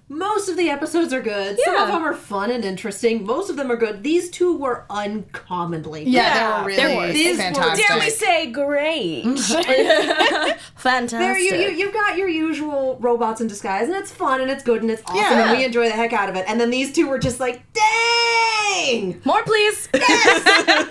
most 0.08 0.48
of 0.48 0.56
the 0.56 0.70
episodes 0.70 1.12
are 1.12 1.20
good. 1.20 1.58
Some 1.64 1.76
of 1.76 1.88
them 1.88 2.02
are 2.02 2.14
fun 2.14 2.50
and 2.50 2.64
interesting. 2.64 3.26
Most 3.26 3.50
of 3.50 3.56
them 3.56 3.70
are 3.70 3.76
good. 3.76 4.02
These 4.02 4.30
two 4.30 4.56
were 4.56 4.86
uncommonly. 4.88 6.04
good. 6.04 6.12
Yeah, 6.12 6.34
Yeah, 6.34 6.56
they 6.58 6.64
were 6.64 6.76
there 6.76 6.86
really 6.88 7.06
was. 7.08 7.14
These 7.14 7.38
were- 7.38 7.76
Dare 7.76 7.98
we 8.00 8.10
say 8.10 8.46
great? 8.50 9.24
Fantastic. 10.76 11.18
There, 11.18 11.38
you, 11.38 11.54
you, 11.56 11.76
you've 11.76 11.92
got 11.92 12.16
your 12.16 12.28
usual 12.28 12.96
robots 13.00 13.40
in 13.40 13.46
disguise, 13.48 13.88
and 13.88 13.96
it's 13.96 14.10
fun 14.10 14.40
and 14.40 14.50
it's 14.50 14.62
good 14.62 14.82
and 14.82 14.90
it's 14.90 15.02
awesome, 15.06 15.16
Yeah. 15.16 15.48
and 15.50 15.58
we 15.58 15.64
enjoy 15.64 15.84
the 15.86 15.94
heck 15.94 16.12
out 16.12 16.28
of 16.28 16.36
it. 16.36 16.44
And 16.48 16.60
then 16.60 16.70
these 16.70 16.92
two 16.92 17.06
were 17.08 17.18
just 17.18 17.40
like, 17.40 17.62
dang! 17.72 19.20
More, 19.24 19.42
please. 19.42 19.88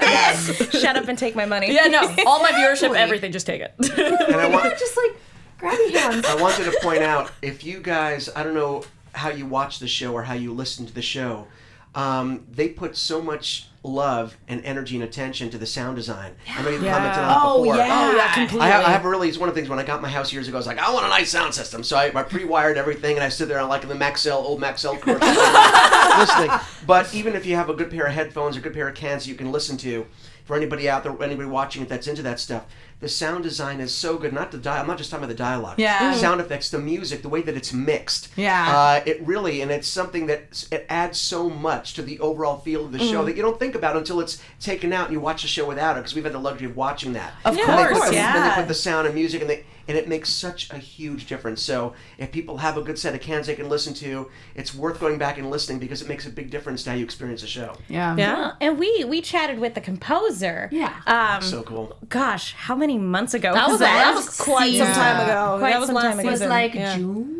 Yes. 0.07 0.69
Shut 0.81 0.95
up 0.95 1.07
and 1.07 1.17
take 1.17 1.35
my 1.35 1.45
money. 1.45 1.73
yeah, 1.73 1.87
no. 1.87 2.01
All 2.25 2.41
my 2.41 2.51
viewership, 2.51 2.95
everything, 2.95 3.31
just 3.31 3.45
take 3.45 3.61
it. 3.61 3.73
and 3.79 4.35
I, 4.35 4.47
want, 4.49 4.77
Just 4.77 4.97
like, 4.97 5.15
grab 5.57 5.77
your 5.89 5.99
hands. 5.99 6.25
I 6.25 6.35
wanted 6.41 6.65
to 6.65 6.77
point 6.81 7.01
out 7.03 7.31
if 7.41 7.63
you 7.63 7.79
guys, 7.81 8.29
I 8.35 8.43
don't 8.43 8.53
know 8.53 8.83
how 9.17 9.29
you 9.29 9.45
watch 9.45 9.79
the 9.79 9.87
show 9.87 10.13
or 10.13 10.23
how 10.23 10.33
you 10.33 10.53
listen 10.53 10.85
to 10.85 10.93
the 10.93 11.01
show, 11.01 11.47
um, 11.95 12.45
they 12.51 12.69
put 12.69 12.95
so 12.95 13.21
much 13.21 13.67
love 13.83 14.35
and 14.49 14.63
energy 14.65 14.95
and 14.95 15.03
attention 15.03 15.49
to 15.49 15.57
the 15.57 15.65
sound 15.65 15.95
design. 15.95 16.35
I 16.49 16.61
know 16.61 16.69
you 16.69 16.79
commented 16.79 17.19
on 17.23 17.29
it 17.31 17.37
Oh 17.41 17.63
before. 17.63 17.77
yeah. 17.77 18.09
oh 18.11 18.15
yeah, 18.17 18.33
completely. 18.33 18.67
I 18.67 18.67
have, 18.69 18.85
I 18.85 18.89
have 18.91 19.05
really, 19.05 19.29
it's 19.29 19.37
one 19.37 19.47
of 19.49 19.55
the 19.55 19.61
things 19.61 19.69
when 19.69 19.79
I 19.79 19.83
got 19.83 20.01
my 20.01 20.09
house 20.09 20.31
years 20.33 20.47
ago, 20.47 20.57
I 20.57 20.59
was 20.59 20.67
like, 20.67 20.77
I 20.77 20.93
want 20.93 21.05
a 21.05 21.09
nice 21.09 21.29
sound 21.31 21.53
system. 21.53 21.83
So 21.83 21.95
I, 21.97 22.07
I 22.13 22.23
pre-wired 22.23 22.77
everything 22.77 23.15
and 23.15 23.23
I 23.23 23.29
stood 23.29 23.47
there 23.47 23.59
on 23.59 23.69
like 23.69 23.87
the 23.87 23.93
Maxell, 23.95 24.33
old 24.43 24.59
Maxell 24.61 24.99
commercial 24.99 25.27
listening. 26.19 26.51
But 26.85 27.13
even 27.13 27.33
if 27.35 27.45
you 27.45 27.55
have 27.55 27.69
a 27.69 27.73
good 27.73 27.89
pair 27.89 28.05
of 28.07 28.13
headphones 28.13 28.57
or 28.57 28.59
a 28.59 28.63
good 28.63 28.73
pair 28.73 28.89
of 28.89 28.95
cans 28.95 29.25
you 29.27 29.35
can 29.35 29.51
listen 29.51 29.77
to, 29.77 30.05
for 30.47 30.55
anybody 30.55 30.89
out 30.89 31.03
there, 31.03 31.11
anybody 31.21 31.47
watching 31.47 31.81
it 31.83 31.89
that's 31.89 32.07
into 32.07 32.21
that 32.23 32.39
stuff, 32.39 32.63
the 32.99 33.09
sound 33.09 33.43
design 33.43 33.79
is 33.79 33.93
so 33.93 34.17
good. 34.17 34.33
Not 34.33 34.51
the 34.51 34.57
di- 34.57 34.79
I'm 34.79 34.87
not 34.87 34.97
just 34.97 35.11
talking 35.11 35.25
about 35.25 35.29
the 35.29 35.37
dialogue. 35.37 35.75
Yeah. 35.77 36.13
Mhm. 36.13 36.15
Sound 36.15 36.41
effects, 36.41 36.69
the 36.71 36.79
music, 36.79 37.21
the 37.21 37.29
way 37.29 37.41
that 37.43 37.55
it's 37.55 37.71
mixed. 37.73 38.29
Yeah. 38.35 38.75
Uh, 38.75 39.03
it 39.05 39.21
really, 39.21 39.61
and 39.61 39.69
it's 39.69 39.87
something 39.87 40.25
that 40.27 40.65
it 40.71 40.85
adds 40.89 41.19
so 41.19 41.49
much 41.49 41.93
to 41.95 42.01
the 42.01 42.19
overall 42.19 42.57
feel 42.57 42.85
of 42.85 42.93
the 42.93 42.99
show 42.99 43.23
that 43.25 43.35
you 43.35 43.43
don't 43.43 43.59
think 43.59 43.75
about 43.75 43.95
until 43.97 44.19
it's 44.19 44.41
taken 44.59 44.93
out 44.93 45.05
and 45.07 45.13
you 45.13 45.19
watch 45.19 45.43
the 45.43 45.47
show 45.47 45.65
without 45.67 45.95
it 45.97 45.99
because 45.99 46.15
we've 46.15 46.23
had 46.23 46.33
the 46.33 46.39
luxury 46.39 46.67
of 46.67 46.75
watching 46.75 47.13
that. 47.13 47.33
Of 47.45 47.55
And 47.57 47.67
they 47.77 47.83
put 47.83 47.91
course, 47.91 48.05
the- 48.09 48.15
Then 48.15 48.33
they 48.33 48.39
yeah. 48.39 48.55
put 48.55 48.67
the 48.67 48.73
sound 48.73 49.05
and 49.05 49.13
music, 49.13 49.41
and 49.41 49.49
they 49.49 49.65
and 49.87 49.97
it 49.97 50.07
makes 50.07 50.29
such 50.29 50.69
a 50.71 50.77
huge 50.77 51.27
difference. 51.27 51.61
So 51.61 51.93
if 52.17 52.31
people 52.31 52.57
have 52.57 52.77
a 52.77 52.81
good 52.81 52.99
set 52.99 53.13
of 53.15 53.21
cans 53.21 53.47
they 53.47 53.55
can 53.55 53.69
listen 53.69 53.93
to, 53.95 54.29
it's 54.55 54.73
worth 54.75 54.99
going 54.99 55.17
back 55.17 55.37
and 55.37 55.49
listening 55.49 55.79
because 55.79 56.01
it 56.01 56.07
makes 56.07 56.25
a 56.25 56.29
big 56.29 56.49
difference 56.49 56.83
to 56.83 56.91
how 56.91 56.95
you 56.95 57.03
experience 57.05 57.41
the 57.41 57.47
show. 57.47 57.75
Yeah. 57.87 58.15
yeah. 58.17 58.51
And 58.61 58.77
we 58.77 59.03
we 59.05 59.21
chatted 59.21 59.59
with 59.59 59.73
the 59.75 59.81
composer. 59.81 60.69
Yeah. 60.71 60.93
Um, 61.05 61.41
So 61.41 61.63
cool. 61.63 61.97
gosh, 62.09 62.53
how 62.53 62.75
many 62.75 62.97
months 62.97 63.33
ago 63.33 63.53
That 63.53 63.67
was, 63.69 63.79
that 63.79 64.13
was 64.15 64.37
quite 64.39 64.75
some 64.77 64.93
time 64.93 65.23
ago. 65.27 65.57
Quite 65.59 65.71
that 65.71 65.79
was 65.79 65.87
some 65.87 65.95
last 65.95 66.05
time 66.05 66.19
ago. 66.19 66.27
It 66.29 66.31
was 66.31 66.41
like 66.41 66.73
Yeah. 66.73 66.97
June. 66.97 67.33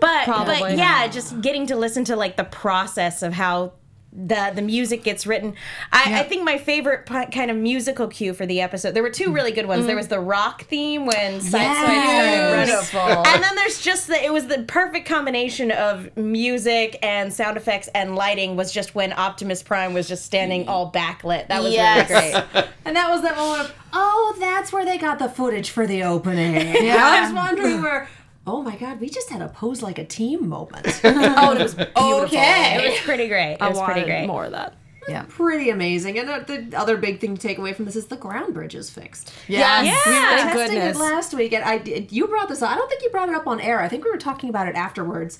But 0.00 0.24
Probably. 0.26 0.60
but 0.60 0.76
yeah, 0.76 1.08
just 1.08 1.40
getting 1.40 1.66
to 1.66 1.76
listen 1.76 2.04
to 2.04 2.16
like 2.16 2.36
the 2.36 2.44
process 2.44 3.22
of 3.22 3.32
how 3.32 3.72
the 4.26 4.52
the 4.54 4.62
music 4.62 5.04
gets 5.04 5.26
written. 5.26 5.54
I, 5.92 6.20
I 6.20 6.22
think 6.24 6.44
my 6.44 6.58
favorite 6.58 7.06
p- 7.06 7.26
kind 7.26 7.50
of 7.50 7.56
musical 7.56 8.08
cue 8.08 8.34
for 8.34 8.46
the 8.46 8.60
episode. 8.60 8.92
There 8.94 9.02
were 9.02 9.10
two 9.10 9.32
really 9.32 9.52
good 9.52 9.66
ones. 9.66 9.86
There 9.86 9.94
was 9.96 10.08
the 10.08 10.18
rock 10.20 10.64
theme 10.64 11.06
when 11.06 11.40
Sideswipe 11.40 11.42
started 11.42 12.94
running, 12.94 13.26
and 13.26 13.42
then 13.44 13.54
there's 13.54 13.80
just 13.80 14.08
the 14.08 14.22
it 14.24 14.32
was 14.32 14.46
the 14.48 14.64
perfect 14.64 15.06
combination 15.08 15.70
of 15.70 16.16
music 16.16 16.98
and 17.02 17.32
sound 17.32 17.56
effects 17.56 17.88
and 17.94 18.16
lighting 18.16 18.56
was 18.56 18.72
just 18.72 18.94
when 18.94 19.12
Optimus 19.12 19.62
Prime 19.62 19.94
was 19.94 20.08
just 20.08 20.24
standing 20.24 20.68
all 20.68 20.90
backlit. 20.90 21.46
That 21.48 21.62
was 21.62 21.72
Yes. 21.72 22.10
really 22.10 22.30
great. 22.52 22.64
And 22.84 22.96
that 22.96 23.10
was 23.10 23.20
that 23.20 23.36
moment 23.36 23.68
of, 23.68 23.74
oh, 23.92 24.34
that's 24.40 24.72
where 24.72 24.84
they 24.86 24.96
got 24.96 25.18
the 25.18 25.28
footage 25.28 25.68
for 25.68 25.86
the 25.86 26.04
opening. 26.04 26.54
Yeah. 26.84 26.96
I 26.98 27.20
was 27.20 27.34
wondering 27.34 27.82
where, 27.82 28.08
oh 28.48 28.62
my 28.62 28.76
God, 28.76 28.98
we 29.00 29.08
just 29.10 29.28
had 29.30 29.42
a 29.42 29.48
pose 29.48 29.82
like 29.82 29.98
a 29.98 30.04
team 30.04 30.48
moment. 30.48 30.86
Oh, 31.04 31.52
it 31.52 31.62
was 31.62 31.74
beautiful. 31.74 32.22
Okay. 32.24 32.84
It 32.86 32.90
was 32.90 33.00
pretty 33.00 33.28
great. 33.28 33.52
It 33.54 33.62
I 33.62 33.68
was 33.68 33.78
pretty 33.78 34.00
wanted 34.00 34.06
great. 34.06 34.26
more 34.26 34.44
of 34.46 34.52
that. 34.52 34.74
Yeah. 35.08 35.24
Pretty 35.28 35.70
amazing. 35.70 36.18
And 36.18 36.28
the 36.46 36.76
other 36.76 36.96
big 36.96 37.20
thing 37.20 37.34
to 37.36 37.40
take 37.40 37.58
away 37.58 37.72
from 37.72 37.84
this 37.86 37.96
is 37.96 38.06
the 38.06 38.16
ground 38.16 38.54
bridge 38.54 38.74
is 38.74 38.90
fixed. 38.90 39.32
Yeah. 39.46 39.82
Yeah. 39.82 39.92
We 40.06 40.12
were 40.12 40.52
testing 40.52 40.76
goodness. 40.76 40.96
it 40.96 41.00
last 41.00 41.34
week, 41.34 41.52
and 41.52 41.64
I 41.64 41.78
did, 41.78 42.12
you 42.12 42.26
brought 42.26 42.48
this 42.48 42.60
up. 42.62 42.70
I 42.70 42.74
don't 42.76 42.88
think 42.88 43.02
you 43.02 43.10
brought 43.10 43.28
it 43.28 43.34
up 43.34 43.46
on 43.46 43.60
air. 43.60 43.80
I 43.80 43.88
think 43.88 44.04
we 44.04 44.10
were 44.10 44.18
talking 44.18 44.50
about 44.50 44.68
it 44.68 44.74
afterwards. 44.74 45.38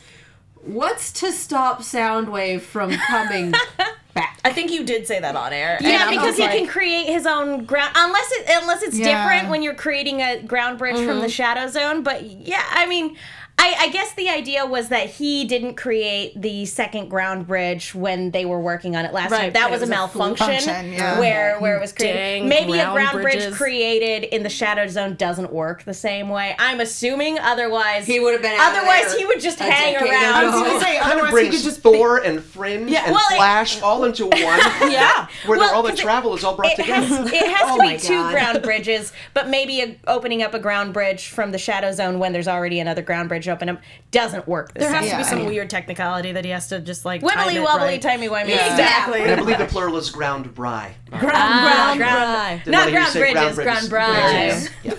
What's 0.63 1.13
to 1.21 1.33
stop 1.33 1.81
Soundwave 1.81 2.61
from 2.63 2.91
coming 2.93 3.53
back? 4.21 4.39
I 4.45 4.53
think 4.53 4.71
you 4.71 4.85
did 4.85 5.07
say 5.07 5.21
that 5.21 5.37
on 5.37 5.53
air. 5.53 5.79
Yeah, 5.81 6.11
because 6.11 6.37
he 6.37 6.43
like- 6.43 6.59
can 6.59 6.67
create 6.67 7.07
his 7.07 7.27
own 7.27 7.65
ground 7.65 7.93
unless 7.97 8.31
it 8.33 8.47
unless 8.63 8.83
it's 8.83 8.99
Yeah. 8.99 9.25
different 9.25 9.51
when 9.51 9.63
you're 9.63 9.75
creating 9.75 10.21
a 10.21 10.43
ground 10.43 10.79
bridge 10.79 10.97
from 10.97 11.07
the 11.07 11.13
mm-hmm. 11.13 11.29
shadow 11.29 11.69
zone. 11.69 12.03
But 12.03 12.25
yeah, 12.25 12.65
I 12.71 12.87
mean, 12.87 13.17
I, 13.61 13.75
I 13.81 13.89
guess 13.89 14.13
the 14.15 14.29
idea 14.29 14.65
was 14.65 14.89
that 14.89 15.11
he 15.11 15.45
didn't 15.45 15.75
create 15.75 16.41
the 16.41 16.65
second 16.67 17.09
ground 17.09 17.47
bridge 17.47 17.95
when 17.95 18.31
they 18.31 18.45
were 18.45 18.61
working 18.61 18.95
on 18.95 19.05
it 19.05 19.13
last 19.13 19.31
Right, 19.33 19.41
time. 19.41 19.53
That 19.55 19.71
was, 19.71 19.81
was 19.81 19.91
a 19.91 19.93
a 19.93 19.97
malfunction 19.97 20.47
function, 20.47 20.93
yeah. 20.93 21.19
where 21.19 21.59
where 21.59 21.77
it 21.77 21.81
was 21.81 21.93
created. 21.93 22.15
Dang, 22.19 22.49
Maybe 22.49 22.73
a 22.79 22.91
ground 22.93 22.95
ground 23.11 23.23
bridge 23.23 23.53
created 23.53 24.25
in 24.33 24.43
the 24.45 24.49
Shadow 24.49 24.87
Zone 24.87 25.15
doesn't 25.17 25.53
work 25.53 25.83
the 25.83 25.95
same 25.95 26.29
way. 26.29 26.55
I'm 26.59 26.81
assuming 26.81 27.39
otherwise 27.39 28.07
He 28.07 28.21
would 28.21 28.33
have 28.33 28.43
been 28.43 28.59
out 28.59 28.77
Otherwise 28.77 29.09
there 29.11 29.19
he 29.19 29.25
would 29.27 29.41
just 29.41 29.59
hang 29.59 29.97
around. 29.97 30.07
ago. 30.07 30.15
I 30.17 30.45
was 30.45 30.55
gonna 30.55 30.81
say, 30.81 30.99
otherwise 30.99 31.33
he 31.43 31.51
could 31.51 31.63
just 31.65 31.81
Thor 31.81 32.19
and 32.19 32.43
Fringe 32.43 32.89
Yeah. 32.91 33.05
and 33.07 33.13
Well, 33.15 33.25
it- 33.33 33.37
Flash 33.37 33.83
all 33.83 34.05
into 34.05 34.27
one. 34.27 34.33
Yeah. 34.91 35.27
Where 35.47 35.59
Well, 35.59 35.75
all 35.75 35.83
the 35.83 35.97
travel 35.97 36.35
is 36.35 36.45
all 36.45 36.55
brought 36.57 36.73
it 36.73 36.77
together. 36.77 37.07
has, 37.07 37.33
it 37.33 37.47
has 37.49 37.61
Oh 37.65 37.77
to 37.77 37.83
be 37.83 37.99
two 37.99 38.15
God. 38.15 38.33
ground 38.33 38.63
bridges, 38.63 39.13
but 39.35 39.49
maybe 39.49 39.81
a, 39.81 39.97
opening 40.07 40.43
up 40.43 40.55
a 40.55 40.59
ground 40.61 40.93
bridge 40.93 41.27
from 41.29 41.51
the 41.51 41.59
Shadow 41.59 41.93
Zone 41.93 42.19
when 42.21 42.33
there's 42.33 42.49
already 42.49 42.79
another 42.81 43.03
ground 43.03 43.29
bridge 43.29 43.48
open 43.51 43.69
up 43.69 43.81
doesn't 44.11 44.47
work 44.49 44.73
the 44.75 44.81
There 44.81 44.91
same. 44.91 45.03
has 45.03 45.11
to 45.11 45.17
be 45.17 45.23
Yeah. 45.23 45.29
some 45.29 45.47
weird 45.47 45.71
technicality 45.71 46.33
that 46.33 46.45
he 46.45 46.51
has 46.51 46.69
to 46.69 46.81
just 46.81 47.05
like 47.05 47.23
Wibbly 47.23 47.63
wobbly, 47.63 47.87
right. 47.89 48.03
timey 48.03 48.29
wimey. 48.29 48.49
Yeah. 48.49 48.71
Exactly. 48.71 49.23
and 49.23 49.33
I 49.33 49.37
believe 49.37 49.59
the 49.59 49.67
plural 49.67 49.97
is 49.97 50.11
ground 50.11 50.55
bry. 50.55 50.95
Ah, 51.13 51.19
Ground 51.19 51.99
ground- 51.99 51.99
bry. 51.99 52.61
Didn't 52.65 52.73
Not 52.73 52.79
want 52.79 52.85
to 52.87 52.91
hear 52.91 52.91
you 52.91 52.93
ground 52.93 53.13
say 53.13 53.21
bridges, 53.21 53.55
bridges. 53.57 53.89
ground 53.89 54.13
There 54.23 54.47
you 54.47 54.51
bries. 54.53 54.69
go. 54.69 54.75
Yeah. 54.85 54.95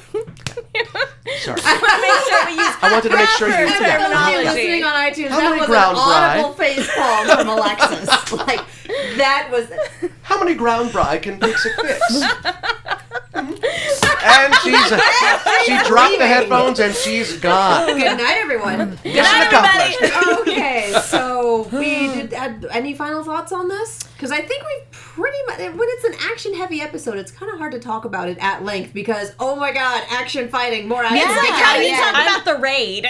Sorry. 1.42 1.56
Make 1.62 2.20
sure 2.28 2.46
we 2.48 2.54
use 2.54 2.76
I 2.82 2.90
wanted 2.92 3.10
to 3.10 3.16
make 3.16 3.30
sure 3.30 3.48
you. 3.50 3.54
proper 3.56 3.70
For 3.78 3.82
Yeah. 3.82 3.98
those 3.98 4.06
of 4.06 4.12
you 4.12 4.16
terminology. 4.16 4.46
listening 4.46 4.84
on 4.84 4.94
iTunes, 4.94 5.30
How 5.30 5.38
that 5.40 5.50
many 5.50 5.60
was 5.60 5.68
ground 5.68 5.98
an 5.98 6.04
audible 6.04 6.54
fry? 6.54 6.66
face 6.74 6.90
palm 6.96 7.28
from 7.28 7.48
Alexis. 7.50 8.32
like 8.48 8.62
that 9.18 9.50
was. 9.52 9.72
How 10.22 10.40
many 10.44 10.56
ground 10.56 10.92
bry 10.92 11.18
can 11.18 11.40
fix 11.40 11.66
a 11.66 11.70
fix? 11.82 12.24
and 13.34 14.56
she's 14.64 14.88
she 15.66 15.88
dropped 15.88 16.18
the 16.18 16.28
headphones 16.28 16.80
and 16.80 16.94
she's 16.94 17.38
gone. 17.38 17.88
Good 17.98 18.18
night, 18.18 18.38
everyone. 18.42 18.98
Mission 19.04 19.42
accomplished. 19.42 20.40
okay, 20.42 20.94
so 21.04 21.68
we 21.72 22.08
did. 22.08 22.34
Uh, 22.34 22.54
any 22.72 22.94
final 22.94 23.24
thoughts 23.24 23.52
on 23.52 23.68
this? 23.68 24.04
Because 24.14 24.32
I 24.32 24.42
think 24.42 24.64
we 24.64 24.82
pretty 24.92 25.38
much 25.48 25.60
when 25.60 25.88
it's 25.90 26.04
an 26.06 26.14
action-heavy 26.32 26.82
episode, 26.82 27.18
it's 27.18 27.32
kind 27.32 27.52
of 27.52 27.58
hard 27.58 27.72
to 27.72 27.80
talk 27.80 28.06
about 28.06 28.30
it 28.30 28.38
at 28.40 28.64
length 28.64 28.94
because 28.94 29.34
oh 29.40 29.56
my 29.56 29.72
god, 29.72 30.04
action 30.10 30.50
fighting, 30.50 30.88
more 30.88 31.04
action. 31.04 31.20
It's 31.20 31.28
like 31.28 31.62
how 31.62 31.76
do 31.78 31.84
you 31.84 31.90
yeah. 31.90 32.12
talk 32.12 32.44
about 32.44 32.46
the 32.46 32.62
raid? 32.62 33.08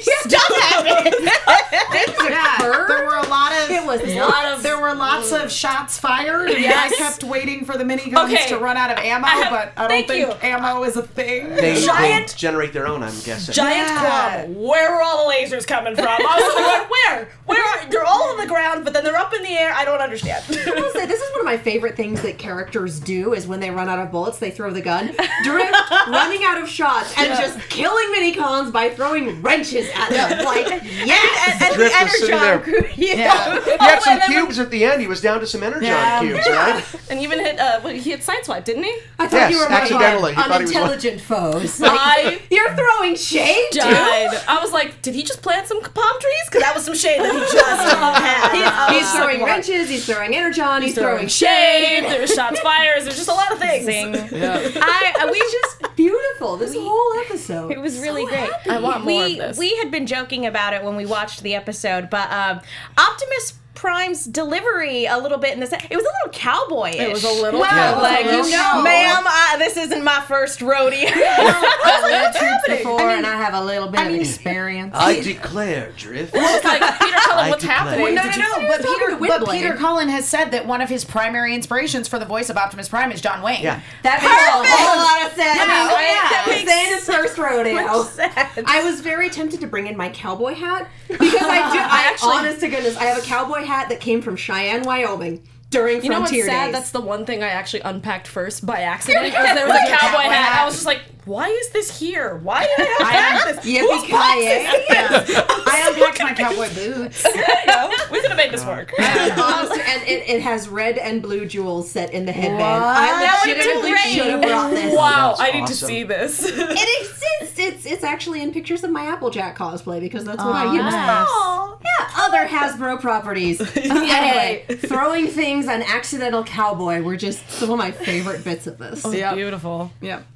Stuff 0.00 0.60
happens. 0.60 1.14
Things 1.14 2.16
Yeah, 2.30 2.56
there 2.58 3.04
were 3.06 3.16
a 3.16 3.28
lot 3.28 3.52
of 3.52 3.70
It 3.70 3.84
was 3.84 4.00
a 4.02 4.14
nuts. 4.14 4.32
lot 4.32 4.44
of 4.52 4.62
there 4.62 4.80
were 4.80 4.94
lots 5.32 5.44
of 5.44 5.52
shots 5.52 5.98
fired. 5.98 6.50
And 6.50 6.60
Yes. 6.60 6.92
I 6.92 6.96
kept 6.96 7.24
waiting 7.24 7.64
for 7.64 7.76
the 7.78 7.84
miniguns 7.84 8.32
Okay. 8.32 8.48
to 8.48 8.58
run 8.58 8.76
out 8.76 8.90
of 8.90 8.98
ammo, 8.98 9.26
I 9.26 9.30
have- 9.30 9.50
but 9.50 9.72
I 9.76 9.88
don't 9.88 10.06
think 10.06 10.26
you. 10.26 10.48
ammo 10.48 10.82
is 10.84 10.96
a 10.96 11.02
thing. 11.02 11.50
They, 11.54 11.74
they 11.74 11.84
Giant- 11.86 12.34
generate 12.36 12.72
their 12.72 12.86
own, 12.86 13.02
I'm 13.02 13.18
guessing. 13.20 13.52
Giant 13.54 13.88
Yeah. 13.88 14.44
club. 14.44 14.56
Where 14.56 14.94
are 14.94 15.02
all 15.02 15.26
the 15.28 15.34
lasers 15.34 15.66
coming 15.66 15.94
from? 15.94 16.06
I 16.08 16.18
was 16.18 16.64
like, 16.64 16.90
where? 16.90 17.28
Where 17.46 17.62
are? 17.62 17.90
They're 17.90 18.04
all 18.04 18.30
on 18.30 18.36
the 18.38 18.46
ground, 18.46 18.84
but 18.84 18.92
then 18.94 19.04
they're 19.04 19.16
up 19.16 19.32
in 19.34 19.42
the 19.42 19.50
air. 19.56 19.72
I 19.74 19.84
don't 19.84 20.00
understand. 20.00 20.44
I 20.50 20.80
will 20.80 20.92
say 20.92 21.06
this 21.06 21.20
is 21.20 21.30
one 21.32 21.40
of 21.40 21.46
my 21.46 21.56
favorite 21.56 21.96
things 21.96 22.20
that 22.22 22.38
characters 22.38 23.00
do 23.00 23.32
is 23.34 23.46
when 23.46 23.60
they 23.60 23.70
run 23.70 23.88
out 23.88 23.98
of 23.98 24.10
bullets, 24.10 24.38
they 24.38 24.50
throw 24.50 24.70
the 24.70 24.80
gun. 24.82 25.14
Drift 25.44 25.74
running 26.08 26.44
out 26.44 26.60
of 26.60 26.68
shots 26.68 27.14
and 27.16 27.28
just 27.38 27.58
killing 27.68 28.06
minicons 28.16 28.72
by 28.72 28.90
throwing 28.90 29.40
wrenches 29.42 29.88
at 29.94 30.10
them. 30.10 30.28
Like, 30.48 30.66
yes! 31.04 31.58
and 31.62 31.74
Drift 31.74 31.94
the 31.98 32.04
was 32.04 32.18
sitting 32.20 32.34
energon. 32.34 32.72
there. 32.72 32.90
Yeah. 32.96 33.14
Yeah. 33.14 33.60
He 33.64 33.70
had 33.78 33.98
oh, 33.98 34.00
some 34.02 34.20
cubes 34.20 34.58
at 34.58 34.70
the 34.70 34.84
end. 34.84 35.00
He 35.00 35.06
was 35.06 35.17
down 35.20 35.40
to 35.40 35.46
some 35.46 35.62
energon 35.62 35.84
Yeah. 35.84 36.20
cubes, 36.20 36.46
right? 36.48 36.84
and 37.10 37.20
even 37.20 37.38
hit. 37.40 37.58
Uh, 37.58 37.80
what, 37.80 37.94
he 37.96 38.10
hit 38.10 38.20
sideswipe, 38.20 38.64
didn't 38.64 38.84
he? 38.84 38.96
I 39.18 39.26
thought 39.28 39.36
Yes, 39.36 39.52
you 39.52 39.58
were 39.58 39.70
accidentally. 39.70 40.34
He 40.34 40.40
on 40.40 40.48
thought 40.48 40.60
he 40.60 40.66
was- 40.66 40.74
unintelligent 40.76 41.20
foes. 41.20 41.80
Like, 41.80 41.92
I 41.94 42.40
you're 42.50 42.74
throwing 42.74 43.16
shade, 43.16 43.66
dude. 43.72 43.82
died. 43.82 44.40
I 44.48 44.58
was 44.62 44.72
like, 44.72 45.00
did 45.02 45.14
he 45.14 45.22
just 45.22 45.42
plant 45.42 45.66
some 45.66 45.80
palm 45.80 46.20
trees? 46.20 46.34
Because 46.46 46.62
that 46.62 46.74
was 46.74 46.84
some 46.84 46.94
shade 46.94 47.20
that 47.20 47.32
he 47.32 47.40
just 47.40 47.56
had. 47.56 48.52
He's, 48.52 48.98
he's 48.98 49.04
was 49.06 49.14
like, 49.14 49.22
throwing 49.22 49.40
what? 49.40 49.46
wrenches, 49.46 49.88
he's 49.88 50.06
throwing 50.06 50.34
energon, 50.34 50.82
he's, 50.82 50.94
throwing, 50.94 51.16
throwing 51.16 51.28
shade. 51.28 52.04
There's 52.04 52.32
shots 52.34 52.60
fires. 52.60 53.04
There's 53.04 53.16
just 53.16 53.28
a 53.28 53.34
lot 53.34 53.52
of 53.52 53.58
things. 53.58 53.84
Zing. 53.84 54.14
I, 54.14 55.14
I- 55.20 55.28
we 55.30 55.38
just 55.38 55.96
Beautiful. 55.96 56.56
This 56.56 56.74
whole 56.76 57.12
episode. 57.24 57.72
It 57.72 57.80
was 57.80 57.98
really 57.98 58.24
great. 58.24 58.50
I 58.70 58.78
want 58.78 58.98
more 59.04 59.24
we, 59.24 59.32
of 59.32 59.38
this. 59.48 59.58
We 59.58 59.74
had 59.78 59.90
been 59.90 60.06
joking 60.06 60.46
about 60.46 60.72
it 60.72 60.84
when 60.84 60.94
we 60.94 61.04
watched 61.04 61.42
the 61.42 61.56
episode, 61.56 62.08
but 62.08 62.30
um, 62.30 62.60
Optimus 62.96 63.54
Prime's 63.78 64.24
delivery 64.24 65.06
a 65.06 65.16
little 65.18 65.38
bit 65.38 65.52
in 65.54 65.60
this. 65.60 65.72
It 65.72 65.82
was 65.94 66.04
a 66.04 66.12
little 66.26 66.32
cowboy. 66.32 66.90
It 66.90 67.12
was 67.12 67.22
a 67.22 67.30
little. 67.30 67.60
Well, 67.60 67.70
Yeah. 67.70 68.00
like 68.00 68.24
you 68.24 68.50
know, 68.50 68.82
ma'am, 68.82 69.22
I, 69.24 69.54
this 69.58 69.76
isn't 69.76 70.02
my 70.02 70.20
first 70.22 70.60
rodeo. 70.60 71.08
I've 71.08 72.02
lived 72.02 72.36
troops 72.36 72.64
before 72.80 73.08
and 73.08 73.24
I 73.24 73.36
have 73.36 73.54
a 73.54 73.60
little 73.64 73.86
bit 73.88 74.00
of 74.04 74.12
experience. 74.14 74.94
I 74.96 75.20
declare, 75.20 75.92
Drift. 75.96 76.32
It's 76.34 76.64
like 76.64 76.80
Peter, 76.98 77.16
tell 77.22 77.38
I 77.38 77.44
him 77.44 77.50
what's 77.50 77.62
declare. 77.62 77.78
happening. 77.78 78.14
No, 78.16 78.22
no, 78.24 78.30
no. 78.36 78.68
But 78.68 78.82
was 78.84 78.96
Peter, 78.96 79.16
but 79.44 79.50
Peter 79.50 79.74
Cullen 79.76 80.08
has 80.08 80.28
said 80.28 80.50
that 80.50 80.66
one 80.66 80.80
of 80.80 80.88
his 80.88 81.04
primary 81.04 81.54
inspirations 81.54 82.08
for 82.08 82.18
the 82.18 82.24
voice 82.26 82.50
of 82.50 82.56
Optimus 82.56 82.88
Prime 82.88 83.12
is 83.12 83.20
John 83.20 83.42
Wayne. 83.42 83.62
Yeah. 83.62 83.80
That 84.02 84.20
makes 84.20 84.34
a 84.34 84.76
whole 84.76 84.98
lot 84.98 85.30
of 85.30 85.36
sense. 85.36 85.56
Yeah, 85.56 85.66
I, 85.68 85.94
oh, 85.94 86.00
yeah. 86.00 86.28
that 86.30 86.44
Makes 86.48 86.68
saying 86.68 86.94
his 86.94 87.04
first 87.04 87.38
rodeo. 87.38 88.64
I 88.66 88.82
was 88.84 89.00
very 89.02 89.30
tempted 89.30 89.60
to 89.60 89.68
bring 89.68 89.86
in 89.86 89.96
my 89.96 90.08
cowboy 90.08 90.54
hat 90.54 90.88
because 91.08 91.34
I 91.42 91.72
do. 91.72 91.78
I, 91.78 92.08
actually- 92.10 92.28
honest 92.34 92.60
to 92.60 92.68
goodness, 92.68 92.96
I 92.96 93.04
have 93.04 93.18
a 93.18 93.22
cowboy 93.22 93.64
hat 93.68 93.88
that 93.90 94.00
came 94.00 94.20
from 94.22 94.36
Cheyenne, 94.36 94.82
Wyoming 94.82 95.42
during 95.70 96.02
You 96.02 96.08
know 96.10 96.20
what's 96.20 96.30
Frontier 96.30 96.46
sad? 96.46 96.66
days. 96.68 96.74
That's 96.74 96.90
the 96.92 97.00
one 97.02 97.26
thing 97.26 97.42
I 97.42 97.48
actually 97.48 97.80
unpacked 97.80 98.26
first 98.26 98.64
by 98.66 98.80
accident. 98.80 99.24
Was 99.24 99.32
there 99.34 99.66
was 99.68 99.76
a 99.76 99.86
cowboy 99.96 100.22
hat. 100.22 100.60
I 100.62 100.64
was 100.64 100.74
just 100.74 100.86
like, 100.86 101.02
why 101.26 101.46
is 101.48 101.68
this 101.72 101.98
here? 102.00 102.36
Why 102.38 102.62
did 102.62 102.88
I 103.02 103.12
have 103.12 103.42
to 103.42 103.46
have 103.48 103.56
this? 103.56 103.64
Whose 103.66 104.10
box 104.10 104.38
is 104.38 104.64
Yippee-ki-yay. 104.64 105.44
I 105.66 105.92
unpacked 105.92 106.20
my 106.22 106.32
cowboy 106.34 106.68
boots. 106.74 107.22
this? 107.22 107.34
There 107.34 107.60
you 107.60 107.66
go. 107.66 107.90
We 108.10 108.20
could 108.22 108.30
have 108.30 108.36
made 108.38 108.50
this 108.50 108.64
work. 108.64 108.92
Honest- 108.98 109.38
um, 109.38 109.80
and 109.86 110.02
it, 110.04 110.26
it 110.26 110.40
has 110.40 110.68
red 110.70 110.96
and 110.96 111.20
blue 111.20 111.44
jewels 111.44 111.90
set 111.90 112.14
in 112.14 112.24
the 112.24 112.32
headband. 112.32 112.60
What? 112.60 112.96
I 112.96 113.06
That 113.20 113.42
would've 113.44 113.58
been 113.58 113.66
legitimately 113.76 113.90
great. 113.90 114.14
should 114.14 114.26
have 114.32 114.40
brought 114.42 114.70
this. 114.70 114.94
Wow, 114.96 115.34
I 115.38 115.50
need 115.52 115.66
to 115.66 115.74
see 115.74 116.02
this. 116.02 116.42
It 116.44 117.02
exists. 117.02 117.58
It's 117.58 117.84
it's 117.86 118.04
actually 118.04 118.40
in 118.42 118.52
pictures 118.52 118.82
of 118.84 118.90
my 118.90 119.04
Applejack 119.04 119.58
cosplay 119.58 120.00
because 120.00 120.24
that's 120.24 120.38
what 120.42 120.54
I 120.54 120.72
use. 120.72 120.82
nice. 120.82 121.26
Oh, 121.28 121.78
yeah. 121.84 121.87
Other 122.16 122.46
Hasbro 122.46 123.00
properties. 123.00 123.60
anyway, 123.76 124.64
throwing 124.68 125.26
things 125.26 125.68
on 125.68 125.82
accidental 125.82 126.44
cowboy 126.44 127.02
were 127.02 127.16
just 127.16 127.48
some 127.50 127.70
of 127.70 127.78
my 127.78 127.90
favorite 127.90 128.44
bits 128.44 128.66
of 128.66 128.78
this. 128.78 129.04
Yep. 129.04 129.34
Beautiful. 129.34 129.92
Yep. 130.00 130.26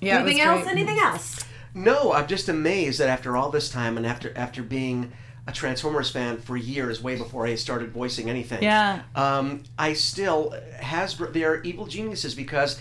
Yeah. 0.00 0.20
Anything 0.20 0.40
else? 0.40 0.62
great. 0.62 0.72
Anything 0.72 0.98
else? 0.98 1.44
No, 1.74 2.12
I'm 2.12 2.26
just 2.26 2.48
amazed 2.48 3.00
that 3.00 3.08
after 3.08 3.36
all 3.36 3.50
this 3.50 3.68
time 3.70 3.96
and 3.96 4.06
after 4.06 4.32
after 4.36 4.62
being 4.62 5.12
a 5.46 5.52
Transformers 5.52 6.10
fan 6.10 6.38
for 6.38 6.56
years, 6.56 7.02
way 7.02 7.16
before 7.16 7.46
I 7.46 7.54
started 7.54 7.92
voicing 7.92 8.28
anything. 8.28 8.62
Yeah. 8.62 9.02
Um, 9.14 9.62
I 9.78 9.92
still 9.92 10.54
Hasbro. 10.80 11.32
They 11.32 11.44
are 11.44 11.62
evil 11.62 11.86
geniuses 11.86 12.34
because. 12.34 12.80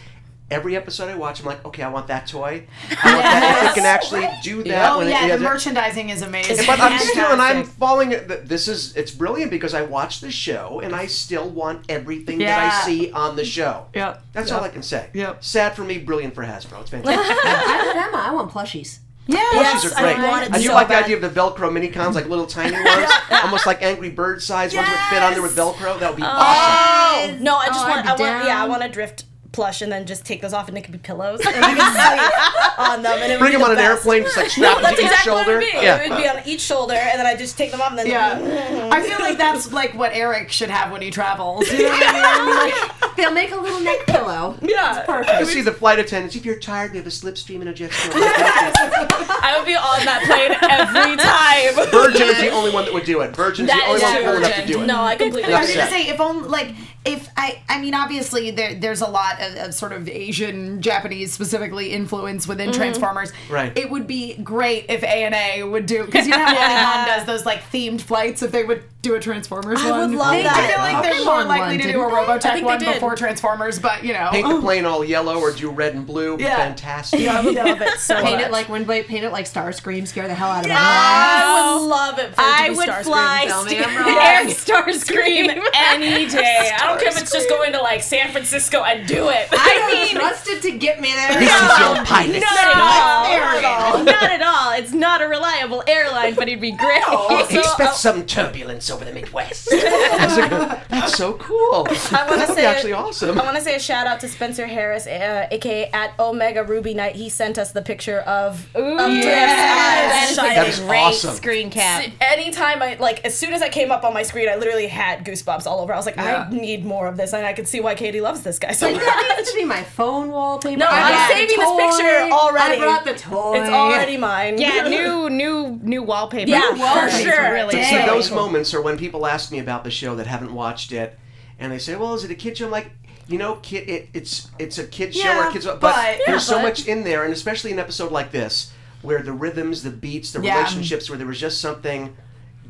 Every 0.52 0.76
episode 0.76 1.10
I 1.10 1.16
watch, 1.16 1.40
I'm 1.40 1.48
like, 1.48 1.66
okay, 1.66 1.82
I 1.82 1.90
want 1.90 2.06
that 2.08 2.28
toy. 2.28 2.68
I 3.04 3.14
want 3.14 3.24
that. 3.24 3.74
They 3.74 3.82
can 3.82 3.86
actually 3.88 4.30
do 4.44 4.60
oh, 4.60 4.64
that. 4.64 4.92
Oh 4.92 4.98
when 5.00 5.08
it- 5.08 5.12
yeah, 5.12 5.26
yeah, 5.26 5.38
the 5.38 5.44
merchandising 5.44 6.10
is 6.10 6.22
amazing. 6.22 6.68
but 6.68 6.80
I'm 6.80 7.00
still, 7.00 7.32
and 7.32 7.42
I'm 7.42 7.64
falling. 7.64 8.10
This 8.10 8.68
is 8.68 8.96
it's 8.96 9.10
brilliant 9.10 9.50
because 9.50 9.74
I 9.74 9.82
watch 9.82 10.20
the 10.22 10.30
show 10.30 10.82
and 10.82 10.94
I 10.96 11.08
still 11.08 11.50
want 11.50 11.86
everything 11.90 12.38
that 12.40 12.60
I 12.60 12.86
see 12.86 13.12
on 13.12 13.36
the 13.36 13.44
show. 13.44 13.88
Yep. 13.96 14.24
That's 14.34 14.52
all 14.52 14.64
I 14.64 14.70
can 14.70 14.84
say. 14.84 15.10
Yep. 15.14 15.44
Sad 15.44 15.76
for 15.76 15.84
me, 15.84 15.98
brilliant 15.98 16.36
for 16.36 16.44
Hasbro. 16.44 16.82
It's 16.82 16.90
fantastic. 16.92 17.38
I'm 17.46 17.98
Emma. 17.98 18.18
I 18.18 18.32
want 18.32 18.52
plushies. 18.52 19.00
Yeah. 19.26 19.40
Plushies 19.52 19.92
are 19.92 20.06
I 20.06 20.14
great. 20.14 20.28
wanted 20.28 20.52
I 20.54 20.58
do 20.60 20.66
so 20.66 20.74
like 20.76 20.90
the 20.90 20.96
idea 20.96 21.16
of 21.16 21.24
the 21.24 21.30
Velcro 21.30 21.74
mini 21.74 21.88
cons, 21.88 22.16
like 22.16 22.28
little 22.30 22.46
tiny 22.46 22.74
ones, 22.86 23.12
almost 23.32 23.66
like 23.66 23.82
Angry 23.82 24.12
Bird 24.12 24.44
size 24.44 24.76
ones 24.76 24.88
would 24.88 25.00
fit 25.10 25.24
on 25.24 25.34
there 25.34 25.42
with 25.42 25.56
Velcro. 25.58 26.00
That 26.00 26.12
would 26.12 26.18
be 26.18 26.22
oh. 26.22 26.28
awesome. 26.28 27.38
Oh 27.40 27.44
no, 27.44 27.56
I 27.58 27.68
just 27.68 27.84
Oh, 27.84 27.90
want. 27.90 28.06
I'd 28.06 28.18
be 28.18 28.24
want. 28.24 28.46
Yeah, 28.46 28.64
I 28.64 28.68
want 28.68 28.84
a 28.84 28.90
drift 28.90 29.24
plush 29.56 29.82
and 29.82 29.92
then 29.92 30.06
just 30.06 30.26
take 30.26 30.42
those 30.42 30.54
off 30.54 30.68
and 30.68 30.78
it 30.78 30.82
could 30.84 30.92
be 30.92 30.98
pillows 30.98 31.40
and 31.46 31.56
you 31.56 31.62
can 31.62 31.94
sleep 31.94 32.78
on 32.80 33.02
them 33.02 33.18
and 33.20 33.32
it 33.32 33.36
would 33.36 33.40
Bring 33.40 33.52
be 33.54 33.58
them 33.58 33.62
the 33.62 33.66
on 33.68 33.72
an 33.72 33.80
airplane, 33.80 34.24
just 34.24 34.36
like 34.38 34.46
No, 34.46 34.50
strap 34.52 34.74
them 34.76 34.84
that's 34.84 34.96
to 34.98 35.02
each 35.02 35.08
exactly 35.12 35.32
shoulder. 35.32 35.56
what 35.56 35.64
it 35.64 35.74
would 35.74 35.80
be. 35.82 35.86
Yeah. 35.86 35.96
It 36.04 36.10
would 36.10 36.18
be 36.18 36.28
on 36.28 36.42
each 36.46 36.62
shoulder 36.62 36.94
and 36.94 37.20
then 37.20 37.26
I 37.26 37.36
just 37.36 37.58
take 37.58 37.72
them 37.72 37.82
off 37.82 37.90
and 37.92 38.00
then 38.00 38.08
Yeah. 38.08 38.90
I 38.92 39.02
feel 39.02 39.20
like 39.20 39.38
that's 39.38 39.72
like 39.72 39.94
what 39.96 40.12
Eric 40.14 40.52
should 40.52 40.70
have 40.70 40.92
when 40.92 41.02
he 41.02 41.10
travels. 41.10 41.72
You 41.72 41.84
know 41.84 41.90
what 41.90 42.04
I 42.06 42.46
mean? 42.46 42.56
Like, 43.02 43.16
They'll 43.16 43.32
make 43.32 43.52
a 43.52 43.56
little 43.56 43.80
neck 43.80 44.06
pillow. 44.08 44.58
yeah. 44.62 45.04
Perfect. 45.06 45.40
You 45.40 45.46
see 45.46 45.62
the 45.62 45.72
flight 45.72 46.00
attendants. 46.00 46.36
If 46.36 46.46
you're 46.46 46.60
tired, 46.60 46.92
we 46.92 46.98
have 46.98 47.08
a 47.08 47.10
slipstream 47.10 47.62
and 47.62 47.70
a 47.70 47.74
jet 47.74 47.94
stream. 47.94 48.12
I 48.18 49.56
would 49.58 49.66
be 49.66 49.76
on 49.76 50.04
that 50.06 50.24
plane 50.26 50.52
every 50.70 51.16
time. 51.18 51.92
Virgin 51.92 52.28
is 52.28 52.40
the 52.42 52.50
only 52.50 52.72
one 52.72 52.86
that 52.86 52.94
would 52.94 53.06
do 53.06 53.22
it. 53.22 53.36
Virgin's 53.36 53.70
That 53.70 53.78
the 53.78 53.86
only 53.86 53.96
is 53.98 54.04
one 54.04 54.14
true. 54.16 54.24
cool 54.26 54.38
enough 54.38 54.56
to 54.56 54.66
do 54.68 54.82
it. 54.82 54.86
No, 54.86 55.02
I 55.02 55.16
completely 55.16 55.54
I 55.54 55.60
was 55.62 55.70
agree. 55.70 55.80
gonna 55.82 55.92
say 55.92 56.08
if 56.10 56.20
only 56.20 56.50
like 56.50 56.76
if 57.06 57.30
I, 57.38 57.62
I 57.70 57.80
mean, 57.80 57.94
obviously 57.94 58.50
there, 58.52 58.74
there's 58.74 59.02
a 59.02 59.08
lot 59.08 59.40
of, 59.46 59.56
of 59.58 59.74
sort 59.74 59.92
of 59.92 60.10
Asian, 60.10 60.82
Japanese 60.82 61.34
specifically 61.34 61.92
influence 61.92 62.48
within 62.48 62.70
mm-hmm. 62.70 62.80
Transformers. 62.80 63.32
Right. 63.50 63.78
It 63.78 63.90
would 63.90 64.08
be 64.08 64.36
great 64.36 64.86
if 64.90 65.04
ANA 65.04 65.68
would 65.68 65.86
do 65.86 66.06
because 66.06 66.26
you 66.26 66.32
know 66.32 66.46
how 66.46 66.56
Pokemon 67.06 67.06
does 67.06 67.26
those 67.26 67.46
like 67.46 67.62
themed 67.72 68.02
flights. 68.02 68.42
If 68.42 68.52
they 68.52 68.64
would 68.64 68.84
do 69.06 69.16
a 69.16 69.20
Transformers 69.20 69.80
I 69.82 69.92
one, 69.92 70.10
would 70.12 70.18
love 70.20 70.28
I 70.34 70.42
that. 70.44 70.72
feel 70.74 70.80
like 70.82 71.04
they're 71.04 71.22
Pokemon 71.22 71.26
more 71.26 71.44
likely 71.46 71.78
one, 71.78 71.86
to 71.86 71.92
do 71.94 72.02
a 72.02 72.10
they? 72.10 72.16
I 72.16 72.38
Robotech 72.40 72.64
one 72.64 72.80
did. 72.80 72.94
before 72.96 73.16
Transformers, 73.16 73.80
but 73.80 74.04
you 74.04 74.14
know. 74.14 74.30
Paint 74.32 74.48
the 74.50 74.60
plane 74.62 74.86
all 74.86 75.06
yellow 75.06 75.38
or 75.40 75.52
do 75.52 75.70
red 75.70 75.94
and 75.94 76.06
blue. 76.08 76.38
Yeah. 76.40 76.56
Fantastic. 76.58 77.28
I 77.28 77.42
would 77.46 77.54
love 77.56 77.82
it 77.82 78.00
so 78.00 78.16
Paint 78.22 78.38
much. 78.38 78.46
it 78.46 78.52
like 78.52 78.68
Windblade, 78.68 79.06
paint 79.06 79.24
it 79.24 79.32
like 79.32 79.46
Starscream, 79.46 80.08
scare 80.08 80.28
the 80.28 80.34
hell 80.34 80.50
out 80.50 80.66
of 80.66 80.72
everyone. 80.72 80.82
I 80.84 81.78
would 81.80 81.86
love 81.88 82.20
it 82.20 82.26
for 82.28 82.32
it 82.32 82.36
to 82.36 82.42
I 82.42 82.70
be 82.70 82.76
would 82.76 82.90
Starscream. 82.90 83.04
fly 83.04 83.46
Tell 83.48 83.64
me 83.64 83.70
st- 83.72 83.88
I'm 83.88 83.96
wrong. 83.98 84.18
Air 84.26 84.46
Starscream 84.46 85.70
any 85.74 86.28
day. 86.28 86.72
I 86.76 86.88
don't 86.88 87.00
care 87.00 87.10
if 87.10 87.22
it's 87.22 87.32
just 87.32 87.48
going 87.50 87.72
to 87.74 87.82
like 87.82 88.02
San 88.04 88.32
Francisco 88.32 88.84
and 88.84 89.08
do 89.08 89.30
it. 89.30 89.48
I 89.52 89.92
mean, 90.06 90.16
trusted 90.16 90.62
to 90.64 90.72
get 90.78 91.00
me 91.00 91.14
there. 91.14 91.34
This 91.40 91.50
is 91.52 91.80
your 91.80 92.06
pilot. 92.06 92.40
Not 92.40 92.58
at 92.66 92.76
all. 92.76 93.26
Not 93.26 93.56
at 93.58 93.66
all. 93.66 94.04
Not 94.04 94.24
at 94.24 94.42
all. 94.42 94.72
It's 94.74 94.94
not 94.94 95.22
a 95.22 95.28
reliable 95.28 95.84
airline, 95.88 96.34
but 96.36 96.48
it'd 96.48 96.62
be 96.62 96.72
great. 96.72 97.04
Oh, 97.08 97.46
expect 97.50 97.96
some 97.96 98.26
turbulence 98.26 98.90
over 98.96 99.06
the 99.06 99.12
Midwest. 99.14 99.70
That's, 99.72 100.38
a- 100.38 100.82
that's 100.90 101.18
so 101.18 101.34
cool. 101.34 101.86
I 102.12 102.26
want 102.28 102.42
to 102.42 102.48
say 102.48 102.56
be 102.62 102.66
actually 102.66 102.94
awesome. 102.94 103.40
I 103.40 103.44
want 103.44 103.58
to 103.58 103.62
say 103.64 103.76
a 103.76 103.80
shout 103.80 104.08
out 104.08 104.20
to 104.22 104.28
Spencer 104.30 104.66
Harris, 104.66 105.06
uh, 105.08 105.48
aka 105.52 105.90
at 105.92 106.18
Omega 106.20 106.64
Ruby 106.64 106.94
Knight. 106.94 107.16
He 107.16 107.28
sent 107.30 107.58
us 107.58 107.72
the 107.74 107.82
picture 107.82 108.20
of, 108.22 108.66
of 108.76 108.96
Drift's 109.12 109.26
That 109.26 110.22
eyes 110.24 110.30
is 110.32 110.36
shining. 110.38 110.56
That 110.56 110.68
is 110.68 110.80
a 110.80 110.86
great 110.86 111.00
awesome. 111.00 111.36
screen 111.36 111.70
cap. 111.70 112.06
Anytime 112.22 112.82
I 112.82 112.96
like, 112.96 113.24
as 113.26 113.38
soon 113.38 113.54
as 113.54 113.62
I 113.62 113.70
came 113.70 113.92
up 113.92 114.04
on 114.04 114.14
my 114.14 114.24
screen, 114.24 114.48
I 114.48 114.56
literally 114.56 114.88
had 114.88 115.26
goosebumps 115.26 115.66
all 115.68 115.82
over. 115.82 115.94
I 115.94 115.98
was 115.98 116.06
like, 116.06 116.18
I 116.18 116.50
need 116.50 116.86
more 116.86 117.08
of 117.08 117.18
this, 117.18 117.34
and 117.34 117.46
I 117.46 117.54
could 117.54 117.68
see 117.68 117.82
why 117.82 117.96
Katie 117.96 118.22
loves 118.22 118.42
this 118.42 118.58
guy 118.58 118.72
so 118.72 118.90
much. 118.92 119.02
That 119.02 119.36
needs 119.38 119.52
to 119.52 119.58
be 119.58 119.66
my 119.66 119.84
phone 119.84 120.30
wallpaper. 120.32 120.78
No, 120.80 120.88
I 120.90 121.12
I'm 121.12 121.32
saving 121.38 121.58
this 121.60 121.98
picture 121.98 122.34
already. 122.34 122.76
I 122.76 122.80
brought 122.80 123.04
the 123.06 123.14
toy. 123.16 123.60
It's 123.62 123.70
already 123.70 124.18
mine. 124.18 124.58
Yeah, 124.60 124.88
new 124.88 125.30
new 125.30 125.80
new 125.84 126.04
wallpaper. 126.04 126.50
Yeah, 126.50 126.72
for 126.72 126.78
wallpaper. 126.80 127.32
sure. 127.32 127.52
Really, 127.54 127.84
See, 127.84 127.98
those 128.06 128.32
moments 128.32 128.74
are 128.74 128.82
when 128.86 128.98
people 128.98 129.26
ask 129.26 129.52
me 129.52 129.60
about 129.60 129.84
the 129.84 129.92
show 129.92 130.16
that 130.16 130.28
haven't 130.28 130.54
watched 130.54 130.92
it, 130.92 131.18
and 131.60 131.72
they 131.72 131.80
say, 131.80 131.96
"Well, 131.96 132.14
is 132.14 132.24
it 132.24 132.32
a 132.32 132.36
kid 132.36 132.58
show?" 132.58 132.66
I'm 132.66 132.72
like, 132.72 132.92
you 133.28 133.38
know, 133.38 133.56
kid, 133.56 133.90
it, 133.90 134.10
it's 134.14 134.50
it's 134.60 134.78
a 134.78 134.86
kid 134.86 135.14
show 135.16 135.28
Yeah, 135.28 135.48
or 135.48 135.52
kids, 135.52 135.66
but, 135.66 135.82
but- 135.82 136.20
there's 136.26 136.46
so 136.46 136.56
but- 136.58 136.64
much 136.64 136.88
in 136.88 137.04
there, 137.04 137.24
and 137.24 137.34
especially 137.34 137.72
an 137.72 137.80
episode 137.80 138.12
like 138.12 138.32
this, 138.32 138.72
where 139.02 139.22
the 139.24 139.32
rhythms, 139.34 139.84
the 139.84 139.90
beats, 139.90 140.32
the 140.32 140.42
Yeah. 140.42 140.58
relationships, 140.58 141.10
where 141.10 141.18
there 141.18 141.28
was 141.28 141.40
just 141.40 141.60
something 141.60 142.16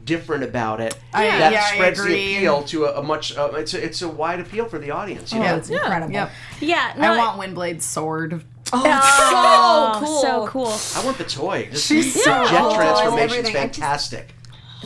different 0.06 0.44
about 0.44 0.80
it 0.80 0.96
I- 1.14 1.26
that 1.28 1.52
yeah, 1.52 1.66
spreads 1.74 2.04
the 2.04 2.14
appeal 2.38 2.64
to 2.64 2.86
a, 2.86 3.00
a 3.00 3.04
much. 3.04 3.36
Uh, 3.36 3.50
it's 3.56 3.74
a, 3.74 3.84
it's 3.84 4.02
a 4.02 4.08
wide 4.10 4.40
appeal 4.40 4.66
for 4.66 4.80
the 4.80 4.92
audience. 4.92 5.34
You 5.34 5.40
Oh, 5.40 5.44
know? 5.44 5.56
it's 5.58 5.70
incredible. 5.70 6.14
Yep. 6.14 6.32
Yeah, 6.62 6.94
I 6.96 7.00
no, 7.00 7.18
want 7.18 7.40
Windblade's 7.42 7.84
sword. 7.84 8.44
oh, 8.72 10.00
so 10.00 10.06
cool. 10.06 10.22
So 10.22 10.48
cool. 10.48 11.02
I 11.02 11.06
want 11.06 11.18
the 11.18 11.24
toy. 11.24 11.68
Just 11.72 11.88
She's 11.88 12.14
so 12.24 12.46
jet 12.46 12.50
cool. 12.62 12.76
transformation's 12.76 13.32
Everything. 13.40 13.54
Fantastic. 13.54 14.35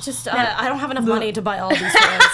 Just 0.02 0.28
uh, 0.28 0.54
I 0.58 0.68
don't 0.70 0.80
have 0.80 0.92
enough 0.92 1.06
money 1.06 1.32
to 1.34 1.42
buy 1.42 1.60
all 1.60 1.70
these 1.70 1.80
fans. 1.80 2.24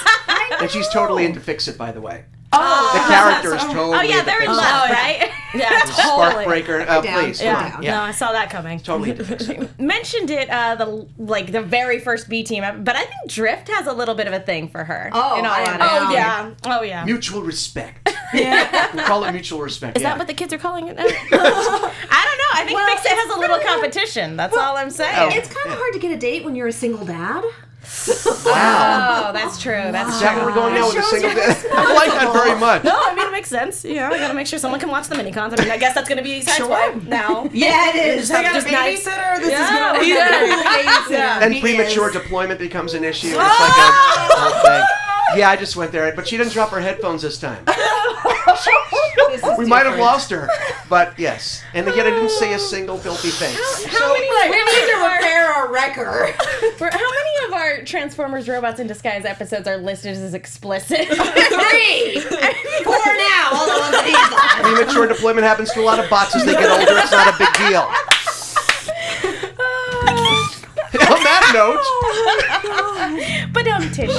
And 0.61 0.70
she's 0.72 0.88
totally 0.89 1.26
into 1.26 1.39
Fixit, 1.39 1.78
by 1.78 1.91
the 1.91 1.99
way. 1.99 2.24
Oh, 2.53 2.91
the 2.93 3.13
character 3.13 3.55
is 3.55 3.63
totally 3.63 3.97
Oh 3.97 4.01
yeah, 4.01 4.20
into 4.20 4.26
they're 4.26 4.41
in 4.43 4.49
It. 4.49 4.53
love, 4.53 4.89
right? 4.89 5.32
Yeah, 5.58 5.84
Spark 5.86 6.34
totally. 6.34 6.45
Breaker, 6.45 6.82
uh, 6.82 7.01
down. 7.01 7.24
please. 7.24 7.41
Yeah. 7.41 7.56
come 7.56 7.78
on. 7.78 7.84
down. 7.84 7.97
No, 7.97 8.01
I 8.01 8.12
saw 8.12 8.32
that 8.32 8.49
coming. 8.49 8.80
Totally 8.80 9.10
into 9.12 9.70
Mentioned 9.80 10.30
it 10.30 10.49
uh, 10.49 10.76
the 10.76 11.08
like 11.18 11.51
the 11.51 11.62
very 11.62 11.99
first 11.99 12.30
B 12.30 12.43
team, 12.43 12.64
but 12.84 12.95
I 12.95 13.06
think 13.06 13.30
Drift 13.30 13.70
has 13.70 13.88
a 13.88 13.93
little 13.93 14.16
bit 14.16 14.28
of 14.28 14.34
a 14.34 14.39
thing 14.39 14.68
for 14.68 14.84
her. 14.84 15.10
Oh, 15.14 15.39
in 15.39 15.45
all 15.45 15.51
I 15.51 15.62
am. 15.62 15.80
Oh 15.82 16.12
yeah. 16.12 16.53
Oh 16.66 16.82
yeah. 16.82 17.06
Mutual 17.06 17.41
respect. 17.41 18.10
yeah. 18.34 18.95
We 18.95 19.01
call 19.01 19.24
it 19.24 19.32
mutual 19.32 19.62
respect. 19.62 19.97
Is 19.97 20.03
yeah. 20.03 20.10
that 20.10 20.18
what 20.18 20.28
the 20.28 20.34
kids 20.34 20.53
are 20.53 20.58
calling 20.58 20.88
it 20.88 20.95
now? 20.95 21.03
I 21.06 21.10
don't 21.10 21.32
know. 21.32 22.51
I 22.53 22.64
think 22.66 22.78
Well, 22.78 22.95
Fixit 22.95 23.12
has 23.12 23.36
a 23.36 23.39
little 23.39 23.60
competition. 23.60 24.38
That's 24.38 24.56
all 24.58 24.78
I'm 24.78 24.89
saying. 24.89 25.16
Oh. 25.18 25.30
It's 25.32 25.53
kind 25.53 25.70
of 25.72 25.78
hard 25.78 25.93
to 25.93 25.99
get 25.99 26.12
a 26.12 26.18
date 26.18 26.43
when 26.43 26.56
you're 26.56 26.68
a 26.68 26.74
single 26.74 27.06
dad. 27.06 27.43
Wow. 28.45 29.29
Oh, 29.29 29.33
that's 29.33 29.59
true. 29.59 29.73
That's 29.73 30.15
Is 30.15 30.21
that 30.21 30.36
where 30.36 30.45
we're 30.45 30.53
going 30.53 30.75
now 30.75 30.88
with 30.88 30.97
a 30.97 31.01
shows 31.01 31.09
single 31.09 31.31
you? 31.31 31.38
I 31.73 31.93
like 31.95 32.11
that 32.11 32.31
very 32.31 32.57
much. 32.59 32.83
no, 32.83 32.93
I 32.95 33.15
mean 33.15 33.25
it 33.27 33.31
makes 33.31 33.49
sense. 33.49 33.83
You 33.83 33.95
know, 33.95 34.07
I 34.07 34.17
gotta 34.19 34.36
make 34.36 34.45
sure 34.45 34.59
someone 34.59 34.79
can 34.79 34.89
watch 34.89 35.07
the 35.07 35.15
mini 35.15 35.31
cons. 35.31 35.53
I 35.57 35.61
mean, 35.63 35.71
I 35.71 35.77
guess 35.77 35.95
that's 35.95 36.07
gonna 36.07 36.21
be 36.21 36.41
Sideswipe 36.41 37.07
now. 37.07 37.49
Yeah, 37.55 37.89
it 37.89 37.95
is. 37.95 38.27
Just 38.27 38.31
have 38.31 38.53
just 38.53 38.67
nice. 38.69 39.03
babysitter. 39.03 39.39
This 39.39 39.51
Yeah, 39.51 39.99
is 39.99 40.07
yeah. 40.07 41.05
yeah. 41.09 41.43
And 41.43 41.59
premature 41.59 42.11
deployment 42.11 42.59
becomes 42.59 42.93
an 42.93 43.03
issue. 43.03 43.29
It's 43.29 43.38
like 43.38 43.47
a 43.47 43.53
oh! 43.59 44.36
whole 44.38 44.61
thing. 44.61 45.05
Yeah, 45.36 45.49
I 45.49 45.55
just 45.55 45.76
went 45.76 45.91
there, 45.91 46.11
but 46.15 46.28
she 46.28 46.38
didn't 46.38 46.53
drop 46.53 46.69
her 46.69 46.80
headphones 46.80 47.21
this 47.21 47.39
time. 47.39 47.65
We 49.57 49.65
might 49.65 49.86
have 49.86 49.99
lost 49.99 50.30
her, 50.32 50.47
but 50.89 51.17
yes. 51.19 51.63
And 51.73 51.88
again, 51.88 52.07
I 52.07 52.09
didn't 52.09 52.30
say 52.32 52.53
a 52.53 52.59
single 52.59 52.97
filthy 52.97 53.30
thing. 53.30 53.53
How 53.53 54.13
many, 54.13 54.28
how 54.28 54.65
many 54.65 54.91
of 54.93 54.99
our, 54.99 55.17
repair 55.17 55.47
our 55.53 55.71
wrecker. 55.71 56.34
for- 56.78 56.89
how 56.91 56.99
many 56.99 57.47
of 57.47 57.53
our 57.53 57.84
Transformers 57.84 58.47
Robots 58.47 58.80
in 58.80 58.88
Disguise 58.88 59.26
episodes 59.26 59.67
are 59.67 59.78
listed 59.78 60.11
as 60.15 60.34
explicit? 60.34 61.07
Three. 61.07 62.19
Four 62.84 62.95
now. 62.95 63.49
All 63.51 63.65
the 63.65 63.80
ones 63.80 63.91
that 63.91 64.05
he's 64.05 64.65
on. 64.65 64.76
Premature 64.76 65.07
deployment 65.07 65.45
happens 65.45 65.71
to 65.73 65.82
a 65.82 65.86
lot 65.86 65.99
of 65.99 66.09
bots 66.09 66.36
as 66.36 66.45
they 66.45 66.53
get 66.53 66.69
older. 66.69 66.99
It's 66.99 67.11
not 67.11 67.34
a 67.34 67.38
big 67.38 67.69
deal. 67.69 68.14
Note, 71.56 71.80
but 73.53 73.68
um, 73.68 73.89
Tish. 73.91 74.12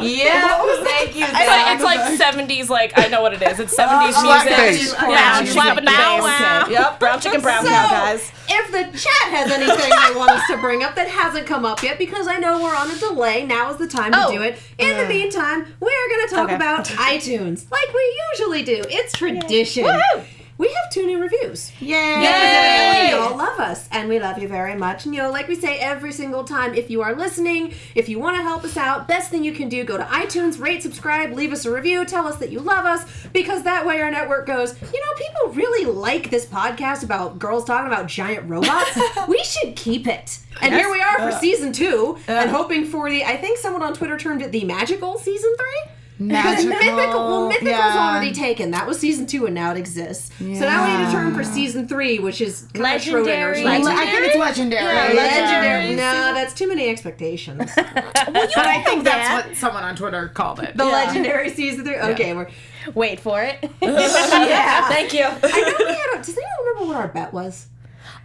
Yeah. 0.00 0.64
Thank 0.84 1.16
you. 1.16 1.24
It's 1.26 1.32
like, 1.32 1.74
it's 1.74 1.82
like 1.84 2.00
70s, 2.48 2.68
like, 2.68 2.92
I 2.96 3.08
know 3.08 3.22
what 3.22 3.32
it 3.34 3.42
is. 3.42 3.58
It's 3.60 3.74
70s 3.76 4.12
Slackface. 4.12 4.72
music. 4.76 4.98
Brown 4.98 5.10
Yeah, 5.10 5.38
chicken 5.40 5.52
slapping 5.52 5.84
bow 5.84 5.92
face. 5.92 6.22
wow. 6.22 6.66
Yep, 6.70 7.00
brown 7.00 7.20
chicken, 7.20 7.40
brown 7.40 7.64
cow, 7.64 7.88
guys. 7.90 8.32
If 8.48 8.70
the 8.72 8.84
chat 8.98 9.30
has 9.32 9.50
anything 9.50 9.76
they 9.90 10.18
want 10.18 10.30
us 10.30 10.46
to 10.48 10.56
bring 10.58 10.82
up 10.82 10.94
that 10.96 11.08
hasn't 11.08 11.46
come 11.46 11.64
up 11.64 11.82
yet, 11.82 11.98
because 11.98 12.26
I 12.28 12.38
know 12.38 12.62
we're 12.62 12.74
on 12.76 12.90
a 12.90 12.96
delay, 12.98 13.44
now 13.46 13.70
is 13.70 13.76
the 13.78 13.86
time 13.88 14.12
to 14.12 14.26
Oh. 14.26 14.32
do 14.32 14.42
it. 14.42 14.58
In 14.78 14.96
the 14.96 15.06
meantime, 15.06 15.66
we're 15.80 16.08
going 16.08 16.28
to 16.28 16.34
talk 16.34 16.44
Okay. 16.46 16.54
about 16.56 16.84
iTunes, 16.86 17.70
like 17.70 17.92
we 17.92 18.20
usually 18.32 18.62
do. 18.62 18.82
It's 18.88 19.12
tradition. 19.12 19.84
Woohoo! 19.84 20.24
We 20.60 20.68
have 20.68 20.90
two 20.90 21.06
new 21.06 21.18
reviews. 21.18 21.72
Yay! 21.80 22.22
Yay! 22.22 23.08
Y'all 23.12 23.34
love 23.34 23.58
us, 23.58 23.88
and 23.92 24.10
we 24.10 24.20
love 24.20 24.36
you 24.36 24.46
very 24.46 24.74
much. 24.74 25.06
And 25.06 25.14
you 25.14 25.22
know, 25.22 25.30
like 25.30 25.48
we 25.48 25.54
say 25.54 25.78
every 25.78 26.12
single 26.12 26.44
time, 26.44 26.74
if 26.74 26.90
you 26.90 27.00
are 27.00 27.14
listening, 27.14 27.72
if 27.94 28.10
you 28.10 28.18
want 28.18 28.36
to 28.36 28.42
help 28.42 28.62
us 28.64 28.76
out, 28.76 29.08
best 29.08 29.30
thing 29.30 29.42
you 29.42 29.54
can 29.54 29.70
do, 29.70 29.84
go 29.84 29.96
to 29.96 30.04
iTunes, 30.04 30.60
rate, 30.60 30.82
subscribe, 30.82 31.32
leave 31.32 31.54
us 31.54 31.64
a 31.64 31.72
review, 31.72 32.04
tell 32.04 32.26
us 32.26 32.36
that 32.36 32.52
you 32.52 32.60
love 32.60 32.84
us, 32.84 33.06
because 33.32 33.62
that 33.62 33.86
way 33.86 34.02
our 34.02 34.10
network 34.10 34.46
goes, 34.46 34.78
you 34.82 35.00
know, 35.00 35.14
people 35.16 35.54
really 35.54 35.86
like 35.86 36.28
this 36.28 36.44
podcast 36.44 37.04
about 37.04 37.38
girls 37.38 37.64
talking 37.64 37.90
about 37.90 38.06
giant 38.06 38.46
robots. 38.46 39.00
we 39.28 39.42
should 39.42 39.74
keep 39.76 40.06
it. 40.06 40.40
And 40.60 40.74
here 40.74 40.90
we 40.92 41.00
are 41.00 41.16
for 41.20 41.34
uh. 41.34 41.40
season 41.40 41.72
two, 41.72 42.18
and 42.28 42.50
uh. 42.50 42.52
hoping 42.52 42.84
for 42.84 43.08
the, 43.08 43.24
I 43.24 43.38
think 43.38 43.56
someone 43.56 43.82
on 43.82 43.94
Twitter 43.94 44.18
termed 44.18 44.42
it 44.42 44.52
the 44.52 44.64
magical 44.64 45.16
season 45.16 45.54
three. 45.56 45.94
Because 46.28 46.66
Mythical, 46.66 47.28
well, 47.28 47.48
Mythical's 47.48 47.70
Yeah. 47.70 48.10
already 48.10 48.32
taken. 48.32 48.70
That 48.72 48.86
was 48.86 48.98
season 49.00 49.26
two, 49.26 49.46
and 49.46 49.54
now 49.54 49.70
it 49.72 49.78
exists. 49.78 50.30
So 50.38 50.44
now 50.44 50.84
we 50.84 50.96
need 50.98 51.06
to 51.06 51.12
turn 51.12 51.34
for 51.34 51.42
season 51.42 51.88
three, 51.88 52.18
which 52.18 52.40
is 52.40 52.66
kind 52.74 52.84
Legendary. 52.84 53.66
I 53.66 53.80
think 53.80 54.26
it's 54.26 54.36
legendary. 54.36 54.84
Yeah, 54.84 55.12
Legendary. 55.14 55.94
No, 55.96 56.34
that's 56.34 56.52
too 56.52 56.68
many 56.68 56.88
expectations. 56.90 57.58
the 57.74 57.84
But 57.94 58.56
I 58.58 58.82
think 58.82 59.04
that's 59.04 59.46
what 59.46 59.56
someone 59.56 59.82
on 59.82 59.96
Twitter 59.96 60.28
called 60.28 60.60
it. 60.60 60.76
The 60.76 60.84
legendary 60.84 61.48
season 61.50 61.84
three. 61.84 61.96
Okay, 61.96 62.34
we're 62.34 62.48
Wait 62.94 63.20
for 63.20 63.42
it. 63.42 63.58
yeah. 63.82 64.88
Thank 64.88 65.12
you. 65.12 65.24
I 65.24 65.30
know 65.30 65.84
we 65.86 65.94
had. 65.94 66.14
A, 66.14 66.18
does 66.18 66.28
anyone 66.30 66.66
remember 66.66 66.86
what 66.86 66.96
our 66.96 67.08
bet 67.08 67.32
was? 67.32 67.66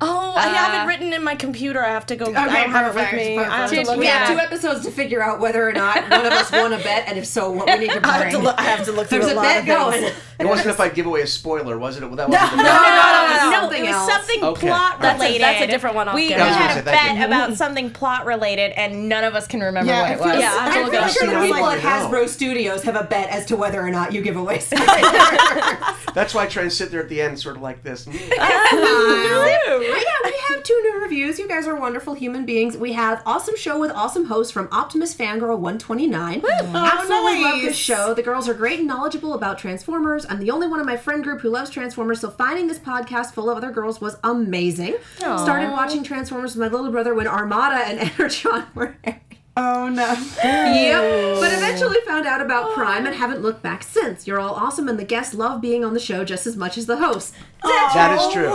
Oh, 0.01 0.33
I 0.35 0.47
have 0.49 0.73
it 0.73 0.77
uh, 0.83 0.87
written 0.87 1.13
in 1.13 1.23
my 1.23 1.35
computer. 1.35 1.83
I 1.83 1.89
have 1.89 2.05
to 2.07 2.15
go. 2.15 2.25
I 2.27 2.31
don't 2.31 2.71
have 2.71 2.87
it 2.87 2.95
with 2.95 3.05
perfect, 3.05 3.17
me. 3.29 3.37
I 3.37 3.43
have 3.57 3.69
to 3.69 3.81
look 3.83 3.97
We 3.97 4.07
at 4.07 4.27
have 4.27 4.27
two 4.27 4.39
episodes 4.43 4.85
to 4.85 4.91
figure 4.91 5.23
out 5.23 5.39
whether 5.39 5.67
or 5.67 5.71
not 5.71 6.09
one 6.09 6.25
of 6.25 6.33
us 6.33 6.51
won 6.51 6.73
a 6.73 6.77
bet, 6.77 7.07
and 7.07 7.17
if 7.17 7.25
so, 7.25 7.49
what 7.49 7.67
we 7.67 7.87
need 7.87 7.91
to 7.93 8.01
bring. 8.01 8.05
I 8.13 8.17
have 8.25 8.31
to 8.33 8.39
look. 8.39 8.59
I 8.59 8.63
have 8.63 8.85
to 8.85 8.91
look 8.91 9.07
through 9.07 9.19
There's 9.19 9.31
a 9.31 9.35
a 9.35 9.37
lot 9.37 9.43
bet 9.43 9.59
of 9.59 10.01
things. 10.01 10.01
going. 10.11 10.13
It 10.39 10.45
wasn't 10.45 10.67
if 10.69 10.79
I 10.79 10.89
give 10.89 11.05
away 11.05 11.21
a 11.21 11.27
spoiler, 11.27 11.77
was 11.77 11.97
it? 11.97 12.01
That 12.01 12.09
wasn't 12.09 12.29
the 12.29 12.29
No, 12.29 12.35
bet. 12.35 12.57
no, 12.57 12.63
no, 12.63 13.51
no, 13.51 13.59
something 13.61 13.85
it 13.85 13.87
was 13.89 14.11
something 14.11 14.43
Okay. 14.43 14.67
plot 14.67 14.99
That's 15.01 15.19
a- 15.21 15.23
related. 15.25 15.41
that's 15.43 15.63
a 15.63 15.67
different 15.67 15.95
one 15.95 16.07
I'll 16.09 16.15
We, 16.15 16.21
we 16.23 16.27
get. 16.29 16.37
Yeah, 16.39 16.45
I 16.45 16.47
was 16.47 16.55
gonna 16.57 16.67
had 16.69 16.77
a 16.79 16.83
bet 16.83 17.17
you. 17.17 17.25
about 17.25 17.53
something 17.57 17.89
plot 17.91 18.25
related, 18.25 18.71
and 18.71 19.07
none 19.09 19.23
of 19.23 19.35
us 19.35 19.47
can 19.47 19.61
remember 19.61 19.91
Yeah, 19.91 20.01
what 20.01 20.11
it 20.11 20.13
it 20.15 20.19
was. 20.19 20.31
feels- 20.31 20.43
Yeah, 20.43 20.49
I 20.51 20.63
have 20.63 20.73
to 20.73 20.79
I'm 20.79 20.83
look 20.85 20.89
pretty 20.91 21.05
it 21.05 21.09
up. 21.09 21.11
sure 21.11 21.25
the 21.27 21.31
See, 21.31 21.37
I 21.37 21.45
people 21.47 21.61
want 21.61 21.85
at 21.85 22.01
to 22.03 22.09
know. 22.11 22.17
Hasbro 22.19 22.29
Studios 22.29 22.83
have 22.83 22.95
a 22.95 23.03
bet 23.03 23.29
as 23.29 23.45
to 23.47 23.55
whether 23.55 23.81
or 23.81 23.89
not 23.91 24.11
you 24.13 24.21
give 24.21 24.35
away 24.35 24.59
spoilers. 24.59 24.85
That's 26.13 26.33
why 26.33 26.43
I 26.43 26.47
try 26.47 26.63
and 26.63 26.71
sit 26.71 26.91
there 26.91 27.01
at 27.01 27.09
the 27.09 27.21
end, 27.21 27.39
sort 27.39 27.55
of 27.57 27.61
like 27.61 27.83
this. 27.83 28.05
But 28.15 28.21
yeah, 28.39 29.77
we 30.23 30.33
have 30.49 30.63
two 30.63 30.79
new 30.83 30.99
reviews. 31.01 31.37
You 31.39 31.47
guys 31.47 31.67
are 31.67 31.75
wonderful 31.75 32.13
human 32.13 32.45
beings. 32.45 32.77
We 32.77 32.93
have 32.93 33.21
awesome 33.25 33.55
show 33.57 33.79
with 33.79 33.91
awesome 33.91 34.25
hosts 34.25 34.51
from 34.51 34.67
Optimus 34.71 35.13
Fangirl 35.15 35.57
129. 35.59 36.43
Absolutely 36.45 37.41
love 37.43 37.61
this 37.61 37.75
show. 37.75 38.13
The 38.13 38.23
girls 38.23 38.47
are 38.49 38.53
great 38.53 38.79
and 38.79 38.87
knowledgeable 38.87 39.33
about 39.33 39.57
Transformers. 39.59 40.24
I'm 40.29 40.39
the 40.39 40.51
only 40.51 40.67
one 40.67 40.79
in 40.79 40.85
my 40.85 40.97
friend 40.97 41.23
group 41.23 41.41
who 41.41 41.49
loves 41.49 41.69
Transformers, 41.69 42.19
so 42.21 42.29
finding 42.29 42.67
this 42.67 42.79
podcast 42.79 43.33
full 43.33 43.49
of 43.49 43.57
other 43.57 43.71
girls 43.71 44.01
was 44.01 44.17
amazing. 44.23 44.95
Started 45.37 45.71
watching 45.71 46.03
Transformers 46.03 46.55
with 46.55 46.61
my 46.61 46.75
little 46.75 46.91
brother 46.91 47.13
when 47.13 47.27
Armada 47.27 47.83
and 47.85 47.99
Energon 48.19 48.65
were 48.73 48.97
airing. 49.03 49.21
Oh 49.57 49.87
no. 49.87 50.05
Yep. 50.43 51.39
But 51.39 51.53
eventually 51.53 51.99
found 52.05 52.25
out 52.25 52.41
about 52.41 52.71
oh. 52.71 52.73
Prime 52.73 53.05
and 53.05 53.15
haven't 53.15 53.41
looked 53.41 53.63
back 53.63 53.83
since. 53.83 54.27
You're 54.27 54.39
all 54.39 54.53
awesome, 54.53 54.89
and 54.89 54.99
the 54.99 55.05
guests 55.05 55.33
love 55.33 55.61
being 55.61 55.85
on 55.85 55.93
the 55.93 55.99
show 55.99 56.25
just 56.25 56.45
as 56.45 56.57
much 56.57 56.77
as 56.77 56.87
the 56.87 56.97
hosts. 56.97 57.33
That 57.65 58.17
is 58.19 58.33
true. 58.33 58.51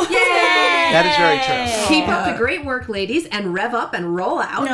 That 0.91 1.07
is 1.07 1.17
very 1.17 1.39
true. 1.47 1.89
Keep 1.89 2.09
up 2.09 2.33
the 2.33 2.37
great 2.39 2.65
work, 2.65 2.89
ladies, 2.89 3.27
and 3.27 3.55
rev 3.55 3.75
up 3.75 3.95
and 3.95 4.15
roll 4.17 4.41
out. 4.41 4.67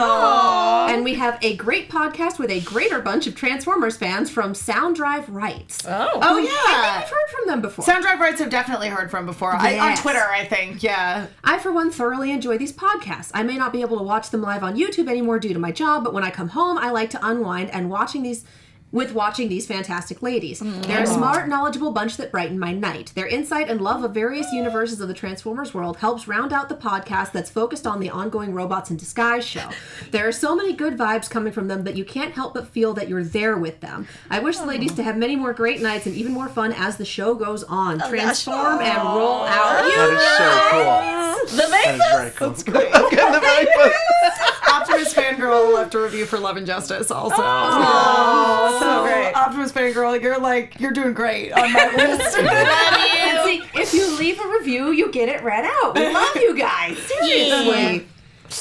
And 0.91 1.05
we 1.05 1.15
have 1.15 1.39
a 1.43 1.57
great 1.57 1.91
podcast 1.91 2.39
with 2.39 2.51
a 2.51 2.61
greater 2.61 3.01
bunch 3.01 3.27
of 3.27 3.35
Transformers 3.35 3.97
fans 3.97 4.31
from 4.31 4.55
Sound 4.55 4.97
Drive 4.97 5.29
Rights. 5.29 5.85
Oh. 5.87 6.09
Oh 6.15 6.21
I 6.21 6.35
think 6.43 6.49
yeah. 6.51 6.99
we've 7.01 7.09
heard 7.09 7.29
from 7.31 7.47
them 7.49 7.61
before. 7.61 7.85
Sound 7.85 8.03
Drive 8.03 8.21
Rights 8.21 8.41
have 8.41 8.51
definitely 8.51 8.89
heard 8.89 9.11
from 9.11 9.27
before. 9.27 9.53
I, 9.53 9.79
on 9.79 9.91
Yes. 9.91 10.03
Twitter, 10.03 10.23
I 10.31 10.45
think. 10.47 10.83
Yeah. 10.83 11.27
I, 11.45 11.59
for 11.59 11.73
one, 11.73 11.91
thoroughly 11.91 12.31
enjoy 12.31 12.59
these 12.59 12.73
podcasts. 12.73 13.31
I 13.35 13.43
may 13.43 13.57
not 13.57 13.73
be 13.73 13.81
able 13.83 13.99
to 13.99 14.05
watch 14.05 14.31
them 14.31 14.43
live 14.43 14.63
on 14.63 14.77
YouTube 14.77 15.09
anymore 15.09 15.39
due 15.39 15.53
to 15.53 15.59
my 15.59 15.73
job, 15.73 16.03
but 16.05 16.13
when 16.15 16.25
I 16.25 16.31
come 16.31 16.49
home, 16.49 16.79
I 16.79 16.91
like 16.91 17.11
to 17.11 17.27
unwind 17.27 17.71
and 17.71 17.91
watching 17.91 18.23
these. 18.23 18.45
With 18.93 19.13
watching 19.13 19.49
these 19.49 19.67
fantastic 19.67 20.23
ladies. 20.23 20.61
They're 20.61 21.03
a 21.03 21.07
smart, 21.07 21.49
knowledgeable 21.49 21.91
bunch 21.91 22.17
that 22.17 22.31
brighten 22.31 22.59
my 22.59 22.73
night. 22.73 23.13
Their 23.15 23.27
insight 23.27 23.69
and 23.69 23.81
love 23.81 24.05
of 24.05 24.15
various 24.15 24.53
universes 24.53 25.01
of 25.01 25.09
the 25.09 25.15
Transformers 25.15 25.75
world 25.75 25.99
helps 25.99 26.29
round 26.29 26.53
out 26.53 26.69
the 26.69 26.77
podcast 26.77 27.33
that's 27.33 27.51
focused 27.51 27.87
on 27.87 28.01
the 28.01 28.09
ongoing 28.11 28.55
Robots 28.55 28.91
in 28.91 28.97
Disguise 28.97 29.45
show. 29.45 29.69
There 30.13 30.27
are 30.27 30.33
so 30.33 30.55
many 30.55 30.73
good 30.73 30.97
vibes 30.97 31.29
coming 31.29 31.53
from 31.53 31.69
them 31.69 31.85
that 31.85 31.97
you 31.97 32.05
can't 32.05 32.33
help 32.33 32.55
but 32.55 32.69
feel 32.69 32.95
that 32.95 33.09
you're 33.09 33.25
there 33.25 33.57
with 33.57 33.81
them. 33.81 34.07
I 34.31 34.39
wish 34.39 34.57
the 34.57 34.67
ladies 34.67 34.95
to 34.95 35.03
have 35.03 35.17
many 35.17 35.37
more 35.37 35.53
great 35.53 35.83
nights 35.83 36.07
and 36.07 36.15
even 36.15 36.33
more 36.33 36.49
fun 36.49 36.73
as 36.73 36.97
the 36.97 37.05
show 37.05 37.35
goes 37.35 37.65
on. 37.65 37.99
Transform 38.09 38.81
and 38.81 39.03
roll 39.03 39.43
out. 39.45 39.85
You 39.85 39.97
That 39.97 40.13
is 40.13 40.23
so 40.39 40.69
cool. 40.71 41.27
The 41.57 41.71
That 41.71 41.95
is 41.95 42.01
very 42.01 42.31
cool. 42.31 42.91
I'm 42.95 43.11
getting 43.11 43.33
the 43.33 43.41
very 43.41 43.67
Optimus 44.81 45.15
Fangirl 45.15 45.75
left 45.75 45.95
a 45.95 46.01
review 46.01 46.27
for 46.27 46.39
Love 46.39 46.57
and 46.57 46.67
Justice 46.67 47.11
also. 47.11 47.37
so 47.37 49.03
great. 49.05 49.33
Optimus 49.35 49.73
Fangirl, 49.73 50.21
you're 50.21 50.39
like 50.39 50.79
you're 50.81 50.93
doing 50.93 51.13
great 51.15 51.53
on 51.53 51.73
my 51.73 51.87
list. 51.97 52.37
And 52.39 53.45
see, 53.45 53.63
if 53.81 53.95
you 53.95 54.19
leave 54.19 54.41
a 54.41 54.49
review, 54.49 54.91
you 54.93 55.11
get 55.11 55.29
it 55.29 55.43
read 55.43 55.65
out. 55.65 55.95
We 55.97 56.13
love 56.13 56.37
you 56.37 56.57
guys. 56.59 56.97
Seriously. 56.99 58.07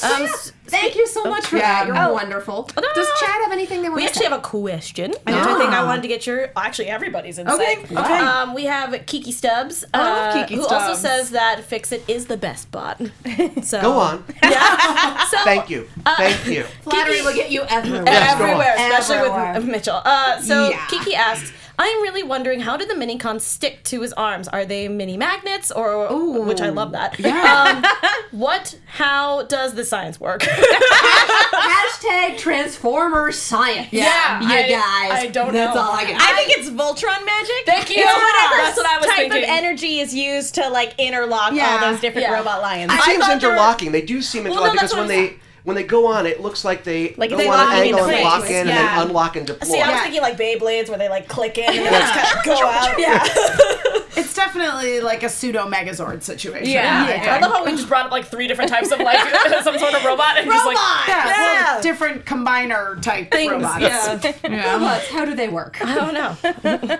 Um, 0.03 0.23
s- 0.23 0.51
Thank 0.67 0.95
you 0.95 1.07
so 1.07 1.23
much 1.25 1.45
for 1.45 1.57
Yeah. 1.57 1.85
that. 1.85 1.87
You're 1.87 1.97
Oh. 2.09 2.13
wonderful. 2.13 2.69
no, 2.75 2.81
Does. 2.95 3.07
Chad 3.19 3.29
have 3.43 3.51
anything 3.51 3.81
they 3.81 3.89
want 3.89 3.97
we 3.97 4.01
to 4.03 4.07
actually 4.09 4.25
have 4.25 4.39
a 4.39 4.41
question, 4.41 5.11
which 5.11 5.35
I 5.35 5.57
think 5.57 5.69
I 5.71 5.83
wanted 5.83 6.01
to 6.01 6.07
get 6.07 6.25
your, 6.25 6.49
actually 6.55 6.87
everybody's 6.89 7.37
insight. 7.37 7.79
Okay, 7.85 7.95
okay. 7.95 8.17
Um, 8.19 8.53
we 8.53 8.65
have 8.65 9.05
Kiki 9.05 9.31
Stubbs, 9.31 9.85
I 9.93 9.97
love 9.99 10.35
uh, 10.35 10.41
Kiki 10.41 10.55
who 10.55 10.65
also 10.67 10.93
says 10.93 11.29
that 11.31 11.63
Fixit 11.63 12.03
is 12.07 12.25
the 12.25 12.37
best 12.37 12.71
bot. 12.71 12.99
So 13.63 13.81
Go 13.81 13.93
on. 13.93 14.23
So, 15.29 15.37
Thank 15.43 15.69
you. 15.69 15.87
Thank 16.17 16.45
you. 16.47 16.63
Flattery 16.83 17.21
will 17.21 17.33
get 17.33 17.51
you 17.51 17.63
everywhere. 17.67 18.03
Yes, 18.05 18.33
everywhere, 18.33 18.75
especially 18.77 19.15
Everywhere. 19.17 19.53
with 19.55 19.65
Mitchell. 19.65 20.01
Uh, 20.05 20.39
so 20.41 20.69
Yeah. 20.69 20.85
Kiki 20.87 21.15
asks, 21.15 21.51
I'm 21.77 22.01
really 22.03 22.23
wondering 22.23 22.61
how 22.61 22.77
did 22.77 22.89
the 22.89 22.95
mini 22.95 23.17
cons 23.17 23.43
stick 23.43 23.83
to 23.85 23.99
his 24.01 24.13
arms? 24.13 24.47
Are 24.47 24.63
they 24.63 24.87
mini 24.87 25.17
magnets 25.17 25.71
or 25.71 26.07
which 26.45 26.61
I 26.61 26.69
love 26.69 26.93
that. 26.93 27.19
Um, 27.25 27.83
what 28.31 28.77
how 28.85 29.43
does 29.43 29.73
the 29.73 29.83
science 29.83 30.17
work? 30.19 30.41
Hashtag 31.53 32.37
Transformer 32.37 33.31
Science. 33.31 33.87
Yeah, 33.91 34.39
you 34.41 34.47
I- 34.47 34.69
guys. 34.69 35.23
I 35.23 35.27
don't 35.31 35.47
know. 35.47 35.53
That's 35.53 35.75
know. 35.75 35.81
all 35.81 35.91
I 35.91 36.05
got. 36.05 36.21
I 36.21 36.35
think 36.35 36.57
it's 36.57 36.69
Voltron 36.69 37.25
magic. 37.25 37.55
Thank 37.65 37.89
you. 37.89 37.97
It's 37.99 38.05
whatever 38.13 38.63
That's 38.63 38.77
what 38.77 38.85
I 38.89 38.97
was 38.97 39.05
type 39.07 39.15
thinking. 39.31 39.43
of 39.43 39.49
energy 39.49 39.99
is 39.99 40.13
used 40.13 40.55
to 40.55 40.69
like 40.69 40.93
interlock 40.97 41.53
Yeah. 41.53 41.73
all 41.83 41.91
those 41.91 41.99
different 42.01 42.27
Yeah. 42.27 42.35
robot 42.35 42.61
lions. 42.61 42.91
It 42.93 43.01
seems 43.01 43.19
thought 43.25 43.39
they 43.39 43.47
were- 43.47 43.53
interlocking. 43.53 43.91
They 43.91 44.01
do 44.01 44.21
seem 44.21 44.43
no, 44.43 44.51
interlocking 44.51 44.75
that's 44.77 44.93
because 44.93 45.09
when 45.09 45.17
what 45.17 45.23
I'm 45.29 45.29
they 45.37 45.39
when 45.65 45.75
they 45.75 45.83
go 45.83 46.07
on, 46.07 46.25
it 46.25 46.39
looks 46.41 46.63
like 46.63 46.83
they 46.83 47.13
Like 47.17 47.29
go 47.31 47.37
they 47.37 47.47
on 47.47 47.57
lock 47.57 47.73
an 47.73 47.81
angle 47.83 47.99
and 48.01 48.09
place. 48.11 48.23
lock 48.23 48.45
in 48.49 48.55
and 48.55 48.69
then 48.69 48.99
unlock 49.07 49.35
and 49.35 49.45
deploy. 49.47 49.67
See, 49.67 49.81
I 49.81 49.87
was 49.87 49.95
Yeah. 49.95 50.03
thinking 50.03 50.21
like 50.21 50.37
Beyblades 50.37 50.89
where 50.89 50.97
they 50.97 51.09
like 51.09 51.27
click 51.27 51.57
in 51.57 51.65
and 51.65 51.77
then 51.85 51.91
just 51.91 52.13
kind 52.13 52.37
of 52.37 52.45
go 52.45 52.67
out. 52.67 52.99
Yeah. 52.99 53.23
it's 54.15 54.33
definitely 54.35 55.01
like 55.01 55.23
a 55.23 55.29
pseudo 55.29 55.67
Megazord 55.69 56.21
situation. 56.23 56.69
Yeah. 56.69 57.05
I 57.07 57.13
I 57.15 57.19
think. 57.19 57.41
love 57.41 57.51
how 57.51 57.65
we 57.65 57.71
just 57.71 57.87
brought 57.87 58.05
up 58.05 58.11
like 58.11 58.25
three 58.27 58.47
different 58.47 58.69
types 58.69 58.91
of 58.91 58.99
like 58.99 59.17
some 59.63 59.77
sort 59.79 59.93
of 59.95 60.05
robot 60.05 60.37
and 60.37 60.47
just 60.49 60.65
like 60.65 60.77
Yeah, 61.07 61.25
Yeah. 61.27 61.63
well, 61.73 61.81
different 61.81 62.25
combiner 62.25 63.01
type 63.01 63.31
things. 63.31 63.51
robots. 63.51 63.81
Yeah. 63.81 64.31
Yeah. 64.55 64.73
Robots, 64.75 65.07
how 65.09 65.25
do 65.25 65.33
they 65.35 65.47
work? 65.49 65.77
I 65.83 65.95
don't 65.95 66.13
know. 66.13 66.37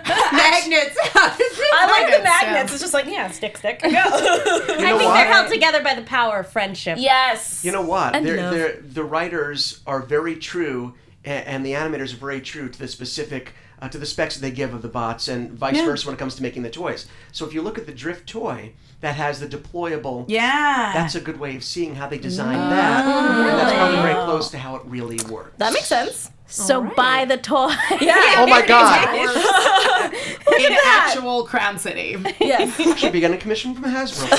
Magnets. 0.02 0.96
How 1.12 1.28
does 1.28 1.40
it 1.40 1.74
I 1.74 1.86
like 1.86 2.06
the 2.06 2.22
Magnets, 2.22 2.24
magnets. 2.24 2.70
yeah. 2.70 2.74
It's 2.74 2.80
just 2.80 2.94
like 2.94 3.06
yeah, 3.06 3.30
stick, 3.30 3.56
stick, 3.56 3.80
go. 3.82 3.88
You 3.88 3.94
know 3.94 4.00
I 4.02 4.76
think 4.76 5.02
what? 5.02 5.14
they're 5.14 5.26
held 5.32 5.48
together 5.52 5.82
by 5.82 5.94
the 5.94 6.02
power 6.02 6.40
of 6.40 6.48
friendship. 6.48 6.98
yes. 7.00 7.64
You 7.64 7.72
know 7.72 7.82
what? 7.82 8.14
And 8.14 8.26
They're, 8.26 8.36
love. 8.58 8.72
they're, 8.72 8.80
the 8.82 9.04
writers 9.04 9.80
are 9.86 10.00
very 10.02 10.36
true, 10.36 10.94
and, 11.24 11.46
and 11.46 11.66
the 11.66 11.72
animators 11.72 12.12
are 12.14 12.18
very 12.18 12.40
true 12.40 12.68
to 12.68 12.78
the 12.78 12.88
specific, 12.88 13.52
uh, 13.80 13.88
to 13.88 13.98
the 13.98 14.06
specs 14.06 14.34
that 14.36 14.40
they 14.42 14.50
give 14.50 14.72
of 14.74 14.82
the 14.82 14.88
bots, 14.88 15.28
and 15.28 15.52
vice 15.52 15.80
versa 15.80 16.06
when 16.06 16.14
it 16.14 16.18
comes 16.18 16.34
to 16.36 16.42
making 16.42 16.62
the 16.62 16.70
toys. 16.70 17.06
So 17.32 17.46
if 17.46 17.52
you 17.54 17.62
look 17.62 17.78
at 17.78 17.86
the 17.86 17.92
Drift 17.92 18.28
toy 18.28 18.72
that 19.00 19.14
has 19.16 19.40
the 19.40 19.46
deployable, 19.46 20.24
Yeah. 20.28 20.92
that's 20.94 21.14
a 21.14 21.20
good 21.20 21.38
way 21.38 21.54
of 21.56 21.62
seeing 21.64 21.94
how 21.96 22.06
they 22.08 22.18
designed 22.18 22.72
that. 22.72 23.04
And 23.04 23.58
that's 23.58 23.72
probably 23.72 23.98
very 23.98 24.14
close 24.24 24.50
to 24.50 24.58
how 24.58 24.76
it 24.76 24.82
really 24.86 25.18
works. 25.30 25.52
That 25.58 25.72
makes 25.72 25.86
sense. 25.86 26.30
So 26.48 26.82
buy 26.96 27.24
the 27.24 27.36
toy. 27.36 27.72
Yeah. 28.00 28.14
Oh 28.38 28.46
my 28.46 28.64
god! 28.64 29.14
in 30.60 30.76
actual 30.84 31.44
Crown 31.44 31.78
City. 31.78 32.16
yes. 32.40 32.76
Should 32.98 33.12
be 33.12 33.20
getting 33.20 33.36
a 33.36 33.40
commission 33.40 33.74
from 33.74 33.84
Hasbro. 33.84 34.30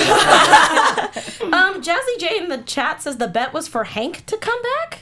Um, 1.52 1.82
Jazzy 1.82 2.18
J 2.18 2.38
in 2.38 2.48
the 2.48 2.58
chat 2.58 3.02
says 3.02 3.16
the 3.18 3.28
bet 3.28 3.52
was 3.52 3.68
for 3.68 3.84
Hank 3.84 4.24
to 4.26 4.36
come 4.36 4.60
back. 4.62 5.00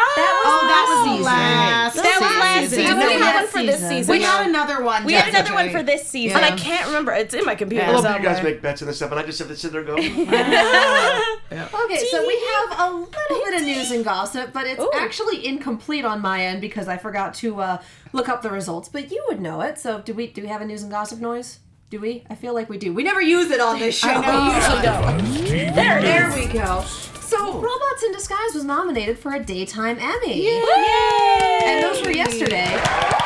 Oh, 0.00 0.64
that 0.68 0.84
was 0.88 1.10
season. 1.10 1.24
last. 1.24 1.96
That 1.96 2.20
was 2.20 2.20
last 2.20 2.60
season. 2.70 2.78
season. 2.78 2.98
we 2.98 3.02
Yeah. 3.04 3.18
have 3.18 3.34
one 3.34 3.46
for 3.48 3.62
this 3.62 3.76
season. 3.76 3.88
season. 3.90 4.12
We 4.12 4.22
had 4.22 4.46
another 4.46 4.82
one. 4.82 5.04
We 5.04 5.12
had 5.14 5.26
Jessica. 5.26 5.38
another 5.52 5.54
one 5.54 5.70
for 5.70 5.82
this 5.82 6.06
season. 6.06 6.36
and 6.36 6.44
I 6.46 6.56
can't 6.56 6.86
remember. 6.86 7.12
It's 7.12 7.34
in 7.34 7.44
my 7.44 7.54
computer 7.54 7.84
I 7.84 7.90
love 7.92 8.16
you 8.20 8.22
guys 8.22 8.42
make 8.42 8.62
bets 8.62 8.82
and 8.82 8.94
stuff, 8.94 9.10
and 9.10 9.20
I 9.20 9.24
just 9.24 9.38
have 9.38 9.48
to 9.48 9.56
sit 9.56 9.72
there 9.72 9.80
and 9.82 9.88
going. 9.88 10.26
Okay, 11.50 12.04
so 12.10 12.26
we 12.26 12.38
have 12.68 12.80
a 12.80 12.92
little 12.94 13.44
bit 13.44 13.54
of 13.54 13.62
news 13.62 13.90
and 13.90 14.04
gossip, 14.04 14.52
but 14.52 14.66
it's 14.66 14.84
actually 14.94 15.46
incomplete 15.46 16.04
on 16.04 16.20
my 16.20 16.44
end 16.44 16.60
because 16.60 16.86
I 16.88 16.98
forgot 16.98 17.32
to 17.34 17.60
uh, 17.60 17.82
look 18.12 18.28
up 18.28 18.42
the 18.42 18.50
results. 18.50 18.88
But 18.90 19.10
you 19.10 19.24
would 19.28 19.40
know 19.40 19.62
it. 19.62 19.78
So 19.78 20.00
do 20.00 20.12
we? 20.12 20.26
Do 20.26 20.42
we 20.42 20.48
have 20.48 20.60
a 20.60 20.66
news 20.66 20.82
and 20.82 20.90
gossip 20.92 21.20
noise? 21.20 21.60
Do 21.90 22.00
we? 22.00 22.22
I 22.28 22.34
feel 22.34 22.52
like 22.52 22.68
we 22.68 22.76
do. 22.76 22.92
We 22.92 23.02
never 23.02 23.22
use 23.22 23.50
it 23.50 23.60
on 23.60 23.78
this 23.78 23.96
show. 23.96 24.20
know. 24.20 24.54
Usually 24.54 24.82
don't. 25.48 25.74
There, 25.74 26.02
there 26.02 26.30
we 26.34 26.46
go. 26.46 26.84
So, 27.22 27.60
Robots 27.60 28.02
in 28.04 28.12
Disguise 28.12 28.54
was 28.54 28.64
nominated 28.64 29.18
for 29.18 29.32
a 29.34 29.42
daytime 29.42 29.98
Emmy. 29.98 30.44
Yay! 30.44 31.60
And 31.64 31.82
those 31.84 32.02
were 32.02 32.10
yesterday. 32.10 32.68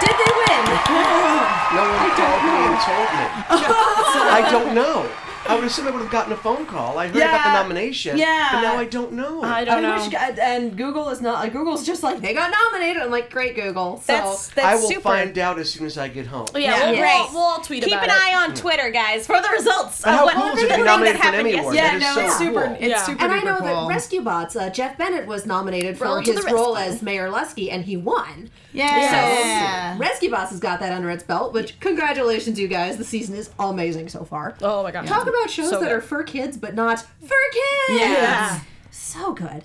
Did 0.00 0.14
they 0.14 0.32
win? 0.38 0.78
No 1.72 1.80
one 1.88 2.10
called 2.12 2.42
me 2.44 2.52
and 2.68 2.78
told 2.84 3.08
me. 3.16 3.24
I 3.48 4.46
don't 4.50 4.74
know. 4.74 5.08
I 5.48 5.56
would 5.56 5.64
assume 5.64 5.88
I 5.88 5.90
would 5.90 6.02
have 6.02 6.10
gotten 6.10 6.32
a 6.32 6.36
phone 6.36 6.66
call. 6.66 6.98
I 6.98 7.08
heard 7.08 7.16
about 7.16 7.44
the 7.44 7.52
nomination. 7.62 8.16
Yeah. 8.16 8.48
But 8.52 8.60
now 8.62 8.76
I 8.76 8.84
don't 8.84 9.12
know. 9.12 9.42
I 9.42 9.64
don't 9.64 9.82
know. 9.82 10.02
Which, 10.04 10.14
and 10.14 10.76
Google 10.76 11.08
is 11.10 11.20
not. 11.20 11.40
Like, 11.40 11.52
Google's 11.52 11.84
just 11.84 12.02
like 12.02 12.20
they 12.20 12.32
got 12.32 12.50
nominated. 12.52 13.02
I'm 13.02 13.10
like, 13.10 13.30
great 13.30 13.54
Google. 13.56 13.98
So 13.98 14.12
That's 14.12 14.48
that's 14.48 14.66
I 14.66 14.74
will 14.76 14.88
super. 14.88 15.00
find 15.02 15.36
out 15.38 15.58
as 15.58 15.70
soon 15.70 15.86
as 15.86 15.98
I 15.98 16.08
get 16.08 16.26
home. 16.26 16.46
yeah, 16.54 16.60
Yeah. 16.60 16.90
we'll, 16.90 17.00
Great. 17.00 17.20
we'll, 17.20 17.32
we'll 17.32 17.42
all 17.42 17.60
tweet 17.60 17.82
Keep 17.82 17.92
about 17.94 18.04
an 18.04 18.10
it. 18.10 18.16
eye 18.22 18.44
on 18.44 18.54
Twitter, 18.54 18.90
guys, 18.90 19.26
for 19.26 19.40
the 19.42 19.48
results. 19.48 20.02
But 20.02 20.10
of 20.12 20.18
how 20.20 20.24
what 20.26 20.34
cool 20.36 20.46
is 20.56 20.62
it 20.62 20.68
to 20.68 20.76
be 20.76 20.82
nominated 20.82 21.20
that 21.20 21.22
for 21.22 21.28
an 21.28 21.34
happened 21.34 21.48
Emmy 21.48 21.58
Award? 21.58 21.74
Yeah, 21.74 21.82
That 21.82 21.96
is 21.96 22.02
no, 22.02 22.14
so 22.14 22.20
it's 22.26 22.38
super. 22.38 22.66
cool. 22.66 22.72
It's 22.78 22.82
Yeah. 22.88 23.02
super. 23.02 23.22
And 23.24 23.32
I 23.32 23.40
know 23.40 23.56
cool. 23.58 23.66
that 23.66 23.88
Rescue 23.88 24.20
Bots, 24.22 24.56
uh, 24.56 24.70
Jeff 24.70 24.96
Bennett 24.96 25.26
was 25.26 25.44
nominated 25.44 25.98
for 25.98 26.04
Roll 26.04 26.20
his 26.20 26.44
role 26.44 26.76
as 26.76 27.02
Mayor 27.02 27.28
Luskey, 27.30 27.72
and 27.72 27.84
he 27.84 27.96
won. 27.96 28.50
Yeah. 28.72 29.94
So 29.94 30.00
Rescue 30.00 30.30
Bots 30.30 30.50
has 30.50 30.60
got 30.60 30.80
that 30.80 30.92
under 30.92 31.10
its 31.10 31.22
belt. 31.22 31.52
Which 31.52 31.78
congratulations, 31.80 32.58
you 32.58 32.68
guys! 32.68 32.96
The 32.96 33.04
season 33.04 33.34
is 33.36 33.50
amazing 33.58 34.08
so 34.08 34.24
far. 34.24 34.56
Oh 34.62 34.82
my 34.82 34.90
god. 34.90 35.06
Talk 35.06 35.26
about 35.26 35.50
shows 35.50 35.70
So 35.70 35.80
that 35.80 35.86
good. 35.86 35.92
are 35.92 36.00
for 36.00 36.22
kids, 36.22 36.56
but 36.56 36.74
not 36.74 37.00
for 37.00 37.36
kids. 37.52 38.00
Yeah. 38.00 38.60
So 38.90 39.32
good. 39.32 39.64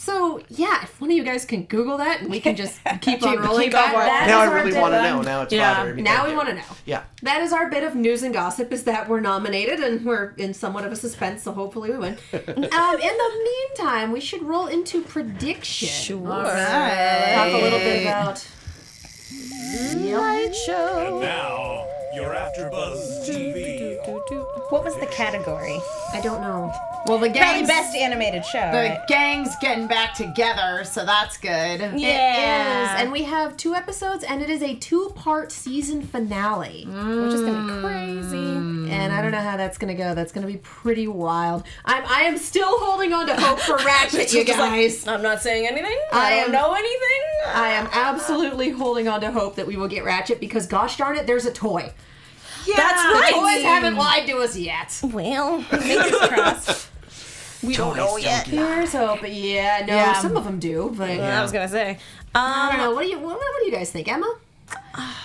So 0.00 0.40
yeah, 0.48 0.84
if 0.84 0.98
one 0.98 1.10
of 1.10 1.16
you 1.18 1.22
guys 1.22 1.44
can 1.44 1.64
Google 1.64 1.98
that, 1.98 2.22
and 2.22 2.30
we 2.30 2.40
can 2.40 2.56
just 2.56 2.80
keep 3.02 3.22
on 3.22 3.38
rolling. 3.38 3.64
keep 3.64 3.72
that, 3.72 3.94
on 3.94 4.06
that 4.06 4.28
Now 4.28 4.40
I 4.40 4.44
really 4.46 4.72
want 4.72 4.94
to 4.94 5.02
know. 5.02 5.20
Now 5.20 5.42
it's 5.42 5.52
Yeah. 5.52 5.74
bothering 5.74 5.96
me. 5.96 6.02
Now 6.02 6.26
we 6.26 6.34
want 6.34 6.48
to 6.48 6.54
know. 6.54 6.62
Yeah. 6.86 7.02
That 7.20 7.42
is 7.42 7.52
our 7.52 7.68
bit 7.68 7.84
of 7.84 7.94
news 7.94 8.22
and 8.22 8.32
gossip 8.32 8.72
is 8.72 8.84
that 8.84 9.10
we're 9.10 9.20
nominated 9.20 9.80
and 9.80 10.02
we're 10.02 10.30
in 10.38 10.54
somewhat 10.54 10.84
of 10.86 10.92
a 10.92 10.96
suspense, 10.96 11.42
so 11.42 11.52
hopefully 11.52 11.90
we 11.90 11.98
win. 11.98 12.16
um, 12.32 12.42
in 12.42 12.48
the 12.72 13.50
meantime, 13.76 14.10
we 14.10 14.20
should 14.20 14.42
roll 14.42 14.68
into 14.68 15.02
prediction. 15.02 15.88
Sure. 15.88 16.26
Talk 16.26 17.48
a 17.48 17.60
little 17.62 17.78
bit 17.78 18.00
about. 18.00 18.48
Light 19.96 20.54
show. 20.66 21.20
Now, 21.20 21.86
your 22.14 22.34
AfterBuzz 22.34 23.24
TV 23.28 23.96
What 24.70 24.84
was 24.84 24.96
the 24.96 25.06
category? 25.06 25.78
I 26.12 26.20
don't 26.20 26.40
know. 26.40 26.72
Well, 27.06 27.16
the 27.18 27.30
Probably 27.30 27.30
gangs, 27.30 27.68
best 27.68 27.96
animated 27.96 28.44
show. 28.44 28.58
the 28.72 28.76
right? 28.78 29.00
gangs 29.08 29.48
getting 29.62 29.86
back 29.86 30.12
together, 30.14 30.84
so 30.84 31.04
that's 31.06 31.38
good. 31.38 31.80
It 31.80 31.94
is, 31.94 32.02
Yeah. 32.02 33.00
and 33.00 33.10
we 33.10 33.22
have 33.22 33.56
two 33.56 33.74
episodes, 33.74 34.22
and 34.22 34.42
it 34.42 34.50
is 34.50 34.62
a 34.62 34.74
two-part 34.74 35.50
season 35.50 36.02
finale. 36.02 36.84
Mm. 36.88 37.24
Which 37.24 37.34
is 37.34 37.40
gonna 37.40 37.74
be 37.74 37.80
crazy. 37.80 38.90
And 38.92 39.12
I 39.14 39.22
don't 39.22 39.30
know 39.30 39.38
how 39.40 39.56
that's 39.56 39.78
gonna 39.78 39.94
go. 39.94 40.14
That's 40.14 40.30
gonna 40.32 40.46
be 40.46 40.58
pretty 40.58 41.06
wild. 41.08 41.62
I'm 41.86 42.04
I 42.06 42.22
am 42.22 42.36
still 42.36 42.78
holding 42.80 43.12
on 43.14 43.26
to 43.28 43.36
hope 43.40 43.60
for 43.60 43.76
Ratchet, 43.84 44.32
you 44.34 44.44
Just 44.44 44.58
like, 44.58 44.70
guys. 44.70 45.06
I'm 45.08 45.22
not 45.22 45.40
saying 45.40 45.66
anything. 45.66 45.96
I 46.12 46.18
I, 46.26 46.30
don't 46.36 46.46
am- 46.46 46.52
know 46.52 46.74
anything. 46.74 47.20
I 47.54 47.68
am 47.70 47.88
absolutely 47.92 48.70
holding 48.70 49.08
on 49.08 49.22
to 49.22 49.30
hope 49.32 49.56
that 49.56 49.66
we 49.66 49.76
will 49.76 49.88
get 49.88 50.04
Ratchet 50.04 50.38
because 50.40 50.66
gosh 50.66 50.98
darn 50.98 51.16
it, 51.16 51.26
there's 51.26 51.46
a 51.46 51.52
toy. 51.52 51.92
That's 52.76 53.02
right. 53.04 53.32
The 53.34 53.40
right. 53.40 53.54
toys 53.56 53.64
haven't 53.64 53.96
lied 53.96 54.26
to 54.28 54.38
us 54.38 54.56
yet. 54.56 55.00
well, 55.02 55.62
fingers 55.62 56.18
crossed. 56.28 56.88
We 57.62 57.74
don't 57.76 57.96
know 57.96 58.16
yet. 58.16 58.46
Here's 58.46 58.92
hope. 58.92 59.20
But 59.20 59.32
yeah, 59.32 59.84
no, 59.86 59.94
Yeah. 59.94 60.20
some 60.20 60.36
of 60.36 60.44
them 60.44 60.58
do, 60.58 60.94
but 60.96 61.10
I 61.10 61.42
was 61.42 61.52
gonna 61.52 61.68
say. 61.68 61.98
I 62.34 62.70
don't 62.72 62.80
Um, 62.80 62.86
know. 62.86 62.94
What 62.94 63.02
do 63.04 63.08
you 63.10 63.18
what, 63.18 63.36
what 63.36 63.60
do 63.60 63.66
you 63.66 63.72
guys 63.72 63.90
think, 63.90 64.08
Emma? 64.10 64.34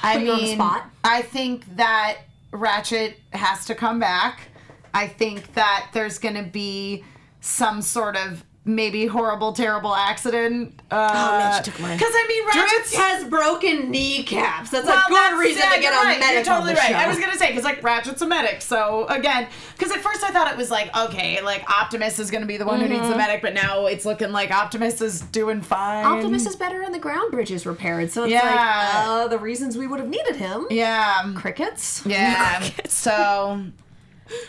I 0.04 0.18
you 0.18 0.32
on 0.32 0.38
the 0.38 0.44
mean, 0.44 0.56
spot. 0.56 0.86
I 1.04 1.22
think 1.22 1.78
that 1.78 2.18
Ratchet 2.52 3.20
has 3.32 3.66
to 3.68 3.76
come 3.76 4.00
back. 4.00 4.50
I 4.94 5.08
think 5.08 5.54
that 5.54 5.90
there's 5.94 6.18
going 6.20 6.36
to 6.36 6.44
be 6.44 7.04
some 7.42 7.82
sort 7.82 8.16
of 8.18 8.44
maybe 8.66 9.06
horrible, 9.06 9.54
terrible 9.54 9.94
accident. 9.96 10.82
Uh, 10.92 11.10
Oh, 11.14 11.38
man, 11.38 11.64
she 11.64 11.70
took 11.72 11.80
mine. 11.80 11.98
Because 11.98 12.12
I 12.14 12.26
mean, 12.28 12.46
Ratchet 12.48 12.96
has 13.00 13.24
broken 13.26 13.92
kneecaps. 13.92 14.72
That's 14.72 14.86
Well, 14.88 14.98
a 14.98 15.10
good 15.10 15.16
that's- 15.16 15.40
reason 15.40 15.64
yeah, 15.64 15.76
to 15.76 15.82
get 15.82 15.94
a 15.94 15.98
right. 15.98 16.20
medic 16.20 16.46
You're 16.46 16.56
totally 16.56 16.74
right. 16.74 16.90
show. 16.90 16.96
I 16.96 17.08
was 17.08 17.20
gonna 17.20 17.38
say 17.38 17.50
because 17.50 17.64
like 17.64 17.84
Ratchet's 17.84 18.22
a 18.22 18.28
medic, 18.28 18.62
so 18.62 19.06
again, 19.08 19.48
because 19.78 19.92
at 19.96 20.02
first 20.02 20.24
I 20.24 20.32
thought 20.32 20.52
it 20.52 20.58
was 20.58 20.72
like 20.72 20.96
okay, 20.98 21.42
like 21.42 21.64
Optimus 21.70 22.18
is 22.20 22.32
gonna 22.32 22.46
be 22.48 22.58
the 22.58 22.66
one 22.66 22.80
who 22.80 22.86
Mm-hmm. 22.86 22.94
needs 22.94 23.10
the 23.10 23.16
medic, 23.18 23.42
but 23.42 23.54
now 23.54 23.86
it's 23.86 24.06
looking 24.06 24.32
like 24.32 24.52
Optimus 24.52 25.00
is 25.02 25.22
doing 25.22 25.62
fine. 25.62 26.06
Optimus 26.06 26.46
is 26.48 26.56
better 26.56 26.82
and 26.82 26.94
the 26.94 27.00
ground 27.00 27.32
bridge 27.32 27.52
is 27.52 27.66
repaired, 27.66 28.12
so 28.12 28.24
it's 28.24 28.32
Yeah. 28.34 28.42
like 28.42 29.06
uh, 29.06 29.28
the 29.28 29.38
reasons 29.40 29.78
we 29.78 29.86
would 29.88 30.00
have 30.00 30.10
needed 30.10 30.36
him. 30.38 30.66
yeah, 30.72 31.32
Crickets. 31.36 32.02
yeah. 32.06 32.64
so 32.88 33.64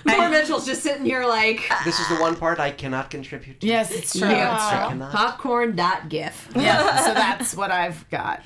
Poor 0.07 0.29
Mitchell's 0.31 0.65
just 0.67 0.83
sitting 0.83 1.05
here 1.05 1.27
like 1.27 1.61
This 1.85 2.01
is 2.01 2.09
the 2.09 2.17
one 2.17 2.37
part 2.37 2.59
I 2.59 2.71
cannot 2.71 3.11
contribute 3.11 3.61
to. 3.61 3.67
yes, 3.67 3.91
it's 3.93 4.19
true. 4.19 4.29
Yeah. 4.29 4.55
It's 4.55 4.65
I 4.65 4.79
true. 4.81 4.89
cannot. 4.89 5.13
popcorn.gif. 5.13 6.49
Yeah, 6.57 7.05
so 7.05 7.15
that's 7.15 7.55
what 7.55 7.71
I've 7.71 8.09
got. 8.11 8.43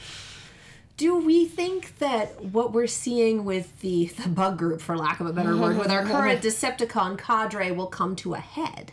Do 0.96 1.16
we 1.16 1.46
think 1.46 1.98
that 1.98 2.44
what 2.44 2.72
we're 2.72 2.86
seeing 2.86 3.44
with 3.44 3.80
the, 3.80 4.06
the 4.22 4.28
bug 4.28 4.58
group, 4.58 4.80
for 4.82 4.96
lack 4.98 5.20
of 5.20 5.26
a 5.26 5.32
better 5.32 5.56
word, 5.56 5.78
with 5.78 5.90
our 5.90 6.04
current 6.06 6.42
Decepticon 6.42 7.16
cadre 7.16 7.70
will 7.70 7.86
come 7.86 8.14
to 8.16 8.34
a 8.34 8.38
head? 8.38 8.92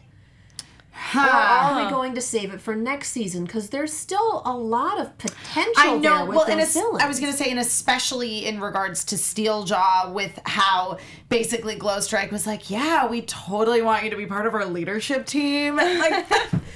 Or 1.15 1.19
are 1.21 1.83
we 1.85 1.89
going 1.89 2.15
to 2.15 2.21
save 2.21 2.53
it 2.53 2.59
for 2.61 2.75
next 2.75 3.11
season? 3.11 3.45
Because 3.45 3.69
there's 3.69 3.93
still 3.93 4.41
a 4.45 4.53
lot 4.55 4.99
of 4.99 5.17
potential 5.17 5.73
I 5.77 5.95
know. 5.97 5.99
there 5.99 6.25
with 6.25 6.35
Well, 6.37 6.45
and 6.47 6.59
those 6.59 6.67
it's, 6.67 6.73
villains. 6.75 7.03
I 7.03 7.07
was 7.07 7.19
going 7.19 7.31
to 7.31 7.37
say, 7.37 7.49
and 7.49 7.59
especially 7.59 8.45
in 8.45 8.59
regards 8.59 9.03
to 9.05 9.15
Steeljaw, 9.15 10.11
with 10.13 10.39
how 10.45 10.97
basically 11.29 11.75
Glowstrike 11.75 12.31
was 12.31 12.45
like, 12.47 12.69
"Yeah, 12.69 13.07
we 13.07 13.21
totally 13.21 13.81
want 13.81 14.03
you 14.03 14.09
to 14.09 14.17
be 14.17 14.25
part 14.25 14.45
of 14.47 14.53
our 14.53 14.65
leadership 14.65 15.25
team." 15.25 15.75
Like, 15.97 16.27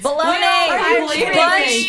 Baloney. 0.02 0.26
I 0.26 0.68
Bunch- 1.00 1.12
really 1.12 1.18
think 1.18 1.34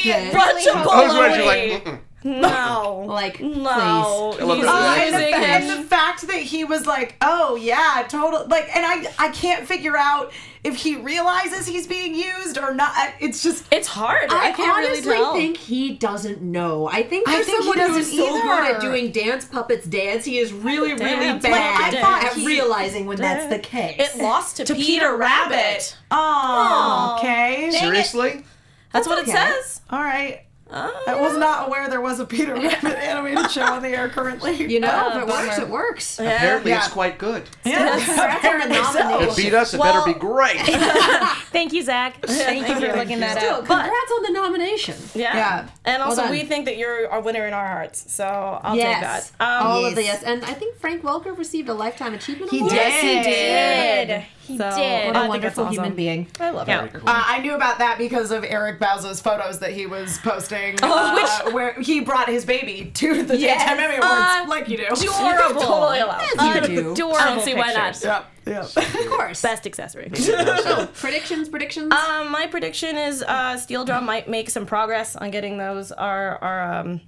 that, 0.04 0.32
Bunch 0.32 0.66
of 0.66 0.76
I 0.88 1.04
was 1.06 1.14
wondering, 1.14 1.40
baloney. 1.40 1.72
like, 1.74 1.84
mm-mm. 1.84 1.98
No. 2.24 3.04
like, 3.08 3.40
No. 3.40 4.36
I 4.38 4.44
love 4.44 4.56
He's. 4.58 4.66
Uh, 4.66 4.96
and, 4.98 5.14
the, 5.14 5.36
and 5.36 5.70
the 5.70 5.88
fact 5.88 6.26
that 6.28 6.36
he 6.36 6.64
was 6.64 6.86
like, 6.86 7.16
"Oh 7.20 7.56
yeah, 7.56 8.06
total," 8.08 8.46
like, 8.48 8.74
and 8.74 8.84
I 8.86 9.12
I 9.18 9.30
can't 9.30 9.66
figure 9.66 9.96
out 9.96 10.32
if 10.64 10.76
he 10.76 10.96
realizes 10.96 11.66
he's 11.66 11.86
being 11.86 12.14
used 12.14 12.56
or 12.56 12.72
not. 12.72 12.92
It's 13.20 13.42
just 13.42 13.64
It's 13.72 13.88
hard. 13.88 14.30
I, 14.30 14.50
I, 14.50 14.52
can't 14.52 14.76
honestly 14.76 15.10
really 15.10 15.16
tell. 15.16 15.34
think 15.34 15.56
he 15.56 15.94
doesn't 15.94 16.40
know. 16.40 16.88
I 16.88 17.02
think 17.02 17.28
I 17.28 17.42
think 17.42 17.46
he 17.46 17.68
someone 17.72 17.78
who 17.78 17.96
is 17.96 18.10
doesn't 18.10 18.16
so 18.16 18.42
good 18.42 18.74
at 18.74 18.80
doing 18.80 19.10
dance 19.10 19.44
puppets 19.44 19.86
dance, 19.86 20.24
he 20.24 20.38
is 20.38 20.52
really, 20.52 20.92
really 20.94 21.38
bad 21.38 21.42
like, 21.42 21.94
I 21.94 22.00
thought 22.00 22.24
at 22.24 22.34
he- 22.34 22.46
realizing 22.46 23.06
when 23.06 23.18
that's 23.18 23.46
the 23.46 23.58
case. 23.58 23.96
it 23.98 24.22
lost 24.22 24.58
to, 24.58 24.64
to 24.64 24.74
Peter, 24.74 25.16
Rabbit. 25.16 25.96
Oh, 26.10 27.16
okay. 27.18 27.70
Seriously? 27.72 28.44
That's 28.92 29.08
what 29.08 29.18
okay. 29.20 29.32
it 29.32 29.34
says. 29.34 29.80
All 29.90 30.02
right. 30.02 30.44
Oh, 30.74 31.04
I 31.06 31.20
was 31.20 31.36
not 31.36 31.68
aware 31.68 31.88
there 31.90 32.00
was 32.00 32.18
a 32.18 32.24
Peter 32.24 32.54
Rabbit 32.54 32.96
animated 32.98 33.50
show 33.50 33.62
on 33.64 33.82
the 33.82 33.90
air 33.90 34.08
currently. 34.08 34.54
you 34.72 34.80
know, 34.80 34.88
Uh, 34.88 35.10
if 35.16 35.22
it 35.22 35.26
works, 35.28 35.58
it 35.58 35.68
works. 35.68 36.18
Apparently 36.18 36.70
Yeah. 36.70 36.78
it's 36.78 36.88
quite 36.92 37.18
good. 37.18 37.42
yeah, 37.64 37.98
Congrats 37.98 38.96
on 38.96 39.12
the 39.12 39.26
If 39.28 39.32
it 39.32 39.36
beat 39.36 39.54
us, 39.54 39.74
it 39.74 39.80
Well- 39.80 40.04
better 40.04 40.14
be 40.14 40.18
great. 40.18 40.56
Thank 41.52 41.72
you, 41.74 41.82
Zach. 41.82 42.24
Thank 42.26 42.66
you 42.68 42.74
for 42.74 42.96
looking 42.96 43.20
that 43.20 43.36
Still, 43.38 43.56
up. 43.56 43.66
congrats 43.66 44.12
on 44.16 44.22
the 44.22 44.30
nomination. 44.32 44.96
Yeah. 45.14 45.36
Yeah. 45.36 45.68
And 45.84 46.02
also, 46.02 46.22
done. 46.22 46.30
we 46.30 46.44
think 46.44 46.64
that 46.64 46.76
you're 46.78 47.04
a 47.06 47.20
winner 47.20 47.46
in 47.46 47.52
our 47.52 47.66
hearts. 47.68 48.10
So 48.12 48.24
I'll 48.62 48.76
yes, 48.76 49.28
take 49.30 49.38
that. 49.38 49.58
Um, 49.60 49.66
all 49.66 49.84
of 49.84 49.92
Yes. 49.92 49.94
the 49.94 50.02
yes, 50.04 50.22
and 50.22 50.44
I 50.44 50.54
think 50.54 50.78
Frank 50.78 51.02
Welker 51.02 51.36
received 51.36 51.68
a 51.68 51.74
lifetime 51.74 52.14
achievement 52.14 52.50
He 52.50 52.58
award. 52.60 52.72
did. 52.72 52.76
Yes, 52.78 53.02
he 53.02 54.06
did. 54.08 54.24
Did. 54.58 54.64
He 54.64 54.70
So, 54.70 54.76
did. 54.76 55.06
What 55.08 55.16
I 55.16 55.18
a 55.18 55.22
think 55.22 55.28
wonderful 55.28 55.64
that's 55.64 55.76
human 55.76 55.94
being. 55.94 56.26
I 56.40 56.50
love 56.50 56.68
Yeah. 56.68 56.84
it. 56.84 56.94
Uh, 56.96 57.00
I 57.06 57.38
knew 57.40 57.54
about 57.54 57.78
that 57.78 57.98
because 57.98 58.30
of 58.30 58.44
Eric 58.44 58.78
Bauza's 58.80 59.20
photos 59.20 59.58
that 59.60 59.72
he 59.72 59.86
was 59.86 60.18
posting, 60.18 60.76
uh, 60.82 61.50
where 61.50 61.74
he 61.80 62.00
brought 62.00 62.28
his 62.28 62.44
baby 62.44 62.90
to 62.94 63.22
the 63.22 63.36
Yes. 63.36 63.62
Daytime 63.62 63.78
Emmy 63.80 63.96
Awards, 63.96 64.12
Uh, 64.14 64.44
like 64.48 64.68
you 64.68 64.76
do. 64.76 64.84
Adorable. 64.92 65.60
Totally 65.60 66.00
allowed. 66.00 66.22
As 66.38 66.68
you 66.68 66.76
do. 66.76 66.92
Adorable 66.92 67.16
I 67.20 67.34
don't 67.34 67.42
see 67.44 67.54
why 67.54 67.72
not. 67.72 68.02
Yep, 68.02 68.24
yep. 68.46 68.64
Of 68.76 69.10
course. 69.10 69.42
Best 69.42 69.66
accessory. 69.66 70.10
So, 70.14 70.86
predictions, 70.94 71.48
predictions. 71.48 71.92
Um, 71.92 72.30
my 72.30 72.46
prediction 72.46 72.96
is 72.96 73.22
uh, 73.22 73.56
Steel 73.56 73.84
Drum 73.84 74.04
might 74.06 74.28
make 74.28 74.50
some 74.50 74.66
progress 74.66 75.16
on 75.16 75.30
getting 75.30 75.58
those 75.58 75.92
our 75.92 76.38
our 76.42 76.72
um 76.80 77.00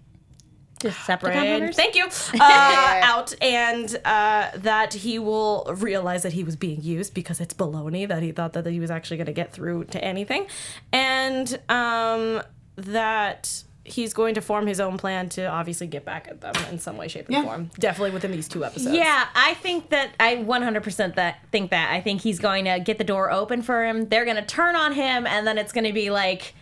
Decepticon 0.80 1.34
hunters? 1.50 1.76
thank 1.76 1.94
you 1.94 2.04
uh, 2.40 3.00
out 3.02 3.34
and 3.42 3.96
uh, 4.04 4.50
that 4.56 4.92
he 4.94 5.18
will 5.18 5.64
realize 5.78 6.22
that 6.24 6.32
he 6.32 6.44
was 6.44 6.56
being 6.56 6.82
used 6.82 7.14
because 7.14 7.40
it's 7.40 7.54
baloney 7.54 8.06
that 8.08 8.22
he 8.22 8.32
thought 8.32 8.52
that 8.54 8.66
he 8.66 8.80
was 8.80 8.90
actually 8.90 9.16
going 9.16 9.26
to 9.26 9.32
get 9.32 9.52
through 9.52 9.84
to 9.84 10.02
anything 10.04 10.46
and 10.92 11.58
um, 11.68 12.42
that 12.76 13.62
he's 13.86 14.14
going 14.14 14.34
to 14.34 14.40
form 14.40 14.66
his 14.66 14.80
own 14.80 14.96
plan 14.96 15.28
to 15.28 15.44
obviously 15.46 15.86
get 15.86 16.06
back 16.06 16.26
at 16.26 16.40
them 16.40 16.54
in 16.70 16.78
some 16.78 16.96
way 16.96 17.06
shape 17.06 17.28
or 17.28 17.32
Yeah. 17.32 17.42
form 17.44 17.70
definitely 17.78 18.12
within 18.12 18.30
these 18.32 18.48
two 18.48 18.64
episodes 18.64 18.96
Yeah, 18.96 19.26
I 19.34 19.54
think 19.54 19.90
that 19.90 20.10
I 20.18 20.36
100% 20.36 21.14
that 21.16 21.38
think 21.52 21.70
that. 21.70 21.92
I 21.92 22.00
think 22.00 22.22
he's 22.22 22.38
going 22.38 22.64
to 22.64 22.80
get 22.80 22.96
the 22.98 23.04
door 23.04 23.30
open 23.30 23.60
for 23.60 23.84
him. 23.84 24.08
They're 24.08 24.24
going 24.24 24.38
to 24.38 24.42
turn 24.46 24.74
on 24.74 24.94
him, 24.94 25.26
and 25.26 25.46
then 25.46 25.58
it's 25.58 25.70
going 25.72 25.84
to 25.84 25.92
be 25.92 26.08
like 26.10 26.54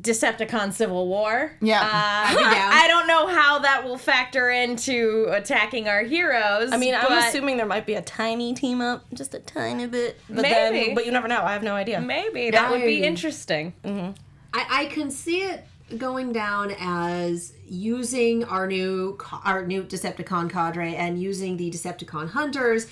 Decepticon 0.00 0.72
Civil 0.72 1.08
War. 1.08 1.52
Yeah. 1.60 1.80
Uh, 1.80 2.36
be. 2.36 2.44
I 2.44 2.86
don't 2.88 3.06
know 3.06 3.26
how 3.26 3.58
that 3.60 3.84
will 3.84 3.98
factor 3.98 4.50
into 4.50 5.26
attacking 5.30 5.88
our 5.88 6.02
heroes. 6.02 6.72
I 6.72 6.76
mean, 6.76 6.94
I'm 6.94 7.10
assuming 7.18 7.56
there 7.56 7.66
might 7.66 7.86
be 7.86 7.94
a 7.94 8.02
tiny 8.02 8.54
team 8.54 8.80
up, 8.80 9.04
just 9.14 9.34
a 9.34 9.40
tiny 9.40 9.86
bit. 9.86 10.18
But 10.28 10.42
Maybe. 10.42 10.86
then, 10.86 10.94
but 10.94 11.06
you 11.06 11.12
never 11.12 11.26
know. 11.28 11.42
I 11.42 11.52
have 11.52 11.62
no 11.62 11.74
idea. 11.74 12.00
maybe 12.00 12.50
that 12.50 12.70
would 12.70 12.82
be 12.82 13.02
I- 13.02 13.06
interesting. 13.06 13.72
I, 13.84 14.82
I 14.82 14.86
can 14.86 15.10
see 15.10 15.42
it 15.42 15.64
going 15.96 16.32
down 16.32 16.74
as 16.78 17.52
using 17.66 18.44
our 18.44 18.66
new 18.66 19.18
our 19.44 19.64
new 19.66 19.82
Decepticon 19.84 20.50
cadre 20.50 20.94
and 20.94 21.20
using 21.20 21.56
the 21.56 21.70
Decepticon 21.70 22.30
hunters 22.30 22.86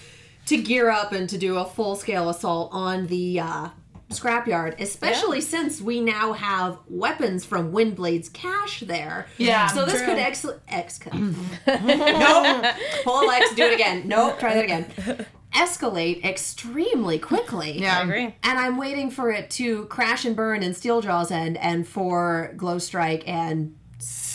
to 0.47 0.57
gear 0.57 0.91
up 0.91 1.13
and 1.13 1.29
to 1.29 1.37
do 1.39 1.57
a 1.59 1.65
full 1.65 1.97
scale 1.97 2.29
assault 2.31 2.71
on 2.73 3.07
the 3.09 3.41
uh, 3.41 3.69
scrapyard, 4.11 4.81
especially 4.81 5.41
since 5.41 5.81
we 5.81 6.01
now 6.01 6.33
have 6.33 6.79
weapons 6.89 7.45
from 7.45 7.73
Windblade's 7.73 8.29
cache 8.29 8.81
there. 8.81 9.27
Yeah, 9.39 9.67
So 9.67 9.85
this 9.85 9.97
true. 9.99 10.07
could 10.07 10.19
ex 10.19 10.47
ex 10.69 11.01
nope. 11.13 12.65
Pull 13.05 13.31
X, 13.31 13.55
do 13.55 13.65
it 13.65 13.75
again. 13.75 14.07
Nope, 14.07 14.39
try 14.39 14.55
that 14.55 14.65
again. 14.65 15.27
Escalate 15.55 16.25
extremely 16.25 17.19
quickly. 17.19 17.81
Yeah. 17.81 17.99
I 17.99 18.03
agree. 18.03 18.35
And 18.43 18.59
I'm 18.59 18.77
waiting 18.77 19.11
for 19.11 19.31
it 19.31 19.49
to 19.53 19.87
crash 19.87 20.25
and 20.25 20.37
burn 20.37 20.63
in 20.63 20.73
Steeljaw's 20.73 21.31
end 21.31 21.57
and 21.59 21.87
for 21.89 22.53
Glowstrike 22.57 23.25
and 23.27 23.75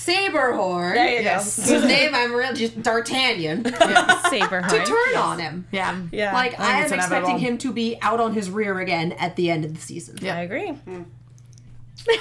Saberhorn, 0.06 0.94
There 0.96 1.18
you 1.18 1.22
Yes. 1.24 1.58
whose 1.70 1.84
name 1.86 2.14
I'm 2.16 2.34
really 2.34 2.56
just 2.56 2.82
D'Artagnan, 2.82 3.64
to 3.66 3.72
Saberhorn. 3.72 4.70
To 4.70 4.86
turn 4.86 5.16
on 5.18 5.40
him. 5.40 5.68
Yeah. 5.72 6.02
Yeah. 6.12 6.34
Like 6.34 6.54
I 6.54 6.56
think 6.56 6.62
I 6.62 6.78
am 6.78 6.84
expecting 6.86 7.08
inevitable. 7.36 7.40
him 7.40 7.58
to 7.60 7.72
be 7.74 7.98
out 8.02 8.20
on 8.20 8.34
his 8.34 8.50
rear 8.50 8.80
again 8.80 9.12
at 9.14 9.36
the 9.36 9.50
end 9.52 9.66
of 9.66 9.74
the 9.76 9.82
season. 9.82 10.18
Yeah, 10.22 10.38
I 10.38 10.42
agree. 10.42 10.70
Hmm. 10.70 11.04
Just 12.06 12.18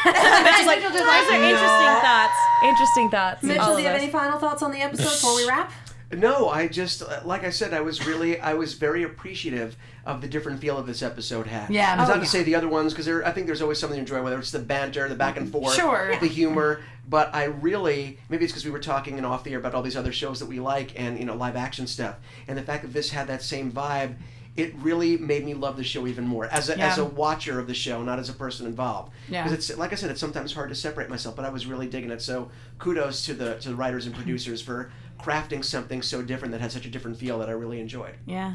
like, 0.66 0.82
those 0.82 1.00
are 1.00 1.42
interesting 1.42 2.00
thoughts. 2.02 2.34
Interesting 2.62 3.10
thoughts. 3.10 3.42
Mitchell, 3.42 3.76
do 3.76 3.80
you 3.82 3.88
have 3.88 3.96
us. 3.96 4.02
any 4.02 4.12
final 4.12 4.38
thoughts 4.38 4.62
on 4.62 4.72
the 4.72 4.80
episode 4.82 5.04
before 5.04 5.36
we 5.36 5.48
wrap? 5.48 5.72
No, 6.12 6.48
I 6.48 6.66
just 6.66 7.02
uh, 7.02 7.20
like 7.24 7.44
I 7.44 7.50
said, 7.50 7.72
I 7.72 7.80
was 7.82 8.04
really, 8.06 8.40
I 8.40 8.54
was 8.54 8.74
very 8.74 9.04
appreciative 9.04 9.76
of 10.04 10.20
the 10.20 10.26
different 10.28 10.60
feel 10.60 10.76
of 10.76 10.86
this 10.86 11.02
episode 11.02 11.46
had. 11.46 11.70
Yeah. 11.70 11.94
it's 11.94 12.04
Oh, 12.04 12.14
not 12.14 12.16
yeah. 12.16 12.24
to 12.24 12.28
say 12.28 12.42
the 12.42 12.54
other 12.56 12.68
ones 12.68 12.92
because 12.92 13.08
I 13.08 13.30
think 13.30 13.46
there's 13.46 13.62
always 13.62 13.78
something 13.78 13.96
to 13.96 14.00
enjoy, 14.00 14.22
whether 14.22 14.38
it's 14.38 14.50
the 14.50 14.58
banter, 14.58 15.08
the 15.08 15.14
back 15.14 15.36
and 15.36 15.50
forth, 15.50 15.74
Sure. 15.74 16.16
the 16.20 16.26
humor. 16.26 16.80
But 17.08 17.34
I 17.34 17.44
really, 17.44 18.18
maybe 18.28 18.44
it's 18.44 18.52
because 18.52 18.64
we 18.64 18.70
were 18.70 18.78
talking 18.80 19.16
and 19.18 19.26
off 19.26 19.44
the 19.44 19.52
air 19.52 19.58
about 19.58 19.74
all 19.74 19.82
these 19.82 19.96
other 19.96 20.12
shows 20.12 20.38
that 20.40 20.46
we 20.46 20.58
like 20.60 20.98
and 20.98 21.18
you 21.18 21.24
know 21.24 21.34
live 21.34 21.56
action 21.56 21.86
stuff, 21.86 22.16
and 22.48 22.56
the 22.58 22.62
fact 22.62 22.82
that 22.82 22.92
this 22.92 23.10
had 23.10 23.26
that 23.28 23.42
same 23.42 23.70
vibe. 23.72 24.14
It 24.60 24.74
really 24.76 25.16
made 25.16 25.44
me 25.44 25.54
love 25.54 25.76
the 25.76 25.84
show 25.84 26.06
even 26.06 26.26
more 26.26 26.46
as 26.46 26.68
a, 26.68 26.78
as 26.78 26.98
a 26.98 27.04
watcher 27.04 27.58
of 27.58 27.66
the 27.66 27.74
show, 27.74 28.02
not 28.02 28.18
as 28.18 28.28
a 28.28 28.32
person 28.32 28.66
involved. 28.66 29.12
Yeah. 29.28 29.42
Because 29.42 29.70
it's 29.70 29.78
like 29.78 29.92
I 29.92 29.96
said, 29.96 30.10
it's 30.10 30.20
sometimes 30.20 30.52
hard 30.52 30.68
to 30.68 30.74
separate 30.74 31.08
myself, 31.08 31.36
but 31.36 31.44
I 31.44 31.50
was 31.50 31.66
really 31.66 31.86
digging 31.86 32.10
it. 32.10 32.20
So 32.22 32.50
kudos 32.78 33.24
to 33.26 33.34
the 33.34 33.54
to 33.60 33.70
the 33.70 33.74
writers 33.76 34.06
and 34.06 34.14
producers 34.14 34.60
for 34.60 34.90
crafting 35.18 35.64
something 35.64 36.02
so 36.02 36.22
different 36.22 36.52
that 36.52 36.60
had 36.60 36.72
such 36.72 36.86
a 36.86 36.90
different 36.90 37.16
feel 37.18 37.38
that 37.40 37.48
I 37.48 37.52
really 37.52 37.80
enjoyed. 37.80 38.14
Yeah. 38.26 38.54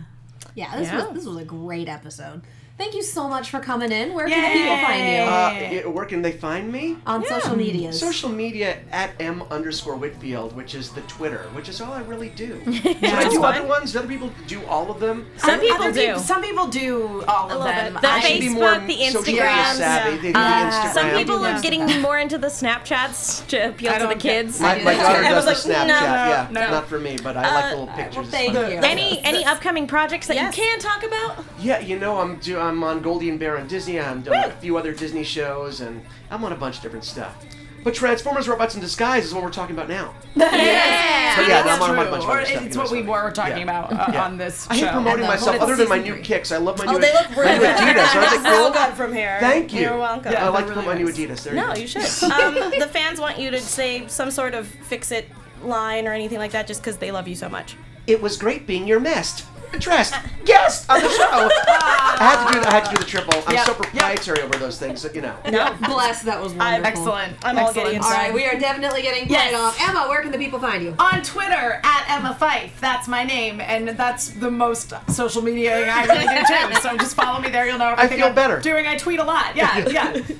Yeah, 0.54 0.78
this 0.78 0.88
Yeah. 0.88 1.06
was 1.06 1.14
this 1.16 1.26
was 1.26 1.38
a 1.38 1.46
great 1.46 1.88
episode. 1.90 2.42
Thank 2.78 2.94
you 2.94 3.04
so 3.04 3.30
much 3.30 3.52
for 3.52 3.62
coming 3.62 3.90
in. 3.94 4.14
Where 4.14 4.28
can 4.28 4.42
the 4.42 4.60
people 4.60 4.78
find 4.86 5.08
you? 5.08 5.22
Uh, 5.22 5.84
y- 5.86 5.90
where 5.90 6.04
can 6.06 6.22
they 6.22 6.34
find 6.34 6.70
me? 6.70 6.98
On 7.08 7.26
social 7.26 7.56
media. 7.56 7.94
Social 7.94 8.28
media 8.28 8.80
at 8.92 9.12
m 9.18 9.44
underscore 9.50 9.96
Whitfield, 9.96 10.54
which 10.58 10.76
is 10.76 10.90
the 10.90 11.00
Twitter, 11.04 11.44
which 11.54 11.70
is 11.70 11.80
all 11.80 11.94
I 11.94 12.02
really 12.02 12.28
do. 12.30 12.62
Should 12.82 12.98
I 13.06 13.30
do 13.30 13.42
other 13.46 13.66
ones? 13.66 13.94
Do 13.94 14.00
other 14.00 14.10
people 14.10 14.30
do 14.48 14.62
all 14.66 14.92
of 14.92 15.00
them? 15.00 15.26
Some 15.38 15.62
people 15.62 15.90
do. 15.94 16.06
peop- 16.16 16.18
Some 16.18 16.42
people 16.42 16.68
do 16.68 17.24
all 17.30 17.46
of 17.46 17.52
little 17.60 17.64
them. 17.64 17.94
bit. 17.94 18.02
The 18.02 18.10
I 18.10 18.20
should 18.20 18.40
be 18.42 18.50
more 18.50 18.64
Facebook, 18.76 18.88
the 18.88 19.06
social 19.06 19.22
media 19.22 19.42
Instagrams. 19.46 19.74
savvy. 19.76 20.18
They 20.18 20.28
do 20.28 20.34
the 20.34 20.40
Instagram. 20.40 20.94
Some 20.94 21.10
people 21.12 21.46
are 21.46 21.50
Yeah. 21.52 21.62
getting 21.62 22.02
more 22.02 22.20
into 22.20 22.38
the 22.38 22.48
Snapchats 22.48 23.48
to 23.48 23.70
appeal 23.70 23.94
to 24.00 24.08
the 24.08 24.16
kids. 24.16 24.60
My, 24.60 24.78
do 24.80 24.84
my 24.84 24.96
daughter 24.96 25.22
too. 25.22 25.28
I 25.28 25.30
does 25.32 25.46
the 25.46 25.52
was 25.52 25.66
like, 25.66 25.78
Snapchat. 25.78 25.88
no, 25.88 25.94
yeah, 26.02 26.48
no. 26.52 26.72
not 26.72 26.90
for 26.90 27.00
me, 27.00 27.16
but 27.24 27.38
I 27.38 27.42
like 27.56 27.72
the 27.72 27.80
little 27.80 27.96
pictures. 27.96 28.16
well, 28.18 28.26
thank 28.26 28.54
you. 28.54 28.80
Any 28.84 29.24
any 29.24 29.46
upcoming 29.46 29.88
projects 29.88 30.28
that 30.28 30.36
you 30.36 30.50
can 30.52 30.80
talk 30.80 31.04
about? 31.04 31.42
Yeah, 31.62 31.80
you 31.80 31.98
know, 31.98 32.20
I'm 32.20 32.36
do, 32.40 32.60
I'm 32.66 32.84
on 32.84 33.02
Goldie 33.02 33.30
and 33.30 33.40
Bear 33.40 33.58
on 33.58 33.68
Disney. 33.68 34.00
I'm 34.00 34.22
doing 34.22 34.44
a 34.44 34.52
few 34.52 34.78
other 34.78 34.94
Disney 34.94 35.24
shows, 35.24 35.80
and 35.82 36.04
I'm 36.30 36.44
on 36.44 36.52
a 36.52 36.56
bunch 36.56 36.78
of 36.78 36.82
different 36.84 37.06
stuff. 37.06 37.44
But 37.84 37.94
Transformers: 37.94 38.48
Robots 38.48 38.74
in 38.76 38.82
Disguise 38.82 39.26
is 39.26 39.34
what 39.34 39.44
we're 39.44 39.52
talking 39.52 39.76
about 39.76 39.88
now. 39.90 40.14
Yeah, 40.36 41.36
But 41.38 41.48
yeah, 41.48 41.62
that's 41.64 41.82
I'm 41.82 41.90
on 41.92 41.98
a 41.98 42.02
true. 42.04 42.12
bunch 42.12 42.24
of 42.24 42.30
Or 42.30 42.38
other 42.38 42.46
stuff, 42.46 42.64
it's 42.66 42.78
what 42.78 42.92
we 42.92 43.04
so- 43.04 43.12
were 43.12 43.32
talking 43.32 43.58
yeah. 43.58 43.64
about 43.64 43.92
uh, 43.94 44.12
Yeah. 44.14 44.26
on 44.26 44.38
this 44.38 44.68
I 44.70 44.76
show. 44.78 44.86
hate 44.86 44.92
promoting 44.94 45.28
myself, 45.28 45.60
other 45.60 45.76
than 45.76 45.90
my 45.90 45.98
new 46.00 46.14
three. 46.14 46.22
kicks. 46.24 46.52
I 46.52 46.58
love 46.58 46.78
my 46.80 46.86
new. 46.86 46.92
Adidas. 46.92 46.96
Oh, 46.96 47.00
new, 47.00 47.02
they 47.02 47.14
look 47.14 47.30
my 47.30 47.44
really 47.44 47.54
new 47.54 47.60
good. 47.60 47.76
Adidas. 47.76 48.16
Aren't 48.16 48.32
they 48.44 48.50
so 48.50 48.64
cool? 48.64 48.72
good 48.86 48.94
from 48.96 49.14
here. 49.14 49.38
Thank 49.42 49.74
you. 49.74 49.82
You're 49.82 49.98
welcome. 49.98 50.34
I 50.36 50.48
like 50.50 50.66
to 50.68 50.74
they're 50.74 50.76
put 50.84 50.86
my 50.86 50.94
really 51.00 51.14
new. 51.26 51.28
Adidas. 51.30 51.44
There 51.44 51.54
No, 51.54 51.74
go. 51.74 51.80
you 51.80 51.88
should. 51.88 52.02
um, 52.32 52.54
the 52.56 52.90
fans 52.92 53.20
want 53.20 53.38
you 53.38 53.52
to 53.52 53.60
say 53.60 54.08
some 54.08 54.32
sort 54.32 54.54
of 54.56 54.68
fix 54.68 55.12
it 55.12 55.30
line 55.64 56.08
or 56.08 56.14
anything 56.14 56.38
like 56.40 56.52
that 56.52 56.68
just 56.68 56.82
because 56.82 56.98
they 56.98 57.12
love 57.12 57.28
you 57.28 57.36
so 57.36 57.50
much. 57.50 57.76
It 58.08 58.22
was 58.22 58.38
great 58.38 58.66
being 58.66 58.88
your 58.88 59.00
mest. 59.00 59.46
Dressed 59.80 60.16
guest 60.46 60.90
on 60.90 61.02
the 61.02 61.10
show. 61.10 61.24
I 61.68 62.18
had 62.20 62.48
to 62.48 62.54
do. 62.54 62.60
The, 62.62 62.68
I 62.68 62.72
had 62.74 62.86
to 62.86 62.92
do 62.92 62.98
the 62.98 63.04
triple. 63.06 63.34
I'm 63.48 63.54
Yep, 63.56 63.66
so 63.66 63.72
yep. 63.72 63.82
proprietary 63.82 64.42
over 64.42 64.58
those 64.58 64.80
things. 64.80 65.02
that, 65.04 65.14
You 65.16 65.22
know. 65.22 65.36
No. 65.50 65.76
Bless, 65.84 66.22
that 66.24 66.42
was 66.42 66.54
wonderful. 66.54 66.62
I'm 66.78 66.86
excellent. 66.86 67.38
I'm 67.46 67.58
all 67.58 67.68
Excellent. 67.70 68.04
All 68.04 68.12
right, 68.12 68.34
we 68.34 68.46
are 68.46 68.58
definitely 68.60 69.02
getting 69.02 69.30
Yes. 69.30 69.50
played 69.50 69.56
off. 69.60 69.82
Emma, 69.90 70.08
where 70.08 70.22
can 70.22 70.32
the 70.32 70.38
people 70.38 70.60
find 70.60 70.84
you? 70.84 70.96
on 71.00 71.22
Twitter 71.24 71.82
at 71.84 72.06
Emma 72.08 72.38
Fyffe. 72.40 72.72
That's 72.80 73.08
my 73.08 73.24
name, 73.24 73.60
and 73.60 73.90
that's 73.90 74.30
the 74.30 74.50
most 74.52 74.94
social 75.10 75.42
media 75.42 75.90
I 75.92 76.06
really 76.06 76.26
do 76.28 76.44
too. 76.76 76.82
So 76.82 76.98
just 76.98 77.16
follow 77.16 77.40
me 77.42 77.50
there. 77.50 77.66
You'll 77.68 77.78
know 77.78 77.90
everything 77.90 78.20
feel 78.20 78.28
I'm 78.28 78.36
better. 78.36 78.60
doing. 78.60 78.88
I 78.88 78.98
tweet 78.98 79.20
a 79.20 79.24
lot. 79.24 79.56
Yeah, 79.56 79.88
yeah. 79.90 80.22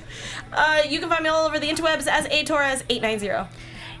Uh, 0.52 0.80
you 0.88 1.00
can 1.00 1.10
find 1.10 1.22
me 1.22 1.28
all 1.28 1.44
over 1.46 1.58
the 1.58 1.68
interwebs 1.68 2.06
as 2.06 2.26
atorres890. 2.28 3.46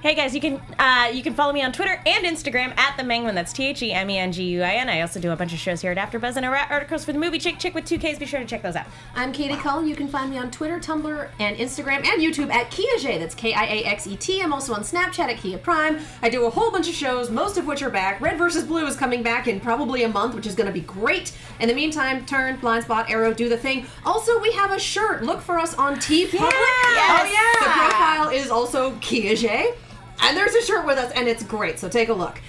Hey 0.06 0.14
guys, 0.14 0.36
you 0.36 0.40
can 0.40 0.60
uh, 0.78 1.10
you 1.12 1.20
can 1.20 1.34
follow 1.34 1.52
me 1.52 1.64
on 1.64 1.72
Twitter 1.72 2.00
and 2.06 2.24
Instagram 2.24 2.78
at 2.78 2.96
the 2.96 3.02
Menguin. 3.02 3.34
That's 3.34 3.52
T 3.52 3.66
H 3.66 3.82
E 3.82 3.92
M 3.92 4.08
E 4.08 4.18
N 4.18 4.30
G 4.30 4.44
U 4.44 4.62
I 4.62 4.74
N. 4.74 4.88
I 4.88 5.00
also 5.00 5.18
do 5.18 5.32
a 5.32 5.36
bunch 5.36 5.52
of 5.52 5.58
shows 5.58 5.80
here 5.80 5.90
at 5.90 5.98
AfterBuzz 5.98 6.36
and 6.36 6.46
I 6.46 6.48
write 6.48 6.70
articles 6.70 7.04
for 7.04 7.12
the 7.12 7.18
movie 7.18 7.40
Chick 7.40 7.58
Chick 7.58 7.74
with 7.74 7.86
two 7.86 7.98
Ks. 7.98 8.16
Be 8.16 8.24
sure 8.24 8.38
to 8.38 8.46
check 8.46 8.62
those 8.62 8.76
out. 8.76 8.86
I'm 9.16 9.32
Katie 9.32 9.56
Cullen. 9.56 9.88
You 9.88 9.96
can 9.96 10.06
find 10.06 10.30
me 10.30 10.38
on 10.38 10.52
Twitter, 10.52 10.78
Tumblr, 10.78 11.28
and 11.40 11.56
Instagram 11.56 12.06
and 12.06 12.22
YouTube 12.22 12.52
at 12.52 12.70
Kiaxet. 12.70 13.18
That's 13.18 13.34
K 13.34 13.52
I 13.52 13.64
A 13.64 13.84
X 13.84 14.06
E 14.06 14.14
T. 14.14 14.40
I'm 14.40 14.52
also 14.52 14.74
on 14.74 14.82
Snapchat 14.82 15.28
at 15.28 15.38
Kia 15.38 15.58
Prime. 15.58 15.98
I 16.22 16.28
do 16.28 16.46
a 16.46 16.50
whole 16.50 16.70
bunch 16.70 16.88
of 16.88 16.94
shows, 16.94 17.28
most 17.28 17.58
of 17.58 17.66
which 17.66 17.82
are 17.82 17.90
back. 17.90 18.20
Red 18.20 18.38
vs. 18.38 18.62
Blue 18.62 18.86
is 18.86 18.94
coming 18.94 19.24
back 19.24 19.48
in 19.48 19.58
probably 19.58 20.04
a 20.04 20.08
month, 20.08 20.36
which 20.36 20.46
is 20.46 20.54
going 20.54 20.68
to 20.68 20.72
be 20.72 20.82
great. 20.82 21.36
In 21.58 21.66
the 21.66 21.74
meantime, 21.74 22.24
Turn, 22.26 22.58
Blindspot, 22.58 23.10
Arrow, 23.10 23.34
do 23.34 23.48
the 23.48 23.58
thing. 23.58 23.86
Also, 24.04 24.38
we 24.40 24.52
have 24.52 24.70
a 24.70 24.78
shirt. 24.78 25.24
Look 25.24 25.40
for 25.40 25.58
us 25.58 25.74
on 25.74 25.96
TeePublic. 25.96 26.52
Yes. 26.52 27.22
Oh, 27.22 27.32
yeah. 27.32 27.66
The 27.66 27.72
profile 27.72 28.28
is 28.28 28.52
also 28.52 28.92
Kiaxet. 28.98 29.74
And 30.20 30.36
there's 30.36 30.54
a 30.54 30.62
shirt 30.62 30.86
with 30.86 30.98
us, 30.98 31.12
and 31.12 31.28
it's 31.28 31.42
great. 31.42 31.78
So 31.78 31.88
take 31.88 32.08
a 32.08 32.14
look. 32.14 32.40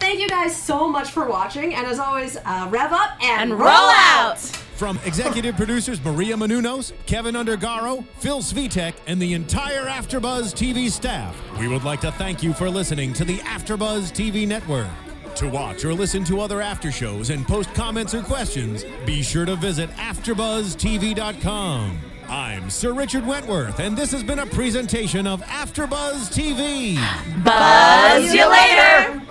Thank 0.00 0.20
you 0.20 0.28
guys 0.28 0.56
so 0.56 0.88
much 0.88 1.10
for 1.10 1.28
watching, 1.28 1.74
and 1.74 1.86
as 1.86 1.98
always, 1.98 2.36
uh, 2.36 2.68
rev 2.70 2.92
up 2.92 3.22
and, 3.22 3.52
roll, 3.52 3.68
out. 3.68 4.38
From 4.38 4.98
executive 5.04 5.56
producers 5.56 6.02
Maria 6.04 6.36
Menounos, 6.36 6.92
Kevin 7.06 7.34
Undergaro, 7.34 8.04
Phil 8.18 8.38
Svitek, 8.38 8.94
and 9.08 9.20
the 9.20 9.34
entire 9.34 9.86
AfterBuzz 9.86 10.54
TV 10.54 10.88
staff, 10.88 11.36
we 11.58 11.66
would 11.66 11.82
like 11.82 12.00
to 12.02 12.12
thank 12.12 12.44
you 12.44 12.52
for 12.52 12.70
listening 12.70 13.12
to 13.14 13.24
the 13.24 13.38
AfterBuzz 13.38 14.12
TV 14.12 14.46
network. 14.46 14.86
To 15.34 15.48
watch 15.48 15.84
or 15.84 15.94
listen 15.94 16.22
to 16.24 16.40
other 16.40 16.60
after 16.60 16.92
shows 16.92 17.30
and 17.30 17.44
post 17.46 17.72
comments 17.74 18.14
or 18.14 18.22
questions, 18.22 18.84
be 19.04 19.22
sure 19.22 19.44
to 19.44 19.56
visit 19.56 19.90
AfterBuzzTV.com. 19.90 21.98
I'm 22.30 22.68
Sir 22.68 22.92
Richard 22.92 23.26
Wentworth, 23.26 23.80
and 23.80 23.96
this 23.96 24.12
has 24.12 24.22
been 24.22 24.40
a 24.40 24.46
presentation 24.46 25.26
of 25.26 25.40
AfterBuzz 25.44 26.30
TV. 26.30 26.96
Buzz 27.42 28.34
you 28.34 28.46
later. 28.46 29.22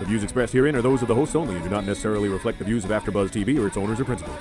The 0.00 0.04
views 0.04 0.24
expressed 0.24 0.52
herein 0.52 0.74
are 0.74 0.82
those 0.82 1.00
of 1.00 1.06
the 1.06 1.14
hosts 1.14 1.36
only 1.36 1.54
and 1.54 1.62
do 1.62 1.70
not 1.70 1.86
necessarily 1.86 2.28
reflect 2.28 2.58
the 2.58 2.64
views 2.64 2.84
of 2.84 2.90
AfterBuzz 2.90 3.30
TV 3.30 3.56
or 3.62 3.68
its 3.68 3.76
owners 3.76 4.00
or 4.00 4.04
principals. 4.04 4.36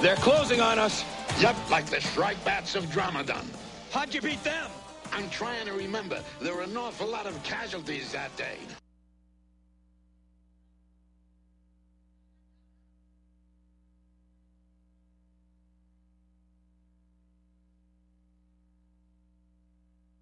They're 0.00 0.16
closing 0.16 0.60
on 0.60 0.80
us. 0.80 1.04
Yep, 1.40 1.70
like 1.70 1.86
the 1.86 2.00
Shrike 2.00 2.44
Bats 2.44 2.74
of 2.74 2.90
Dramadan. 2.90 3.46
How'd 3.92 4.12
you 4.12 4.20
beat 4.20 4.42
them? 4.42 4.70
I'm 5.12 5.30
trying 5.30 5.66
to 5.66 5.72
remember. 5.72 6.20
There 6.40 6.56
were 6.56 6.62
an 6.62 6.76
awful 6.76 7.06
lot 7.06 7.26
of 7.26 7.40
casualties 7.44 8.10
that 8.10 8.36
day. 8.36 8.58